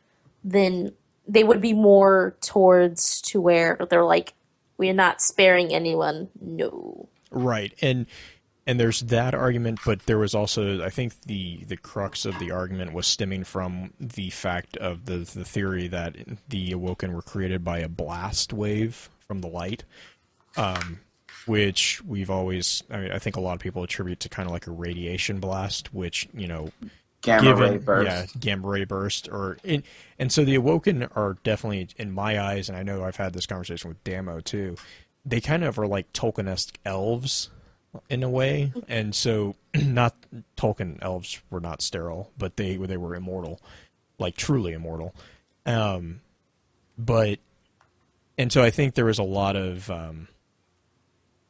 [0.44, 0.94] then
[1.28, 4.34] they would be more towards to where they're like,
[4.78, 6.30] we're not sparing anyone.
[6.42, 7.08] No.
[7.34, 8.06] Right, and
[8.66, 12.52] and there's that argument, but there was also I think the the crux of the
[12.52, 16.16] argument was stemming from the fact of the the theory that
[16.48, 19.84] the Awoken were created by a blast wave from the light,
[20.56, 21.00] um,
[21.46, 24.54] which we've always I mean I think a lot of people attribute to kind of
[24.54, 26.70] like a radiation blast, which you know
[27.24, 28.06] Gamma given ray burst.
[28.06, 29.82] yeah gamma ray burst or in,
[30.20, 33.46] and so the awoken are definitely in my eyes and i know i've had this
[33.46, 34.76] conversation with damo too
[35.26, 37.50] they kind of are like tolkien-esque elves
[38.10, 38.74] in a way.
[38.88, 40.16] And so not
[40.58, 43.60] tolkien elves were not sterile but they they were immortal
[44.20, 45.14] like truly immortal.
[45.66, 46.22] Um
[46.98, 47.40] but
[48.38, 50.28] and so i think there was a lot of um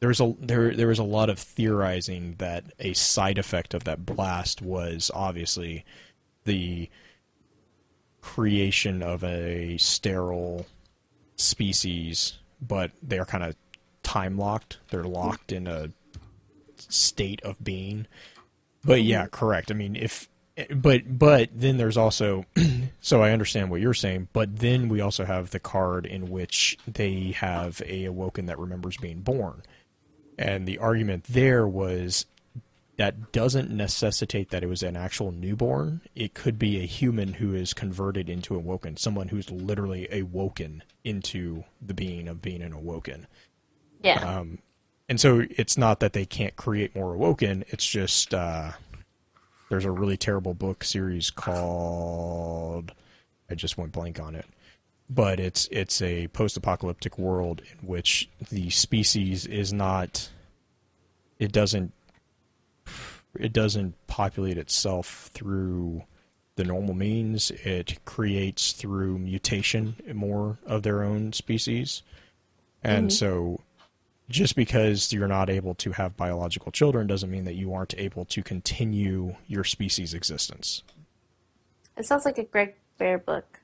[0.00, 3.84] there was a there there was a lot of theorizing that a side effect of
[3.84, 5.84] that blast was obviously
[6.44, 6.88] the
[8.20, 10.66] creation of a sterile
[11.36, 13.54] species, but they're kind of
[14.04, 14.78] time locked.
[14.90, 15.12] They're hmm.
[15.12, 15.90] locked in a
[16.76, 18.06] state of being.
[18.84, 19.06] But hmm.
[19.06, 19.70] yeah, correct.
[19.70, 20.28] I mean, if
[20.74, 22.44] but but then there's also
[23.00, 26.78] so I understand what you're saying, but then we also have the card in which
[26.86, 29.62] they have a awoken that remembers being born.
[30.38, 32.26] And the argument there was
[32.96, 36.00] that doesn't necessitate that it was an actual newborn.
[36.14, 41.64] It could be a human who is converted into awoken, someone who's literally awoken into
[41.82, 43.26] the being of being an awoken.
[44.04, 44.38] Yeah.
[44.38, 44.58] Um,
[45.08, 47.64] and so it's not that they can't create more awoken.
[47.68, 48.72] It's just uh,
[49.68, 52.92] there's a really terrible book series called
[53.50, 54.46] I just went blank on it,
[55.10, 60.30] but it's it's a post-apocalyptic world in which the species is not
[61.38, 61.92] it doesn't
[63.38, 66.04] it doesn't populate itself through
[66.56, 67.50] the normal means.
[67.50, 72.02] It creates through mutation more of their own species.
[72.82, 73.60] And so
[74.28, 78.24] just because you're not able to have biological children doesn't mean that you aren't able
[78.26, 80.82] to continue your species existence.
[81.96, 83.60] it sounds like a Greg Bear book.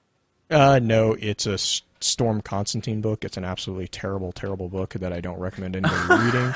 [0.50, 1.56] Uh, no, it's a
[2.00, 3.24] Storm Constantine book.
[3.24, 6.54] It's an absolutely terrible, terrible book that I don't recommend anybody reading.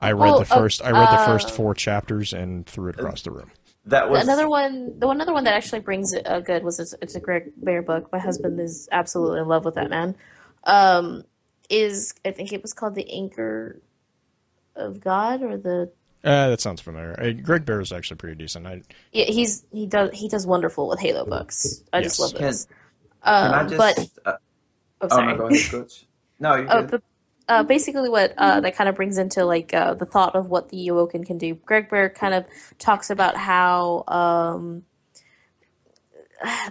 [0.00, 0.82] I read Oh, the oh, first.
[0.82, 3.50] I read the uh, first four chapters and threw it across the room.
[3.86, 6.80] That was Another one, the one other one that actually brings it uh, good was
[6.80, 8.10] it's, it's a Greg Bear book.
[8.12, 10.16] My husband is absolutely in love with that man.
[10.64, 11.22] Um,
[11.70, 13.80] is I think it was called the Anchor
[14.74, 15.92] of God or the
[16.24, 17.18] Uh, that sounds familiar.
[17.20, 18.66] Uh, Greg Bear is actually pretty decent.
[18.66, 18.82] I,
[19.12, 21.82] yeah he's he does he does wonderful with Halo books.
[21.92, 22.66] I just love those.
[23.40, 23.78] Can I Um, just?
[23.78, 24.36] but uh,
[25.00, 25.32] oh oh sorry.
[25.32, 26.06] no, go ahead, Coach.
[26.38, 26.90] No, you're Uh, good.
[26.90, 27.02] but
[27.48, 30.68] uh, basically, what uh, that kind of brings into like uh, the thought of what
[30.70, 31.54] the Awoken can do.
[31.54, 32.44] Greg Bear kind of
[32.78, 34.82] talks about how um,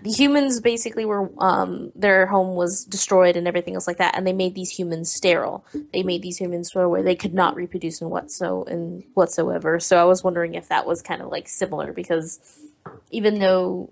[0.03, 4.25] the humans basically were um, their home was destroyed and everything else like that, and
[4.25, 5.65] they made these humans sterile.
[5.91, 9.79] They made these humans where they could not reproduce in whatso in whatsoever.
[9.79, 12.39] So I was wondering if that was kind of like similar because
[13.11, 13.91] even though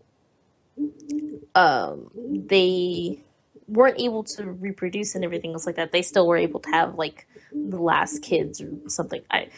[1.55, 3.23] um, they
[3.67, 6.95] weren't able to reproduce and everything else like that, they still were able to have
[6.99, 9.21] like the last kids or something.
[9.31, 9.49] I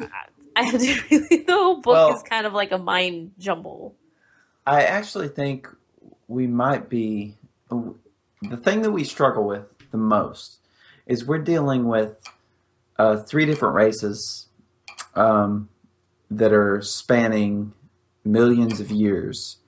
[0.00, 0.08] I,
[0.56, 3.96] I have to really the whole book Well- is kind of like a mind jumble.
[4.66, 5.68] I actually think
[6.28, 7.36] we might be
[7.70, 10.58] the thing that we struggle with the most
[11.06, 12.16] is we're dealing with
[12.98, 14.48] uh, three different races
[15.14, 15.68] um,
[16.30, 17.72] that are spanning
[18.24, 19.58] millions of years.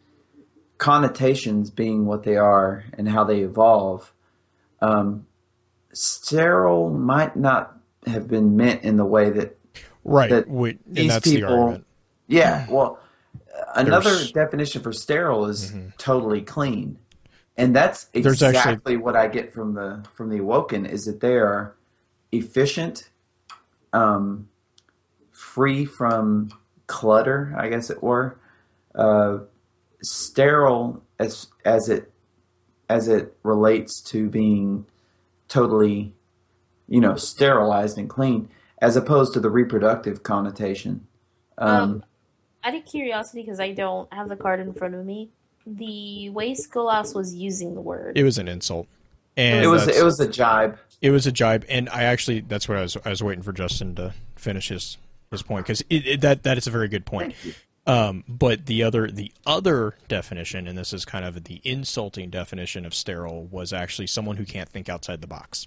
[0.78, 4.12] Connotations being what they are and how they evolve.
[4.80, 5.26] Um,
[5.92, 9.58] sterile might not have been meant in the way that
[10.04, 10.30] Right.
[10.30, 11.86] that we- these the people- argument.
[12.28, 12.98] Yeah, well,
[13.76, 15.96] another There's- definition for sterile is Mhm.
[15.98, 16.98] totally clean,
[17.56, 21.36] and that's exactly actually- what I get from the from the awoken is that they
[21.36, 21.74] are
[22.32, 23.10] efficient,
[23.92, 24.48] um,
[25.30, 26.48] free from
[26.86, 28.38] clutter, I guess it were,
[28.94, 29.38] uh,
[30.02, 32.12] sterile as as it
[32.88, 34.86] as it relates to being
[35.48, 36.14] totally,
[36.88, 38.48] you know, sterilized and clean,
[38.80, 41.06] as opposed to the reproductive connotation.
[41.58, 42.04] Um, Um,
[42.66, 45.30] out of curiosity, because I don't have the card in front of me,
[45.66, 48.18] the way Skolas was using the word.
[48.18, 48.88] It was an insult.
[49.36, 50.78] And it was it was a jibe.
[51.02, 53.52] it was a jibe, and I actually that's what I was I was waiting for
[53.52, 54.96] Justin to finish his
[55.30, 57.34] his point because it, it, that that is a very good point.
[57.86, 62.86] Um, but the other the other definition, and this is kind of the insulting definition
[62.86, 65.66] of sterile, was actually someone who can't think outside the box.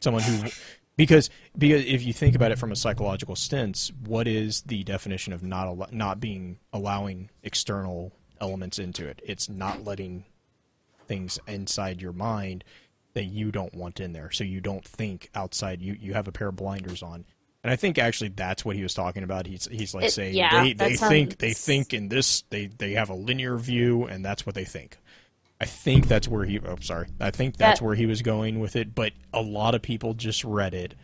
[0.00, 0.50] Someone who
[0.96, 5.32] because because if you think about it from a psychological stance, what is the definition
[5.32, 9.20] of not al- not being allowing external elements into it?
[9.24, 10.24] It's not letting
[11.06, 12.64] things inside your mind
[13.14, 14.30] that you don't want in there.
[14.30, 17.24] So you don't think outside you you have a pair of blinders on.
[17.62, 19.46] And i think actually that's what he was talking about.
[19.46, 22.92] He's he's like It- saying yeah, they they think they think in this they they
[22.92, 24.96] have a linear view and that's what they think
[25.60, 28.60] i think that's where he oh sorry i think that's That- where he was going
[28.60, 30.94] with it but a lot of people just read it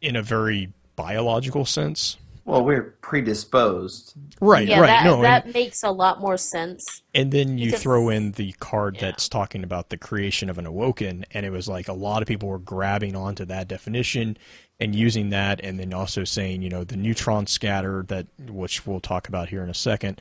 [0.00, 4.14] in a very biological sense Well, we're predisposed.
[4.40, 7.02] right yeah, right that, no and- that makes a lot more sense.
[7.14, 9.02] And then you Because- throw in the card Yeah.
[9.02, 12.28] that's talking about the creation of an awoken, and it was like a lot of
[12.28, 14.36] people were grabbing onto that definition
[14.78, 19.00] and using that, and then also saying, you know, the neutron scatter that which we'll
[19.00, 20.20] talk about here in a second.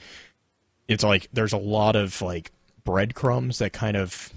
[0.88, 2.52] It's like there's a lot of like
[2.84, 4.32] breadcrumbs that kind of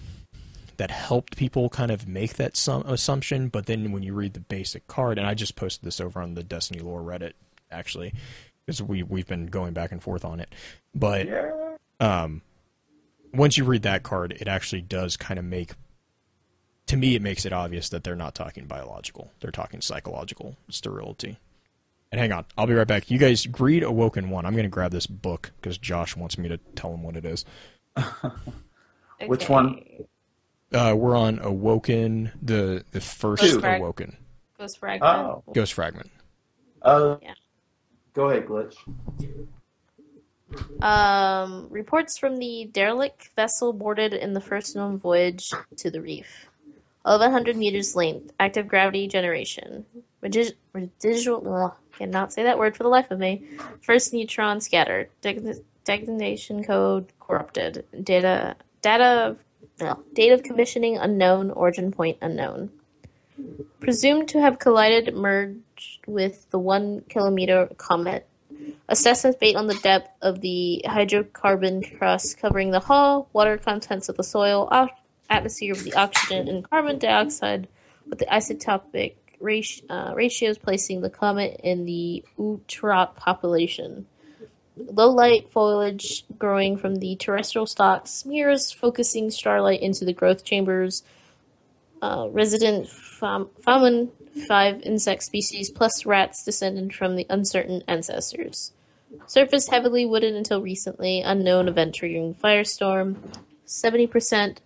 [0.76, 4.40] that helped people kind of make that sum- assumption, but then when you read the
[4.40, 7.32] basic card, and I just posted this over on the Destiny Lore Reddit
[7.70, 8.12] actually,
[8.64, 10.54] because we we've been going back and forth on it,
[10.94, 11.26] but
[12.00, 12.42] um,
[13.32, 15.72] once you read that card, it actually does kind of make,
[16.86, 21.38] to me, it makes it obvious that they're not talking biological; they're talking psychological sterility.
[22.12, 23.10] And hang on, I'll be right back.
[23.10, 24.46] You guys read Awoken one.
[24.46, 27.24] I'm going to grab this book because Josh wants me to tell him what it
[27.24, 27.44] is.
[29.26, 29.82] Which one?
[30.72, 33.60] Uh, we're on Awoken, the the first Two.
[33.60, 34.16] Awoken
[34.58, 35.16] Ghost Fragment.
[35.16, 35.42] Oh.
[35.52, 36.10] Ghost Fragment.
[36.82, 37.34] Uh, Yeah.
[38.14, 38.76] Go ahead, glitch.
[40.80, 46.46] Um, reports from the derelict vessel boarded in the first known voyage to the reef.
[47.02, 49.84] 1100 meters length, active gravity generation.
[50.22, 53.44] Residual, ugh, cannot say that word for the life of me.
[53.80, 55.08] First neutron scattered.
[55.20, 57.84] Deg- Designation code corrupted.
[58.02, 59.36] Data, data,
[59.80, 61.50] ugh, date of commissioning unknown.
[61.50, 62.70] Origin point unknown.
[63.80, 68.26] Presumed to have collided, merged with the one kilometer comet
[68.88, 74.16] Assessments based on the depth of the hydrocarbon crust covering the hull, water contents of
[74.16, 74.68] the soil,
[75.28, 77.66] atmosphere of the oxygen and carbon dioxide,
[78.08, 84.06] with the isotopic rat- uh, ratios placing the comet in the Utrat population.
[84.76, 91.02] Low light foliage growing from the terrestrial stalks, mirrors focusing starlight into the growth chambers.
[92.02, 94.10] Uh, resident fam- famine,
[94.46, 98.72] five insect species plus rats descended from the uncertain ancestors.
[99.26, 103.16] Surface heavily wooded until recently, unknown event triggering firestorm.
[103.66, 104.58] 70%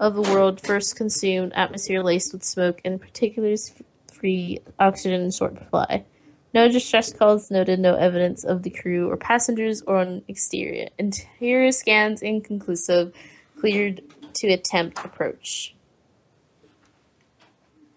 [0.00, 3.74] of the world first consumed atmosphere laced with smoke and particulars
[4.20, 6.04] free oxygen short supply.
[6.52, 10.88] No distress calls noted, no evidence of the crew or passengers or on exterior.
[10.98, 13.14] Interior scans inconclusive,
[13.58, 14.02] cleared
[14.34, 15.74] to attempt approach.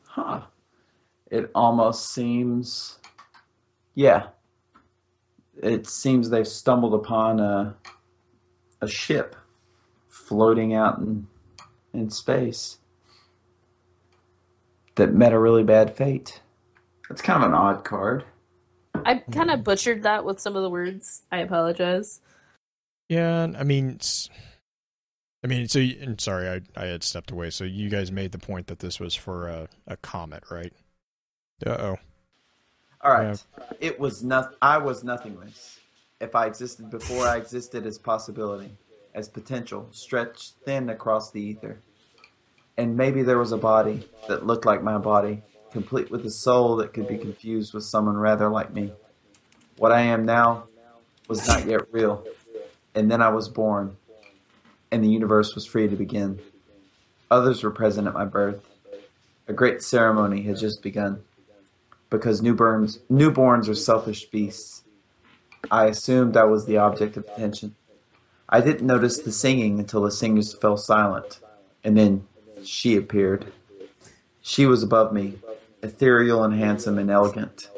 [0.06, 0.42] Huh.
[1.30, 3.00] It almost seems.
[3.96, 4.28] Yeah.
[5.62, 7.76] It seems they've stumbled upon a
[8.84, 9.36] a ship
[10.10, 11.26] floating out in,
[11.94, 12.80] in space
[14.96, 16.42] that met a really bad fate.
[17.10, 18.26] That's kind of an odd card.
[19.06, 21.24] I kind of butchered that with some of the words.
[21.32, 22.22] I apologize.
[23.10, 24.00] Yeah, I mean,
[25.44, 27.50] I mean, so and sorry, I I had stepped away.
[27.50, 30.74] So you guys made the point that this was for a, a comet, right?
[31.66, 31.98] Uh oh.
[33.02, 33.44] All right.
[33.60, 33.66] Yeah.
[33.82, 34.56] It was not.
[34.62, 35.80] I was nothingness.
[36.22, 38.72] If I existed before, I existed as possibility,
[39.14, 41.82] as potential, stretched thin across the ether.
[42.78, 46.76] And maybe there was a body that looked like my body, complete with a soul
[46.78, 48.94] that could be confused with someone rather like me.
[49.78, 50.66] What I am now
[51.28, 52.26] was not yet real.
[52.96, 53.98] And then I was born,
[54.92, 56.40] and the universe was free to begin.
[57.30, 58.64] Others were present at my birth.
[59.48, 61.24] A great ceremony had just begun.
[62.10, 64.84] Because newborns, newborns are selfish beasts.
[65.72, 67.76] I assumed I was the object of attention.
[68.48, 71.40] I didn't notice the singing until the singers fell silent,
[71.84, 72.28] and then
[72.66, 73.52] she appeared.
[74.42, 75.40] She was above me,
[75.82, 77.70] ethereal and handsome and elegant.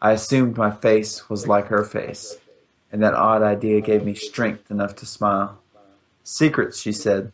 [0.00, 2.38] I assumed my face was like her face,
[2.92, 5.58] and that odd idea gave me strength enough to smile.
[6.22, 7.32] Secrets, she said.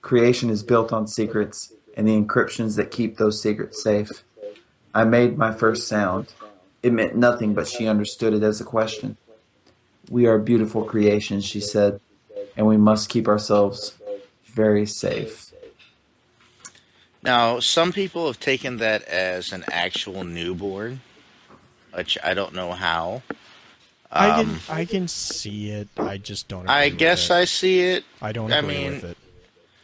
[0.00, 4.10] Creation is built on secrets and the encryptions that keep those secrets safe.
[4.94, 6.32] I made my first sound.
[6.82, 9.16] It meant nothing, but she understood it as a question.
[10.10, 12.00] We are beautiful creations, she said,
[12.56, 13.94] and we must keep ourselves
[14.44, 15.51] very safe.
[17.22, 21.00] Now, some people have taken that as an actual newborn,
[21.94, 23.22] which I don't know how.
[24.10, 25.88] Um, I can um, I can see it.
[25.96, 26.68] I just don't.
[26.68, 28.04] I guess I see it.
[28.20, 29.18] I don't agree I mean, with it.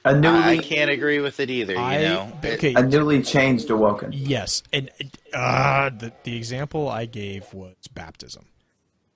[0.05, 1.78] A newly, I can't agree with it either.
[1.78, 4.10] I, you know, okay, a newly changed awoken.
[4.12, 4.90] Yes, and
[5.32, 8.47] uh, the the example I gave was baptism.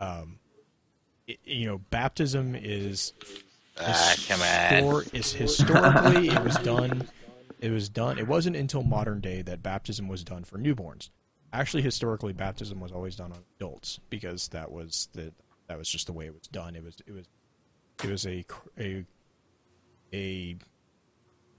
[0.00, 0.38] Um,
[1.26, 3.12] it, you know, baptism is
[3.80, 5.04] ah, come on.
[5.12, 7.08] is historically it was done
[7.62, 8.18] it was done.
[8.18, 11.10] It wasn't until modern day that baptism was done for newborns.
[11.52, 15.32] Actually, historically, baptism was always done on adults because that was the
[15.68, 16.74] that was just the way it was done.
[16.74, 17.26] It was it was
[18.02, 18.44] it was a
[18.78, 19.04] a
[20.12, 20.56] a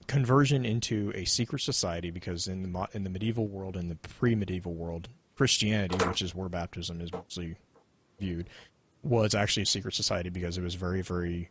[0.06, 4.74] conversion into a secret society because in the in the medieval world in the pre-medieval
[4.74, 7.56] world, Christianity, which is where baptism is mostly
[8.20, 8.50] viewed,
[9.02, 11.48] was actually a secret society because it was very very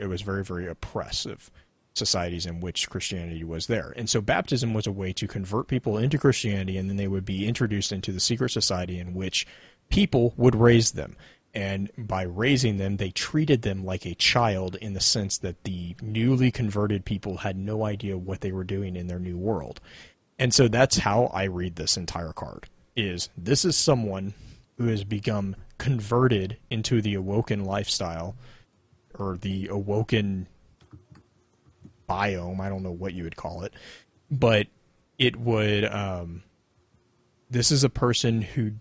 [0.00, 1.52] it was very very oppressive
[1.94, 3.92] societies in which Christianity was there.
[3.96, 7.24] And so baptism was a way to convert people into Christianity and then they would
[7.24, 9.46] be introduced into the secret society in which
[9.90, 11.16] people would raise them.
[11.54, 15.94] And by raising them, they treated them like a child in the sense that the
[16.00, 19.80] newly converted people had no idea what they were doing in their new world.
[20.38, 22.66] And so that's how I read this entire card
[22.96, 24.34] is this is someone
[24.78, 28.34] who has become converted into the awoken lifestyle
[29.18, 30.46] or the awoken
[32.12, 32.60] biome.
[32.60, 33.72] I don't know what you would call it,
[34.30, 34.66] but
[35.18, 35.84] it would.
[35.84, 36.42] Um,
[37.50, 38.72] this is a person who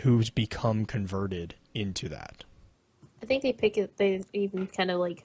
[0.00, 2.44] who's become converted into that.
[3.22, 3.96] I think they pick it.
[3.96, 5.24] They even kind of like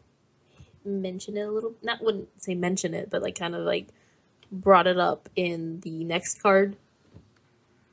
[0.84, 1.76] mention it a little.
[1.82, 3.88] Not wouldn't say mention it, but like kind of like
[4.52, 6.76] brought it up in the next card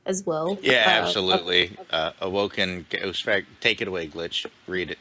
[0.05, 0.57] as well.
[0.61, 1.77] Yeah, uh, absolutely.
[1.91, 2.85] Uh, uh, awoken.
[3.59, 4.45] Take it away, glitch.
[4.67, 4.99] Read it.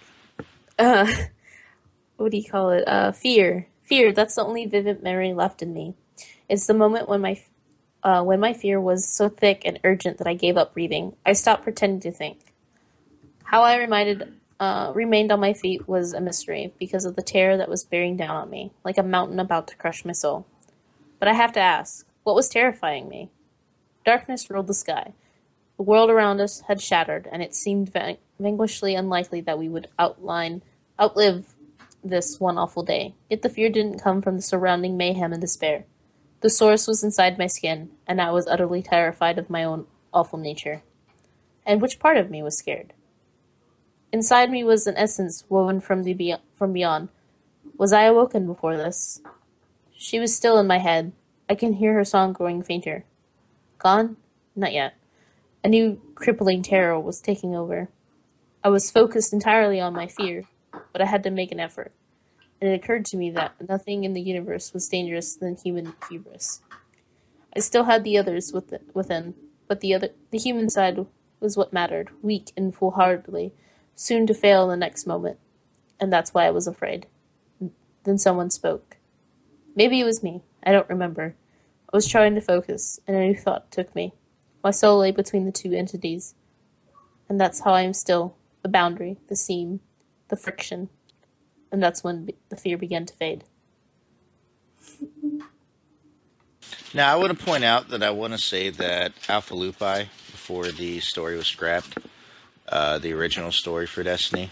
[0.78, 1.12] Uh,
[2.16, 2.86] what do you call it?
[2.86, 3.66] Uh, fear.
[3.90, 5.94] Fear, that's the only vivid memory left in me.
[6.48, 7.40] It's the moment when my
[8.04, 11.16] uh, when my fear was so thick and urgent that I gave up breathing.
[11.26, 12.38] I stopped pretending to think.
[13.42, 17.56] How I reminded, uh, remained on my feet was a mystery because of the terror
[17.56, 20.46] that was bearing down on me, like a mountain about to crush my soul.
[21.18, 23.30] But I have to ask, what was terrifying me?
[24.06, 25.14] Darkness ruled the sky.
[25.78, 30.62] The world around us had shattered, and it seemed vanquishingly unlikely that we would outline,
[31.00, 31.56] outlive
[32.02, 35.84] this one awful day, yet the fear didn't come from the surrounding mayhem and despair.
[36.40, 40.38] The source was inside my skin, and I was utterly terrified of my own awful
[40.38, 40.82] nature.
[41.66, 42.94] And which part of me was scared?
[44.12, 47.10] Inside me was an essence woven from the be- from beyond.
[47.76, 49.20] Was I awoken before this?
[49.92, 51.12] She was still in my head.
[51.48, 53.04] I can hear her song growing fainter.
[53.78, 54.16] Gone?
[54.56, 54.94] Not yet.
[55.62, 57.88] A new crippling terror was taking over.
[58.64, 60.44] I was focused entirely on my fear,
[60.92, 61.92] but I had to make an effort.
[62.60, 66.60] And it occurred to me that nothing in the universe was dangerous than human hubris.
[67.56, 69.34] I still had the others within,
[69.66, 71.06] but the other, the human side
[71.40, 73.52] was what mattered, weak and foolhardily,
[73.94, 75.38] soon to fail in the next moment.
[75.98, 77.06] And that's why I was afraid.
[78.04, 78.98] Then someone spoke.
[79.74, 80.42] Maybe it was me.
[80.62, 81.34] I don't remember.
[81.92, 84.14] I was trying to focus, and a new thought took me.
[84.62, 86.34] My soul lay between the two entities.
[87.28, 89.80] And that's how I am still the boundary, the seam,
[90.30, 90.88] the friction.
[91.72, 93.44] and that's when the fear began to fade.
[96.92, 100.66] Now, I want to point out that I want to say that Alpha Lupi, before
[100.66, 101.98] the story was scrapped,
[102.68, 104.50] uh, the original story for Destiny,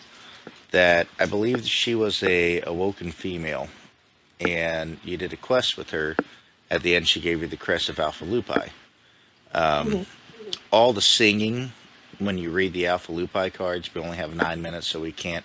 [0.70, 3.66] that I believe she was a awoken female,
[4.40, 6.14] and you did a quest with her.
[6.70, 8.70] At the end, she gave you the crest of Alpha Lupi.
[9.52, 10.06] Um, Mhm.
[10.70, 11.72] All the singing
[12.18, 15.44] when you read the Alpha Lupi cards, we only have nine minutes, so we can't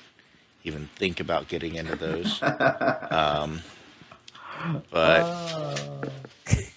[0.64, 2.42] even think about getting into those.
[3.14, 3.62] Um,
[4.90, 5.28] but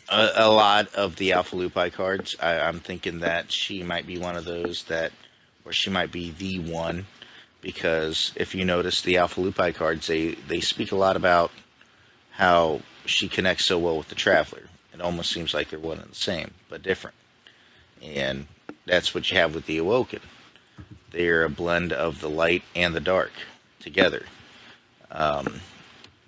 [0.08, 4.18] a, a lot of the Alpha Lupi cards, I, I'm thinking that she might be
[4.18, 5.12] one of those that,
[5.64, 7.06] or she might be the one,
[7.60, 11.50] because if you notice the Alpha Lupi cards, they they speak a lot about
[12.32, 14.68] how she connects so well with the Traveler.
[14.92, 17.16] It almost seems like they're one and the same, but different,
[18.02, 18.46] and
[18.84, 20.20] that's what you have with the Awoken.
[21.10, 23.32] They're a blend of the light and the dark
[23.86, 24.26] together.
[25.10, 25.60] Um,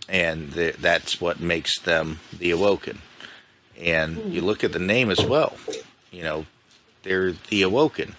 [0.09, 2.98] and th- that's what makes them the awoken.
[3.78, 5.56] And you look at the name as well.
[6.10, 6.47] You know,
[7.02, 8.14] they're the awoken.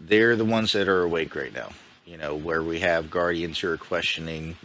[0.00, 1.70] They're the ones that are awake right now.
[2.06, 4.56] You know, where we have guardians who are questioning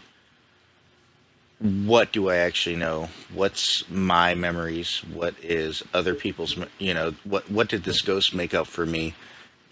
[1.60, 3.10] what do I actually know?
[3.34, 5.00] What's my memories?
[5.12, 6.56] What is other people's?
[6.78, 9.16] You know, what what did this ghost make up for me?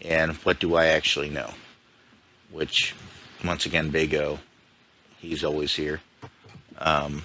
[0.02, 1.52] And what do I actually know?
[2.52, 2.96] Which,
[3.44, 4.40] once again, Big O,
[5.20, 6.02] he's always here.
[6.78, 7.24] Um,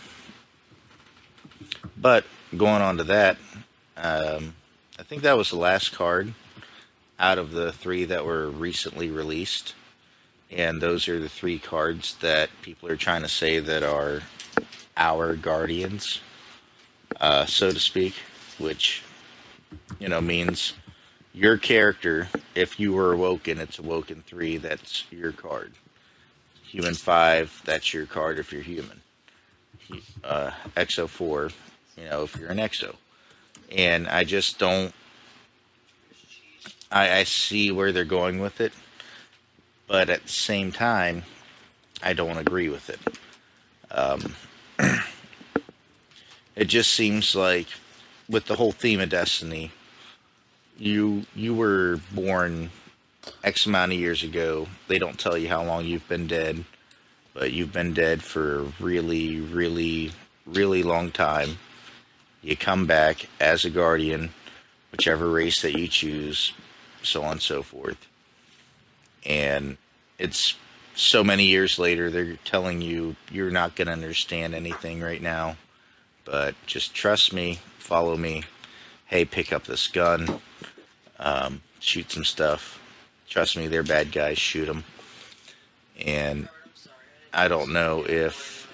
[1.97, 2.24] but
[2.57, 3.37] going on to that,
[3.97, 4.55] um,
[4.99, 6.32] I think that was the last card
[7.19, 9.74] out of the three that were recently released.
[10.51, 14.23] And those are the three cards that people are trying to say that are
[14.97, 16.20] our guardians,
[17.20, 18.15] uh, so to speak,
[18.59, 19.03] which,
[19.99, 20.74] you know, means
[21.32, 25.73] your character, if you were awoken, it's awoken three, that's your card.
[26.70, 29.01] Human five, that's your card if you're human
[30.24, 31.51] uh, EXO 4,
[31.97, 32.94] you know, if you're an EXO.
[33.76, 34.92] And I just don't.
[36.90, 38.72] I, I see where they're going with it,
[39.86, 41.22] but at the same time,
[42.02, 43.01] I don't agree with it.
[43.92, 44.34] Um,
[46.56, 47.68] it just seems like,
[48.28, 49.70] with the whole theme of Destiny,
[50.78, 52.70] you you were born
[53.44, 54.66] X amount of years ago.
[54.88, 56.64] They don't tell you how long you've been dead
[57.34, 60.12] but you've been dead for a really, really,
[60.47, 61.59] really long time.
[62.42, 64.30] You come back as a guardian,
[64.92, 66.52] whichever race that you choose,
[67.02, 68.06] so on and so forth.
[69.24, 69.76] And
[70.18, 70.56] it's
[70.94, 75.56] so many years later, they're telling you you're not going to understand anything right now,
[76.24, 78.42] but just trust me, follow me.
[79.06, 80.40] Hey, pick up this gun,
[81.18, 82.80] um, shoot some stuff.
[83.31, 84.85] Trust me, they're bad guys, shoot them.
[86.05, 86.48] And
[87.32, 88.70] I don't know if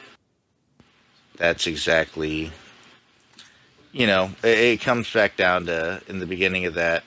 [1.37, 2.51] that's exactly,
[3.93, 7.05] you know, it, it comes back down to in the beginning of that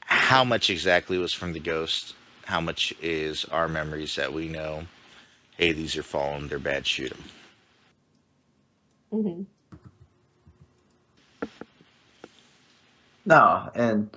[0.00, 2.14] how much exactly was from the ghost,
[2.44, 4.82] how much is our memories that we know.
[5.56, 7.24] Hey, these are fallen, they're bad, shoot them.
[9.12, 9.42] Mm-hmm.
[13.26, 14.10] No, and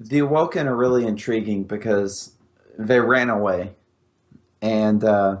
[0.00, 2.34] the Awoken are really intriguing because
[2.78, 3.74] they ran away,
[4.62, 5.36] and uh,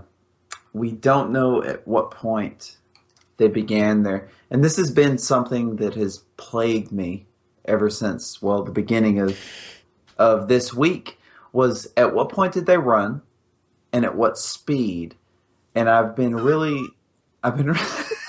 [0.74, 2.76] we don't know at what point
[3.38, 4.28] they began their.
[4.50, 7.26] And this has been something that has plagued me
[7.64, 9.38] ever since well the beginning of
[10.18, 11.18] of this week
[11.52, 13.22] was at what point did they run,
[13.92, 15.16] and at what speed,
[15.74, 16.86] and I've been really,
[17.42, 17.74] I've been.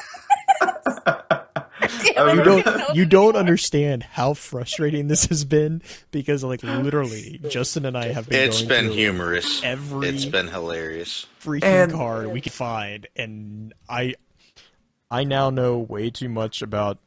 [2.30, 5.81] You don't you don't understand how frustrating this has been
[6.11, 9.64] because like literally Justin and I have been It's going been humorous.
[9.64, 11.26] every It's been hilarious.
[11.41, 14.15] freaking And- card we could find and I
[15.10, 16.98] I now know way too much about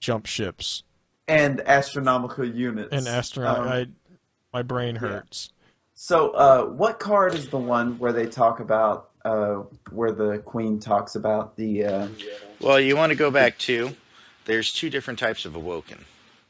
[0.00, 0.82] jump ships
[1.28, 3.86] and astronomical units and astronaut Um, I
[4.52, 5.50] my brain hurts.
[5.98, 10.78] So, uh, what card is the one where they talk about uh, where the queen
[10.78, 11.84] talks about the?
[11.84, 12.08] Uh,
[12.60, 13.94] Well, you want to go back to
[14.46, 16.04] there's two different types of awoken.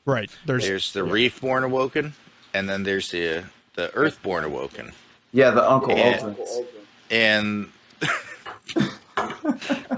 [0.05, 0.31] Right.
[0.47, 2.13] There's, There's the reef-born awoken,
[2.55, 3.45] and then there's the
[3.75, 4.93] the earth-born awoken.
[5.33, 6.19] yeah, the Uncle Yeah.
[6.21, 6.67] Aldrins.
[7.11, 7.69] and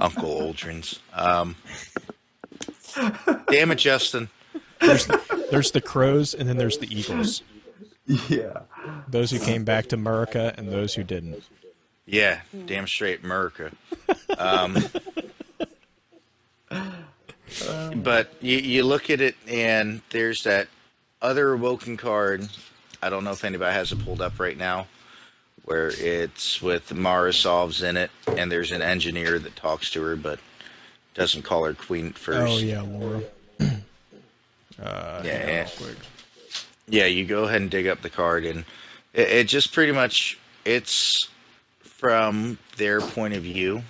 [0.00, 0.98] Uncle Aldrins.
[1.12, 1.54] Um,
[3.50, 4.28] damn it, Justin.
[4.80, 7.42] there's the, there's the crows and then there's the eagles.
[8.28, 8.60] Yeah,
[9.08, 11.42] Those who came back to America and those who didn't.
[12.06, 13.70] Yeah, damn straight, America.
[14.38, 14.78] Um,
[17.96, 20.68] but you, you look at it, and there's that
[21.22, 22.48] other awoken card.
[23.02, 24.86] I don't know if anybody has it pulled up right now,
[25.64, 30.16] where it's with Mara Sov in it, and there's an engineer that talks to her,
[30.16, 30.38] but
[31.14, 32.52] doesn't call her Queen first.
[32.52, 33.22] Oh yeah, Laura.
[33.60, 35.94] uh, Yeah, hang yeah.
[36.90, 38.64] Yeah, you go ahead and dig up the card, and
[39.12, 41.28] it, it just pretty much it's
[41.80, 43.82] from their point of view.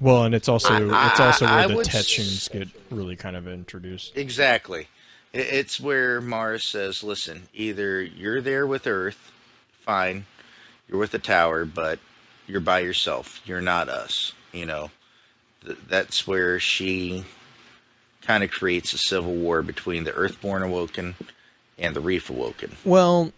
[0.00, 3.36] Well, and it's also I- it's also I- where I the Tetchings get really kind
[3.36, 4.16] of introduced.
[4.16, 4.88] Exactly.
[5.32, 9.30] It's where Mars says, "Listen, either you're there with Earth,
[9.84, 10.24] fine,
[10.88, 11.98] you're with the tower, but
[12.46, 13.40] you're by yourself.
[13.44, 14.90] You're not us." You know,
[15.66, 17.24] Th- that's where she
[18.22, 21.14] kind of creates a civil war between the Earthborn Awoken
[21.78, 22.76] and the Reef Awoken.
[22.84, 23.32] Well,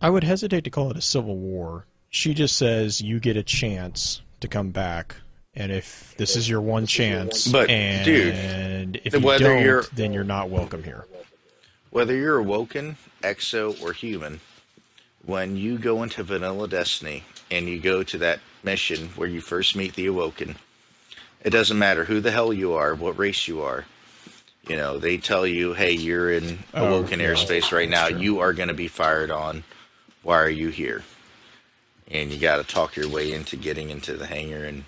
[0.00, 1.86] I would hesitate to call it a civil war.
[2.10, 5.16] She just says you get a chance to come back,
[5.56, 10.12] and if this is your one chance, But, and dude, if you don't, you're- then
[10.12, 11.06] you're not welcome here.
[11.90, 14.40] Whether you're awoken, exo, or human,
[15.24, 19.76] when you go into Vanilla Destiny and you go to that mission where you first
[19.76, 20.56] meet the awoken,
[21.44, 23.84] it doesn't matter who the hell you are, what race you are.
[24.66, 28.08] You know, they tell you, hey, you're in Oh, awoken yeah, airspace right now.
[28.08, 28.18] true.
[28.18, 29.62] You are going to be fired on.
[30.22, 31.04] Why are you here?
[32.10, 34.84] And you got to talk your way into getting into the hangar and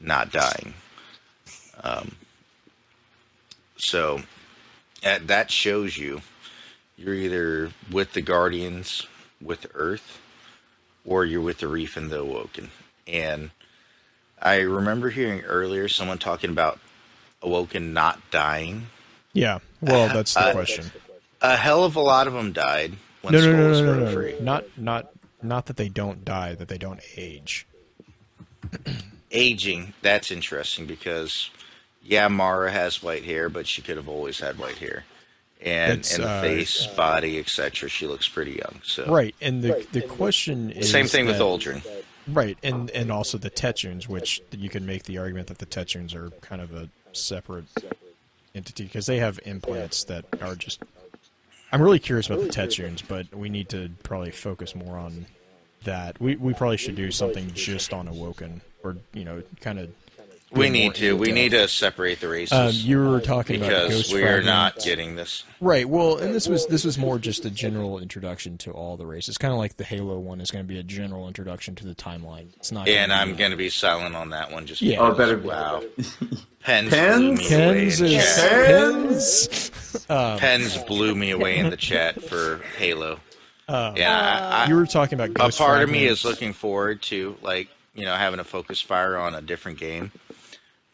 [0.00, 0.74] not dying.
[1.82, 2.12] Um,
[3.76, 4.20] so
[5.04, 6.20] uh, that shows you
[6.96, 9.06] you're either with the Guardians,
[9.40, 10.20] with Earth,
[11.04, 12.70] or you're with the Reef and the Awoken.
[13.06, 13.50] And
[14.40, 16.78] I remember hearing earlier someone talking about
[17.42, 18.86] Awoken not dying.
[19.34, 19.58] Yeah.
[19.82, 20.90] Well, that's the Uh, question.
[21.42, 24.04] A hell of a lot of them died when No, no, no, was no, no,
[24.06, 24.32] no, free.
[24.32, 24.40] no.
[24.40, 25.10] Not not
[25.42, 27.66] not that they don't die, that they don't age.
[29.36, 31.50] Aging, that's interesting because,
[32.02, 35.04] yeah, Mara has white hair, but she could have always had white hair.
[35.60, 38.80] And That's, in the uh, face, body, etc., she looks pretty young.
[38.84, 41.82] So Right, and the the question is same thing with that- Uldren.
[42.28, 46.14] Right, and and also the Techeuns, which you can make the argument that the Techeuns
[46.14, 47.64] are kind of a separate
[48.54, 50.82] entity because they have implants that are just.
[51.72, 55.26] I'm really curious about the Techeuns, but we need to probably focus more on
[55.84, 56.20] that.
[56.20, 59.90] We we probably should do something just on Awoken, or you know, kind of.
[60.52, 61.16] We need to.
[61.16, 62.52] We need to separate the races.
[62.56, 64.46] Um, you were talking about because Ghost we are Fragment.
[64.46, 65.42] not getting this.
[65.60, 65.86] Right.
[65.86, 69.36] Well, and this was this was more just a general introduction to all the races.
[69.38, 71.96] Kind of like the Halo one is going to be a general introduction to the
[71.96, 72.54] timeline.
[72.56, 72.86] It's not.
[72.88, 75.00] And gonna I'm going to be silent on that one just Yeah.
[75.00, 75.82] Oh, better wow.
[76.62, 77.48] Pens, Pens?
[77.48, 78.38] blew me away Pens is
[80.00, 80.06] pens.
[80.08, 83.18] Um, Pens blew me away in the chat for Halo.
[83.68, 84.16] um, Yeah,
[84.52, 87.36] I, I, you were talking about a Ghost part of me is looking forward to
[87.42, 90.12] like you know having a focus fire on a different game.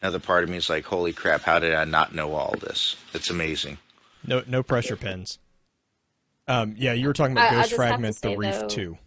[0.01, 2.97] Another part of me is like, holy crap, how did I not know all this?
[3.13, 3.77] It's amazing.
[4.25, 5.39] No, no pressure pins.
[6.47, 8.67] Um, yeah, you were talking about I- I Ghost just have Fragment, the Reef though,
[8.67, 8.97] Two.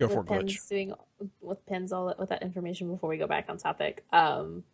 [0.00, 0.68] Go for it, with Glitch.
[0.68, 0.94] doing
[1.40, 4.04] with pens all that with that information before we go back on topic.
[4.12, 4.64] Um,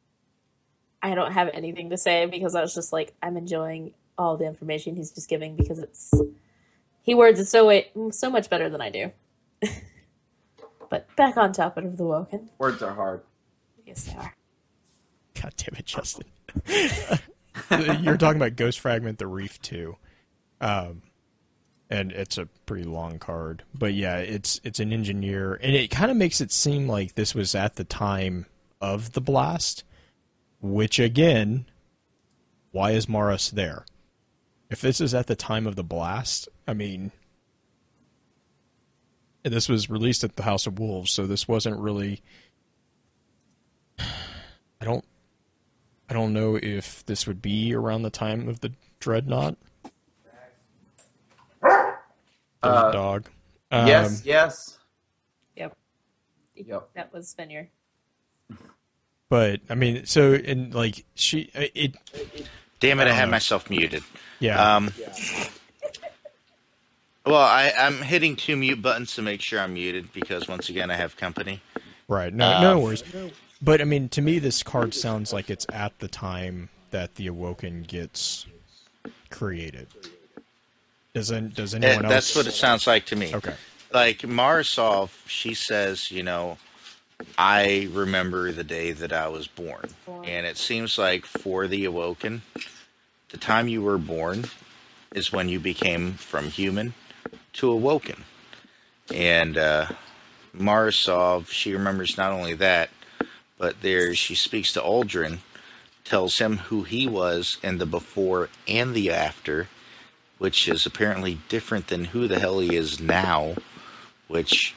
[1.03, 4.47] I don't have anything to say because I was just like I'm enjoying all the
[4.47, 6.13] information he's just giving because it's
[7.03, 9.13] he words it so way, so much better than I do.
[10.91, 13.23] but back on topic of the Woken, Words are hard.
[13.87, 14.35] yes they are.
[15.41, 16.27] God damn it, Justin.
[18.03, 19.97] You're talking about Ghost Fragment, the Reef 2.
[20.61, 21.03] Um,
[21.91, 23.63] and it's a pretty long card.
[23.75, 27.35] But yeah, it's it's an engineer and it kind of makes it seem like this
[27.35, 28.47] was at the time
[28.81, 29.85] of the blast,
[30.61, 31.67] which again,
[32.73, 33.87] why is Maris there?
[34.71, 37.13] If this is at the time of the blast, I mean
[39.45, 42.23] and this was released at the House of Wolves, so this wasn't really
[43.99, 45.05] I don't
[46.09, 49.57] I don't know if this would be around the time of the dreadnought.
[51.63, 51.95] There's
[52.63, 53.29] Uh, dog.
[53.71, 54.79] Um, yes, yes.
[55.57, 55.77] Yep,
[56.57, 56.89] Yep.
[56.95, 57.69] that was Fenrir.
[59.29, 61.95] But I mean, so and like she, it,
[62.81, 63.31] Damn it, I, don't had know.
[63.33, 64.03] myself muted.
[64.41, 64.91] yeah, Um,
[67.29, 70.91] well, I, I'm hitting two mute buttons to make sure I'm muted because once again
[70.91, 71.61] I have company.
[72.09, 72.33] right.
[72.33, 73.05] No, um, no worries.
[73.61, 77.27] But I mean, to me, this card sounds like it's at the time that the
[77.27, 78.47] Awoken gets
[79.31, 79.89] created.
[81.13, 82.15] Doesn't does anyone else?
[82.15, 83.35] That's what it sounds like to me.
[83.35, 83.55] Okay.
[83.93, 86.57] Like Mara Sov, she says, you know,
[87.37, 89.89] I remember the day that I was born.
[90.25, 92.43] And it seems like for the Awoken,
[93.31, 94.45] the time you were born
[95.15, 96.95] is when you became from human
[97.59, 98.25] to awoken.
[99.15, 99.87] And uh,
[100.53, 102.91] Mara Sov, she remembers not only that,
[103.59, 105.39] but there she speaks to Uldren,
[106.05, 109.69] tells him who he was in the before and the after,
[110.39, 113.55] which is apparently different than who the hell he is now,
[114.29, 114.75] which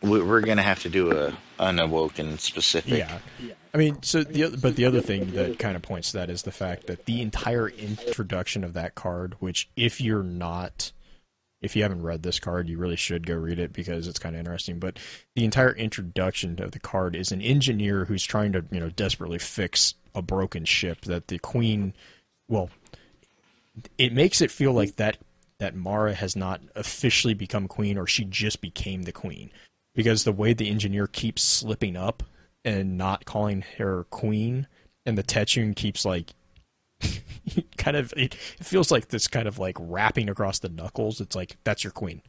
[0.00, 2.98] we- we're gonna have to do a unawoken specific.
[2.98, 3.18] Yeah.
[3.72, 6.42] I mean, so the but the other thing that kind of points to that is
[6.42, 10.92] the fact that the entire introduction of that card, which if you're not
[11.64, 14.36] if you haven't read this card, you really should go read it because it's kind
[14.36, 14.78] of interesting.
[14.78, 14.98] But
[15.34, 19.38] the entire introduction of the card is an engineer who's trying to, you know, desperately
[19.38, 21.94] fix a broken ship that the queen,
[22.48, 22.68] well,
[23.96, 25.16] it makes it feel like that
[25.58, 29.50] that Mara has not officially become queen or she just became the queen
[29.94, 32.22] because the way the engineer keeps slipping up
[32.64, 34.66] and not calling her queen
[35.06, 36.34] and the Techeun keeps like
[37.76, 41.20] kind of it, it feels like this kind of like wrapping across the knuckles.
[41.20, 42.22] It's like that's your queen.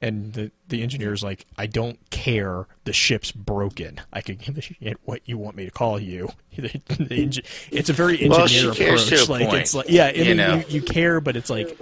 [0.00, 2.66] And the the engineer is like i don't care.
[2.84, 4.00] The ship's broken.
[4.12, 6.28] I could give a shit what you want me to call you.
[6.58, 9.28] The, the engi- it's a very engineer Well, she cares to approach.
[9.28, 10.56] A like point, it's like yeah you know.
[10.56, 11.78] you, you care but it's like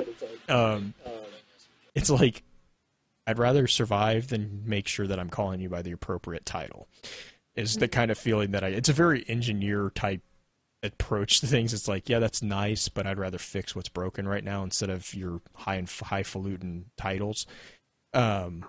[0.50, 0.92] um
[1.94, 2.42] it's like
[3.26, 6.88] i'd rather survive than make sure that i'm calling you by the appropriate title
[7.54, 10.20] is the kind of feeling that i it's a very engineer type
[10.86, 11.72] approach to things.
[11.72, 15.14] It's like, yeah, that's nice, but I'd rather fix what's broken right now instead of
[15.14, 17.46] your high and highfalutin titles.
[18.14, 18.64] Um,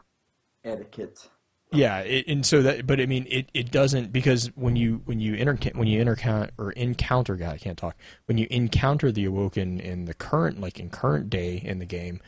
[0.64, 1.30] Etiquette.
[1.72, 5.20] yeah, it, and so that, but I mean, it, it doesn't because when you when
[5.20, 7.96] you enter when you encounter or encounter God, I can't talk.
[8.26, 12.20] When you encounter the awoken in the current like in current day in the game,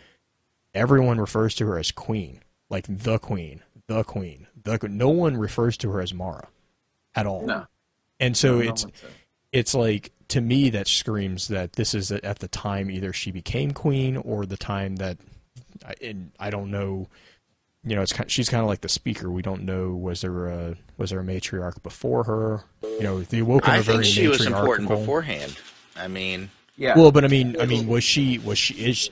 [0.74, 4.80] everyone refers to her as Queen, like the Queen, the Queen, the.
[4.88, 6.48] No one refers to her as Mara,
[7.16, 7.46] at all.
[7.46, 7.66] No.
[8.20, 9.10] And so no it's one said.
[9.52, 13.72] It's like to me that screams that this is at the time either she became
[13.72, 15.18] queen or the time that
[15.86, 17.08] I- and I don't know
[17.84, 20.48] you know it's kind she's kind of like the speaker we don't know was there
[20.48, 24.14] a was there a matriarch before her you know the awoken I are very think
[24.14, 25.58] she was important beforehand.
[25.96, 26.98] I mean, Yeah.
[26.98, 29.10] well but I mean I mean was she was she is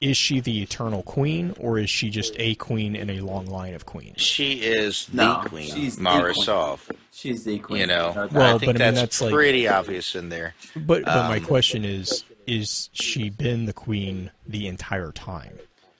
[0.00, 3.74] is she the eternal queen or is she just a queen in a long line
[3.74, 6.98] of queens she is the queen, she's the queen.
[7.12, 7.80] She's the queen.
[7.80, 10.54] You know, Well, I think but I mean, that's, that's like- pretty obvious in there.
[10.76, 15.58] but but my Um, question is is she been the queen the entire time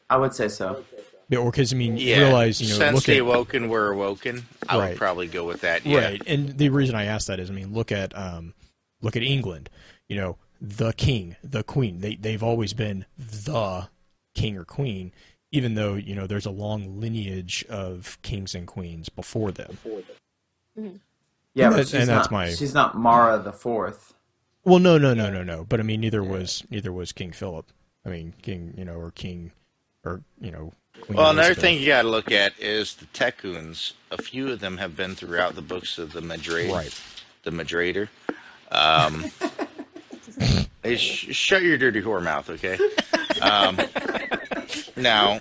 [0.08, 0.84] I would say so.
[1.28, 3.90] Yeah, or because I mean Yeah, realize you know since look the at awoken were
[3.90, 4.88] awoken, I Right.
[4.90, 5.84] would probably go with that.
[5.84, 5.98] Yeah.
[5.98, 6.22] Right.
[6.26, 8.54] And the reason I ask that is, I mean, look at um,
[9.02, 9.68] look at England.
[10.08, 12.00] You know, the king, the queen.
[12.00, 13.88] They they've always been the
[14.34, 15.12] king or queen,
[15.52, 19.78] even though you know there's a long lineage of kings and queens before them.
[20.76, 21.00] Yeah, And
[21.54, 24.14] but that- she's and that's my- she's not Mara the fourth.
[24.64, 25.64] Well, no, no, no, no, no.
[25.64, 27.66] But I mean, neither was neither was King Philip.
[28.04, 29.52] I mean, King, you know, or King,
[30.04, 30.72] or you know.
[31.00, 31.62] Queen Well, another Elizabeth.
[31.62, 33.92] thing you got to look at is the Techeuns.
[34.10, 37.00] A few of them have been throughout the books of the Madrade, Right.
[37.44, 38.08] the Madrader.
[38.72, 39.30] Um,
[40.82, 42.78] hey, sh- shut your dirty whore mouth, okay?
[43.40, 43.78] Um,
[44.96, 45.40] now,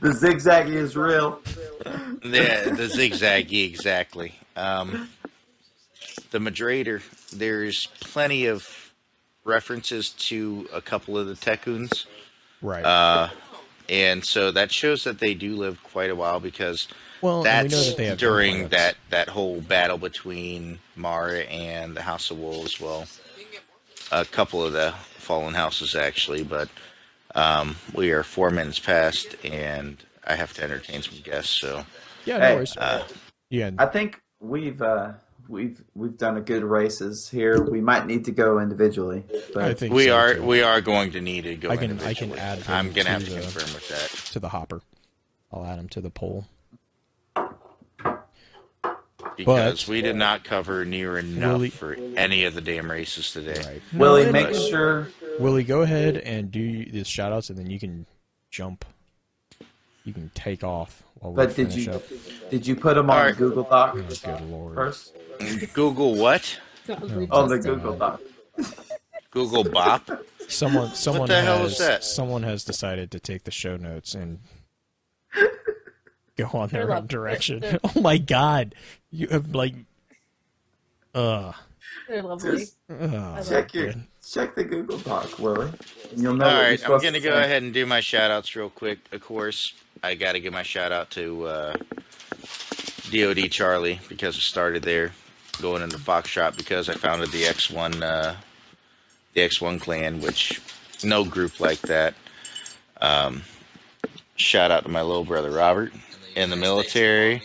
[0.00, 1.40] The zigzag is real.
[1.84, 4.34] the the zigzaggy exactly.
[4.56, 5.08] Um,
[6.30, 7.02] the Madrader.
[7.30, 8.92] There's plenty of
[9.44, 12.06] references to a couple of the Techeuns.
[12.60, 12.84] Right.
[12.84, 13.28] Uh,
[13.88, 16.86] and so that shows that they do live quite a while because
[17.20, 21.40] well, and we know that's that they have during that, that whole battle between Mara
[21.40, 22.80] and the House of Wolves.
[22.80, 23.06] Well,
[24.12, 26.68] a couple of the fallen houses actually, but
[27.34, 31.58] um, we are four minutes past, and I have to entertain some guests.
[31.60, 31.84] So
[32.26, 32.76] Yeah, no Hey, worries.
[32.76, 33.04] uh,
[33.50, 35.12] yeah, I think we've uh,
[35.48, 37.62] we've we've done a good races here.
[37.62, 39.24] We might need to go individually,
[39.54, 40.42] but I think we so, are too.
[40.42, 41.70] we are going to need to go.
[41.70, 44.38] I can- I can add I'm gonna have to to the- confirm with that to
[44.38, 44.82] the hopper.
[45.52, 46.46] I'll add him to the poll.
[49.36, 53.60] Because we did not cover near enough Willie- for any of the damn races today.
[53.66, 53.82] Right.
[53.94, 55.08] Willie, make no, sure.
[55.38, 58.06] Willie, go ahead and do the shout outs and then you can
[58.50, 58.84] jump.
[60.04, 62.02] You can take off while we But did finish you up.
[62.50, 63.36] did you put them on Alright.
[63.36, 64.74] Google Doc Oh, good lord.
[64.74, 65.14] first?
[65.74, 66.58] Google what?
[66.88, 68.20] On the uh, Google Doc.
[69.30, 70.10] Google Bop?
[70.48, 72.04] Someone someone the hell has is that?
[72.04, 74.40] someone has decided to take the show notes and
[76.36, 77.60] go on their They're own direction.
[77.60, 78.74] they're- Oh my god.
[79.10, 79.74] You have like
[81.14, 81.52] uh,
[82.08, 82.58] They're lovely.
[82.58, 84.02] Just uh check your good.
[84.26, 85.70] check the Google Doc, Willie.
[86.16, 87.44] You'll know All what you're right, I'm going to to go say.
[87.44, 88.98] ahead and do my shout outs real quick.
[89.12, 91.76] Of course, I got to give my shout out to uh,
[93.10, 95.12] DOD Charlie because I started there,
[95.60, 98.34] going into Fox Shop because I founded the X1 uh,
[99.34, 100.60] the X1 clan, which
[101.04, 102.14] no group like that.
[103.02, 103.42] Um,
[104.36, 105.92] shout out to my little brother Robert
[106.36, 107.42] in the military,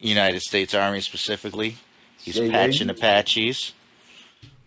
[0.00, 1.76] United States Army specifically.
[2.20, 2.52] He's Yeah, yeah.
[2.52, 3.72] patching Apaches.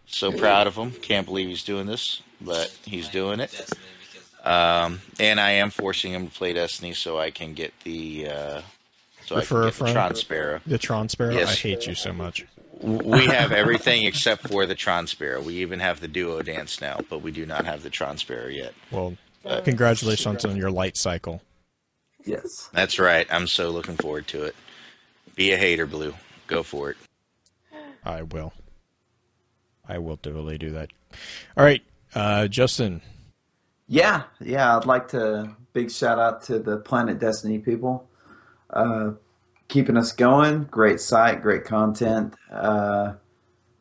[0.07, 0.91] So proud of him.
[0.91, 3.69] Can't believe he's doing this, but he's doing it.
[4.43, 8.61] Um, and I am forcing him to play Destiny so I can get the uh,
[9.25, 9.93] so I can a get the friend?
[9.93, 10.59] Tron Sparrow.
[10.65, 11.33] The Tron Sparrow.
[11.33, 11.49] Yes.
[11.51, 12.45] I hate you so much.
[12.81, 15.39] We have everything except for the Tron Sparrow.
[15.41, 18.47] We even have the Duo Dance now, but we do not have the Tron Sparrow
[18.47, 18.73] yet.
[18.89, 19.15] Well,
[19.45, 21.41] Uh, congratulations on your light cycle.
[22.25, 22.69] Yes.
[22.73, 23.27] That's right.
[23.31, 24.55] I'm so looking forward to it.
[25.35, 26.13] Be a hater, Blue.
[26.47, 26.97] Go for it.
[28.03, 28.53] I will.
[29.87, 30.89] I will totally do that.
[31.57, 31.81] All right,
[32.15, 33.01] uh, Justin.
[33.87, 34.77] Yeah, yeah.
[34.77, 38.07] I'd like to big shout out to the Planet Destiny people,
[38.69, 39.11] uh,
[39.67, 40.63] keeping us going.
[40.65, 42.35] Great site, great content.
[42.51, 43.13] Uh,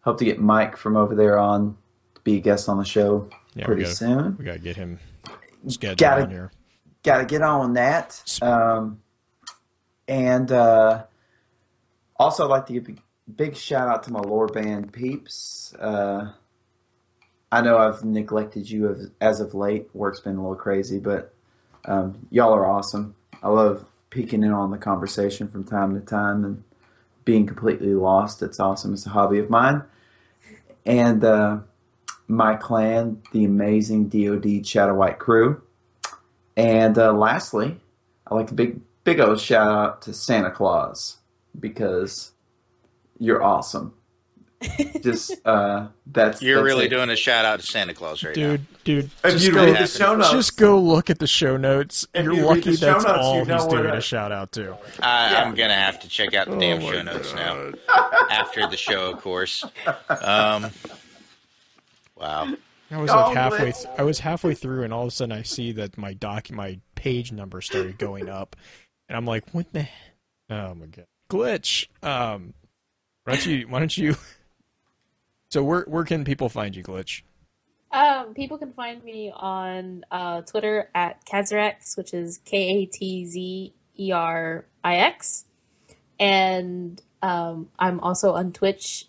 [0.02, 1.76] hope to get Mike from over there on
[2.16, 4.36] to be a guest on the show Yeah, we pretty gotta- soon.
[4.36, 4.98] We gotta get him
[5.68, 6.50] scheduled Gotta- on here.
[7.02, 8.22] Got to get on that.
[8.42, 9.00] Um,
[10.06, 11.04] and uh,
[12.16, 12.94] also, I'd like to give a
[13.30, 15.74] big shout out to my lore band peeps.
[15.78, 16.32] Uh,
[17.52, 19.88] I know I've neglected you as, as of late.
[19.94, 21.34] Work's been a little crazy, but
[21.84, 23.14] um, y'all are awesome.
[23.42, 26.62] I love peeking in on the conversation from time to time and
[27.24, 28.42] being completely lost.
[28.42, 28.92] It's awesome.
[28.92, 29.82] It's a hobby of mine.
[30.84, 31.58] And uh,
[32.28, 35.62] my clan, the amazing DoD Shadow White crew.
[36.56, 37.78] And uh, lastly,
[38.26, 41.18] I like to big big old shout out to Santa Claus
[41.58, 42.32] because
[43.18, 43.94] you're awesome.
[45.00, 46.90] Just uh, that's You're that's really it.
[46.90, 48.56] doing a shout out to Santa Claus right now.
[48.56, 51.26] Dude, dude, If just you go, read the show notes, just go look at the
[51.26, 52.06] show notes.
[52.12, 54.32] If You're you lucky the that's notes, all you know he's doing to- a shout
[54.32, 54.64] out to.
[54.64, 54.78] now.
[55.02, 55.42] I, Yeah.
[55.44, 57.70] I'm gonna have to check out the damn Oh show my notes now
[58.30, 59.64] after the show, of course.
[60.22, 60.70] Um,
[62.16, 62.52] wow.
[62.90, 63.58] I was Oh, like halfway.
[63.58, 63.82] Blitz.
[63.84, 66.50] Th- I was halfway through, and all of a sudden I see that my doc,
[66.50, 68.56] my page number started going up,
[69.08, 69.88] and I'm like, "What the?
[70.48, 72.54] Oh my god, glitch!" Um,
[73.24, 73.68] why don't you?
[73.68, 74.16] Why don't you?
[75.52, 77.22] So where where can people find you, glitch?
[77.90, 83.26] Um, people can find me on uh, Twitter at Kazrex, which is K A T
[83.26, 85.46] Z E R I X,
[86.20, 89.06] and um, I'm also on Twitch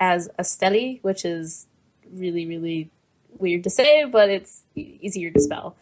[0.00, 1.66] as Esteli, which is
[2.12, 2.90] really really
[3.38, 5.76] weird to say, but it's easier to spell.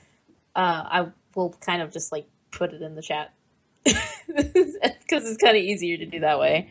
[0.54, 3.32] Uh, I will kind of just like put it in the chat
[3.84, 6.68] because it's kind of easier to do that way.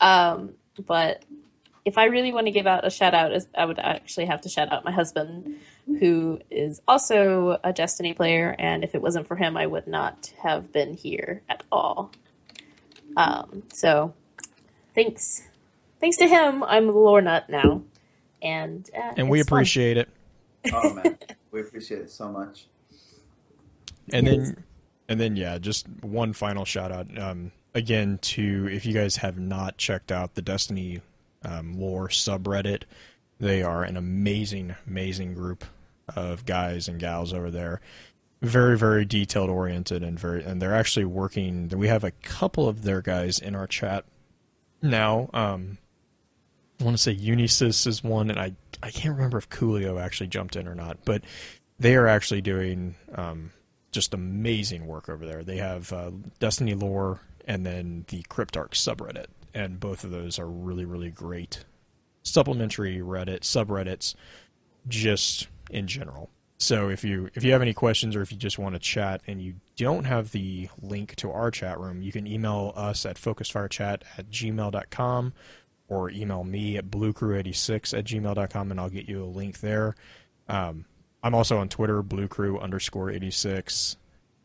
[0.00, 0.54] Um,
[0.86, 1.24] but
[1.84, 4.48] if I really want to give out a shout out, I would actually have to
[4.48, 5.56] shout out my husband,
[5.86, 8.54] who is also a Destiny player.
[8.58, 12.12] And if it wasn't for him, I would not have been here at all.
[13.16, 14.14] Um, so
[14.94, 15.42] thanks,
[16.00, 17.82] thanks to him, I'm a lore nut now,
[18.42, 19.58] and uh, And we it's fun.
[19.58, 20.08] appreciate it.
[20.72, 21.18] Oh man,
[21.50, 22.66] we appreciate it so much.
[24.12, 24.36] And Yes.
[24.36, 24.64] then,
[25.08, 27.18] and then, yeah, just one final shout out.
[27.18, 31.00] Um, again, to if you guys have not checked out the Destiny
[31.44, 32.82] um, lore subreddit,
[33.38, 35.64] they are an amazing, amazing group
[36.14, 37.80] of guys and gals over there.
[38.40, 41.68] Very, very detailed oriented and very, and they're actually working.
[41.68, 44.04] We have a couple of their guys in our chat
[44.80, 45.28] now.
[45.34, 45.78] Um,
[46.80, 50.28] I want to say Unisys is one, and I I can't remember if Coolio actually
[50.28, 51.22] jumped in or not, but
[51.78, 53.50] they are actually doing um,
[53.90, 55.42] just amazing work over there.
[55.42, 60.48] They have uh, Destiny lore and then the Cryptarch subreddit, and both of those are
[60.48, 61.64] really really great
[62.22, 64.14] supplementary Reddit subreddits,
[64.86, 66.30] just in general.
[66.58, 69.20] So if you if you have any questions or if you just want to chat
[69.26, 73.16] and you don't have the link to our chat room, you can email us at
[73.16, 75.32] focusfirechat at gmail.com
[75.88, 79.94] or email me at bluecrew86 at gmail.com and I'll get you a link there.
[80.48, 80.84] Um,
[81.22, 83.96] I'm also on Twitter, bluecrew underscore 86.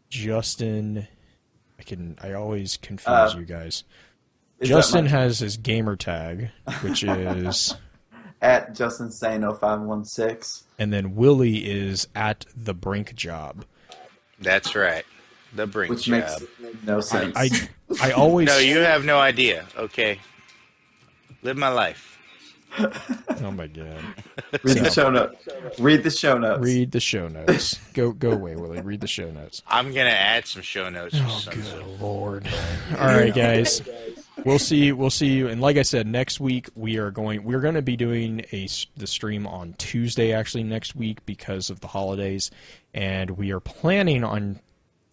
[0.10, 1.08] Justin,
[1.80, 3.84] I can I always confuse Uh, you guys.
[4.62, 6.50] Justin my- has his gamer tag,
[6.82, 7.76] which is,
[8.42, 10.68] at Justin Sane 0516.
[10.80, 13.66] and then Willie is at the Brink Job.
[14.40, 15.06] That's right.
[15.56, 16.12] The brink which job.
[16.60, 17.36] makes no sense.
[17.38, 17.50] I
[18.02, 19.66] I always No, you have no idea.
[19.78, 20.20] Okay.
[21.44, 22.10] Live my life.
[22.80, 24.00] oh my god.
[24.64, 25.48] read the show notes.
[25.80, 26.62] Read the show notes.
[26.64, 27.78] Read the show notes.
[27.94, 28.82] Go go away, Willie.
[28.82, 29.62] Read the show notes.
[29.68, 31.16] I'm gonna add some show notes.
[31.20, 32.48] Oh some- good lord.
[32.98, 33.82] All right, guys.
[34.44, 34.92] We'll see.
[34.92, 35.48] We'll see you.
[35.50, 37.44] And like I said, next week we are going.
[37.44, 41.70] We're going to be doing a s- the stream on Tuesday actually next week because
[41.70, 42.50] of the holidays,
[42.96, 44.60] and we are planning on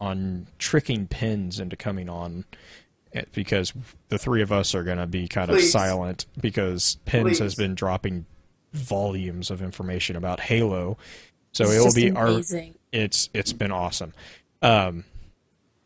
[0.01, 2.47] on tricking pins into coming on
[3.33, 3.73] because
[4.09, 7.75] the three of us are going to be kind of silent because pins has been
[7.75, 8.27] dropping
[8.73, 10.97] volumes of information about Halo.
[11.53, 12.41] So it will just be our
[12.93, 14.13] it's it's been awesome.
[14.63, 15.05] Um,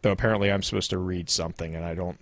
[0.02, 2.18] though apparently I'm supposed to read something and I don't.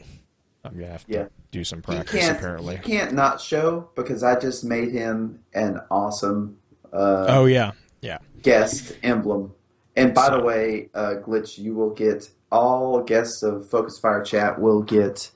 [0.64, 1.26] I'm gonna have to Yeah.
[1.50, 2.20] do some practice.
[2.20, 2.76] can't, Apparently.
[2.76, 6.58] he can't not show because I just made him an awesome
[6.92, 8.18] uh, Oh yeah, yeah.
[8.42, 9.52] guest emblem.
[9.96, 14.60] And by the way, uh, Glitch, you will get all guests of Focus Fire Chat
[14.60, 15.30] will get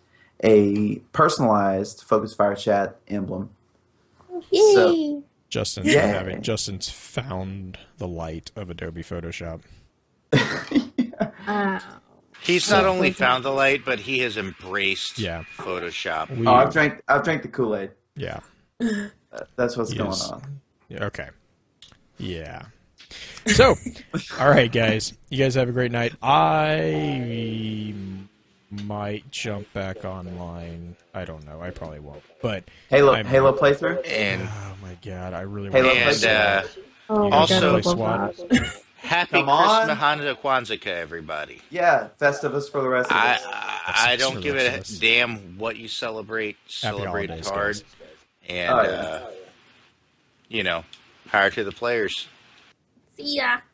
[0.45, 3.51] a personalized Focus Fire Chat emblem.
[4.51, 4.75] Yay!
[4.75, 6.07] So- Justin's Yeah.
[6.09, 9.61] having Justin's found the light of Adobe Photoshop.
[11.47, 11.79] Uh,
[12.43, 15.45] He's not only found the light, but he has embraced Yeah.
[15.57, 16.37] Photoshop.
[16.37, 17.01] We, Oh, I've drank.
[17.09, 17.91] I've drank the Kool Aid.
[18.17, 18.41] yeah.
[19.57, 20.29] That's what's Yes.
[20.29, 20.61] going on.
[20.89, 21.29] Yeah, Okay.
[22.19, 22.63] Yeah.
[23.47, 23.75] So,
[24.41, 25.13] all right, guys.
[25.31, 26.15] You guys have a great night.
[26.23, 27.95] I
[28.71, 30.97] might jump back online.
[31.15, 31.61] I don't know.
[31.61, 32.23] I probably won't.
[32.43, 34.07] But Halo I'm- Halo playthrough.
[34.09, 36.67] And oh my god, I really Halo want and to uh,
[37.11, 38.83] oh Also- God, I play love SWAT.
[38.99, 39.87] happy Come on.
[39.87, 41.61] Christmas Hanukkah Kwanzaa, everybody.
[41.71, 43.43] Yeah, Festivus for the rest of I us.
[43.47, 44.99] I, That's I don't give a rest of us.
[44.99, 46.57] damn what you celebrate.
[46.67, 47.85] Celebrate holidays, hard, guys.
[48.49, 48.89] and Oh, yeah.
[48.91, 49.31] uh,
[50.49, 50.85] you know,
[51.29, 52.27] hire to the players.
[53.17, 53.67] See ya.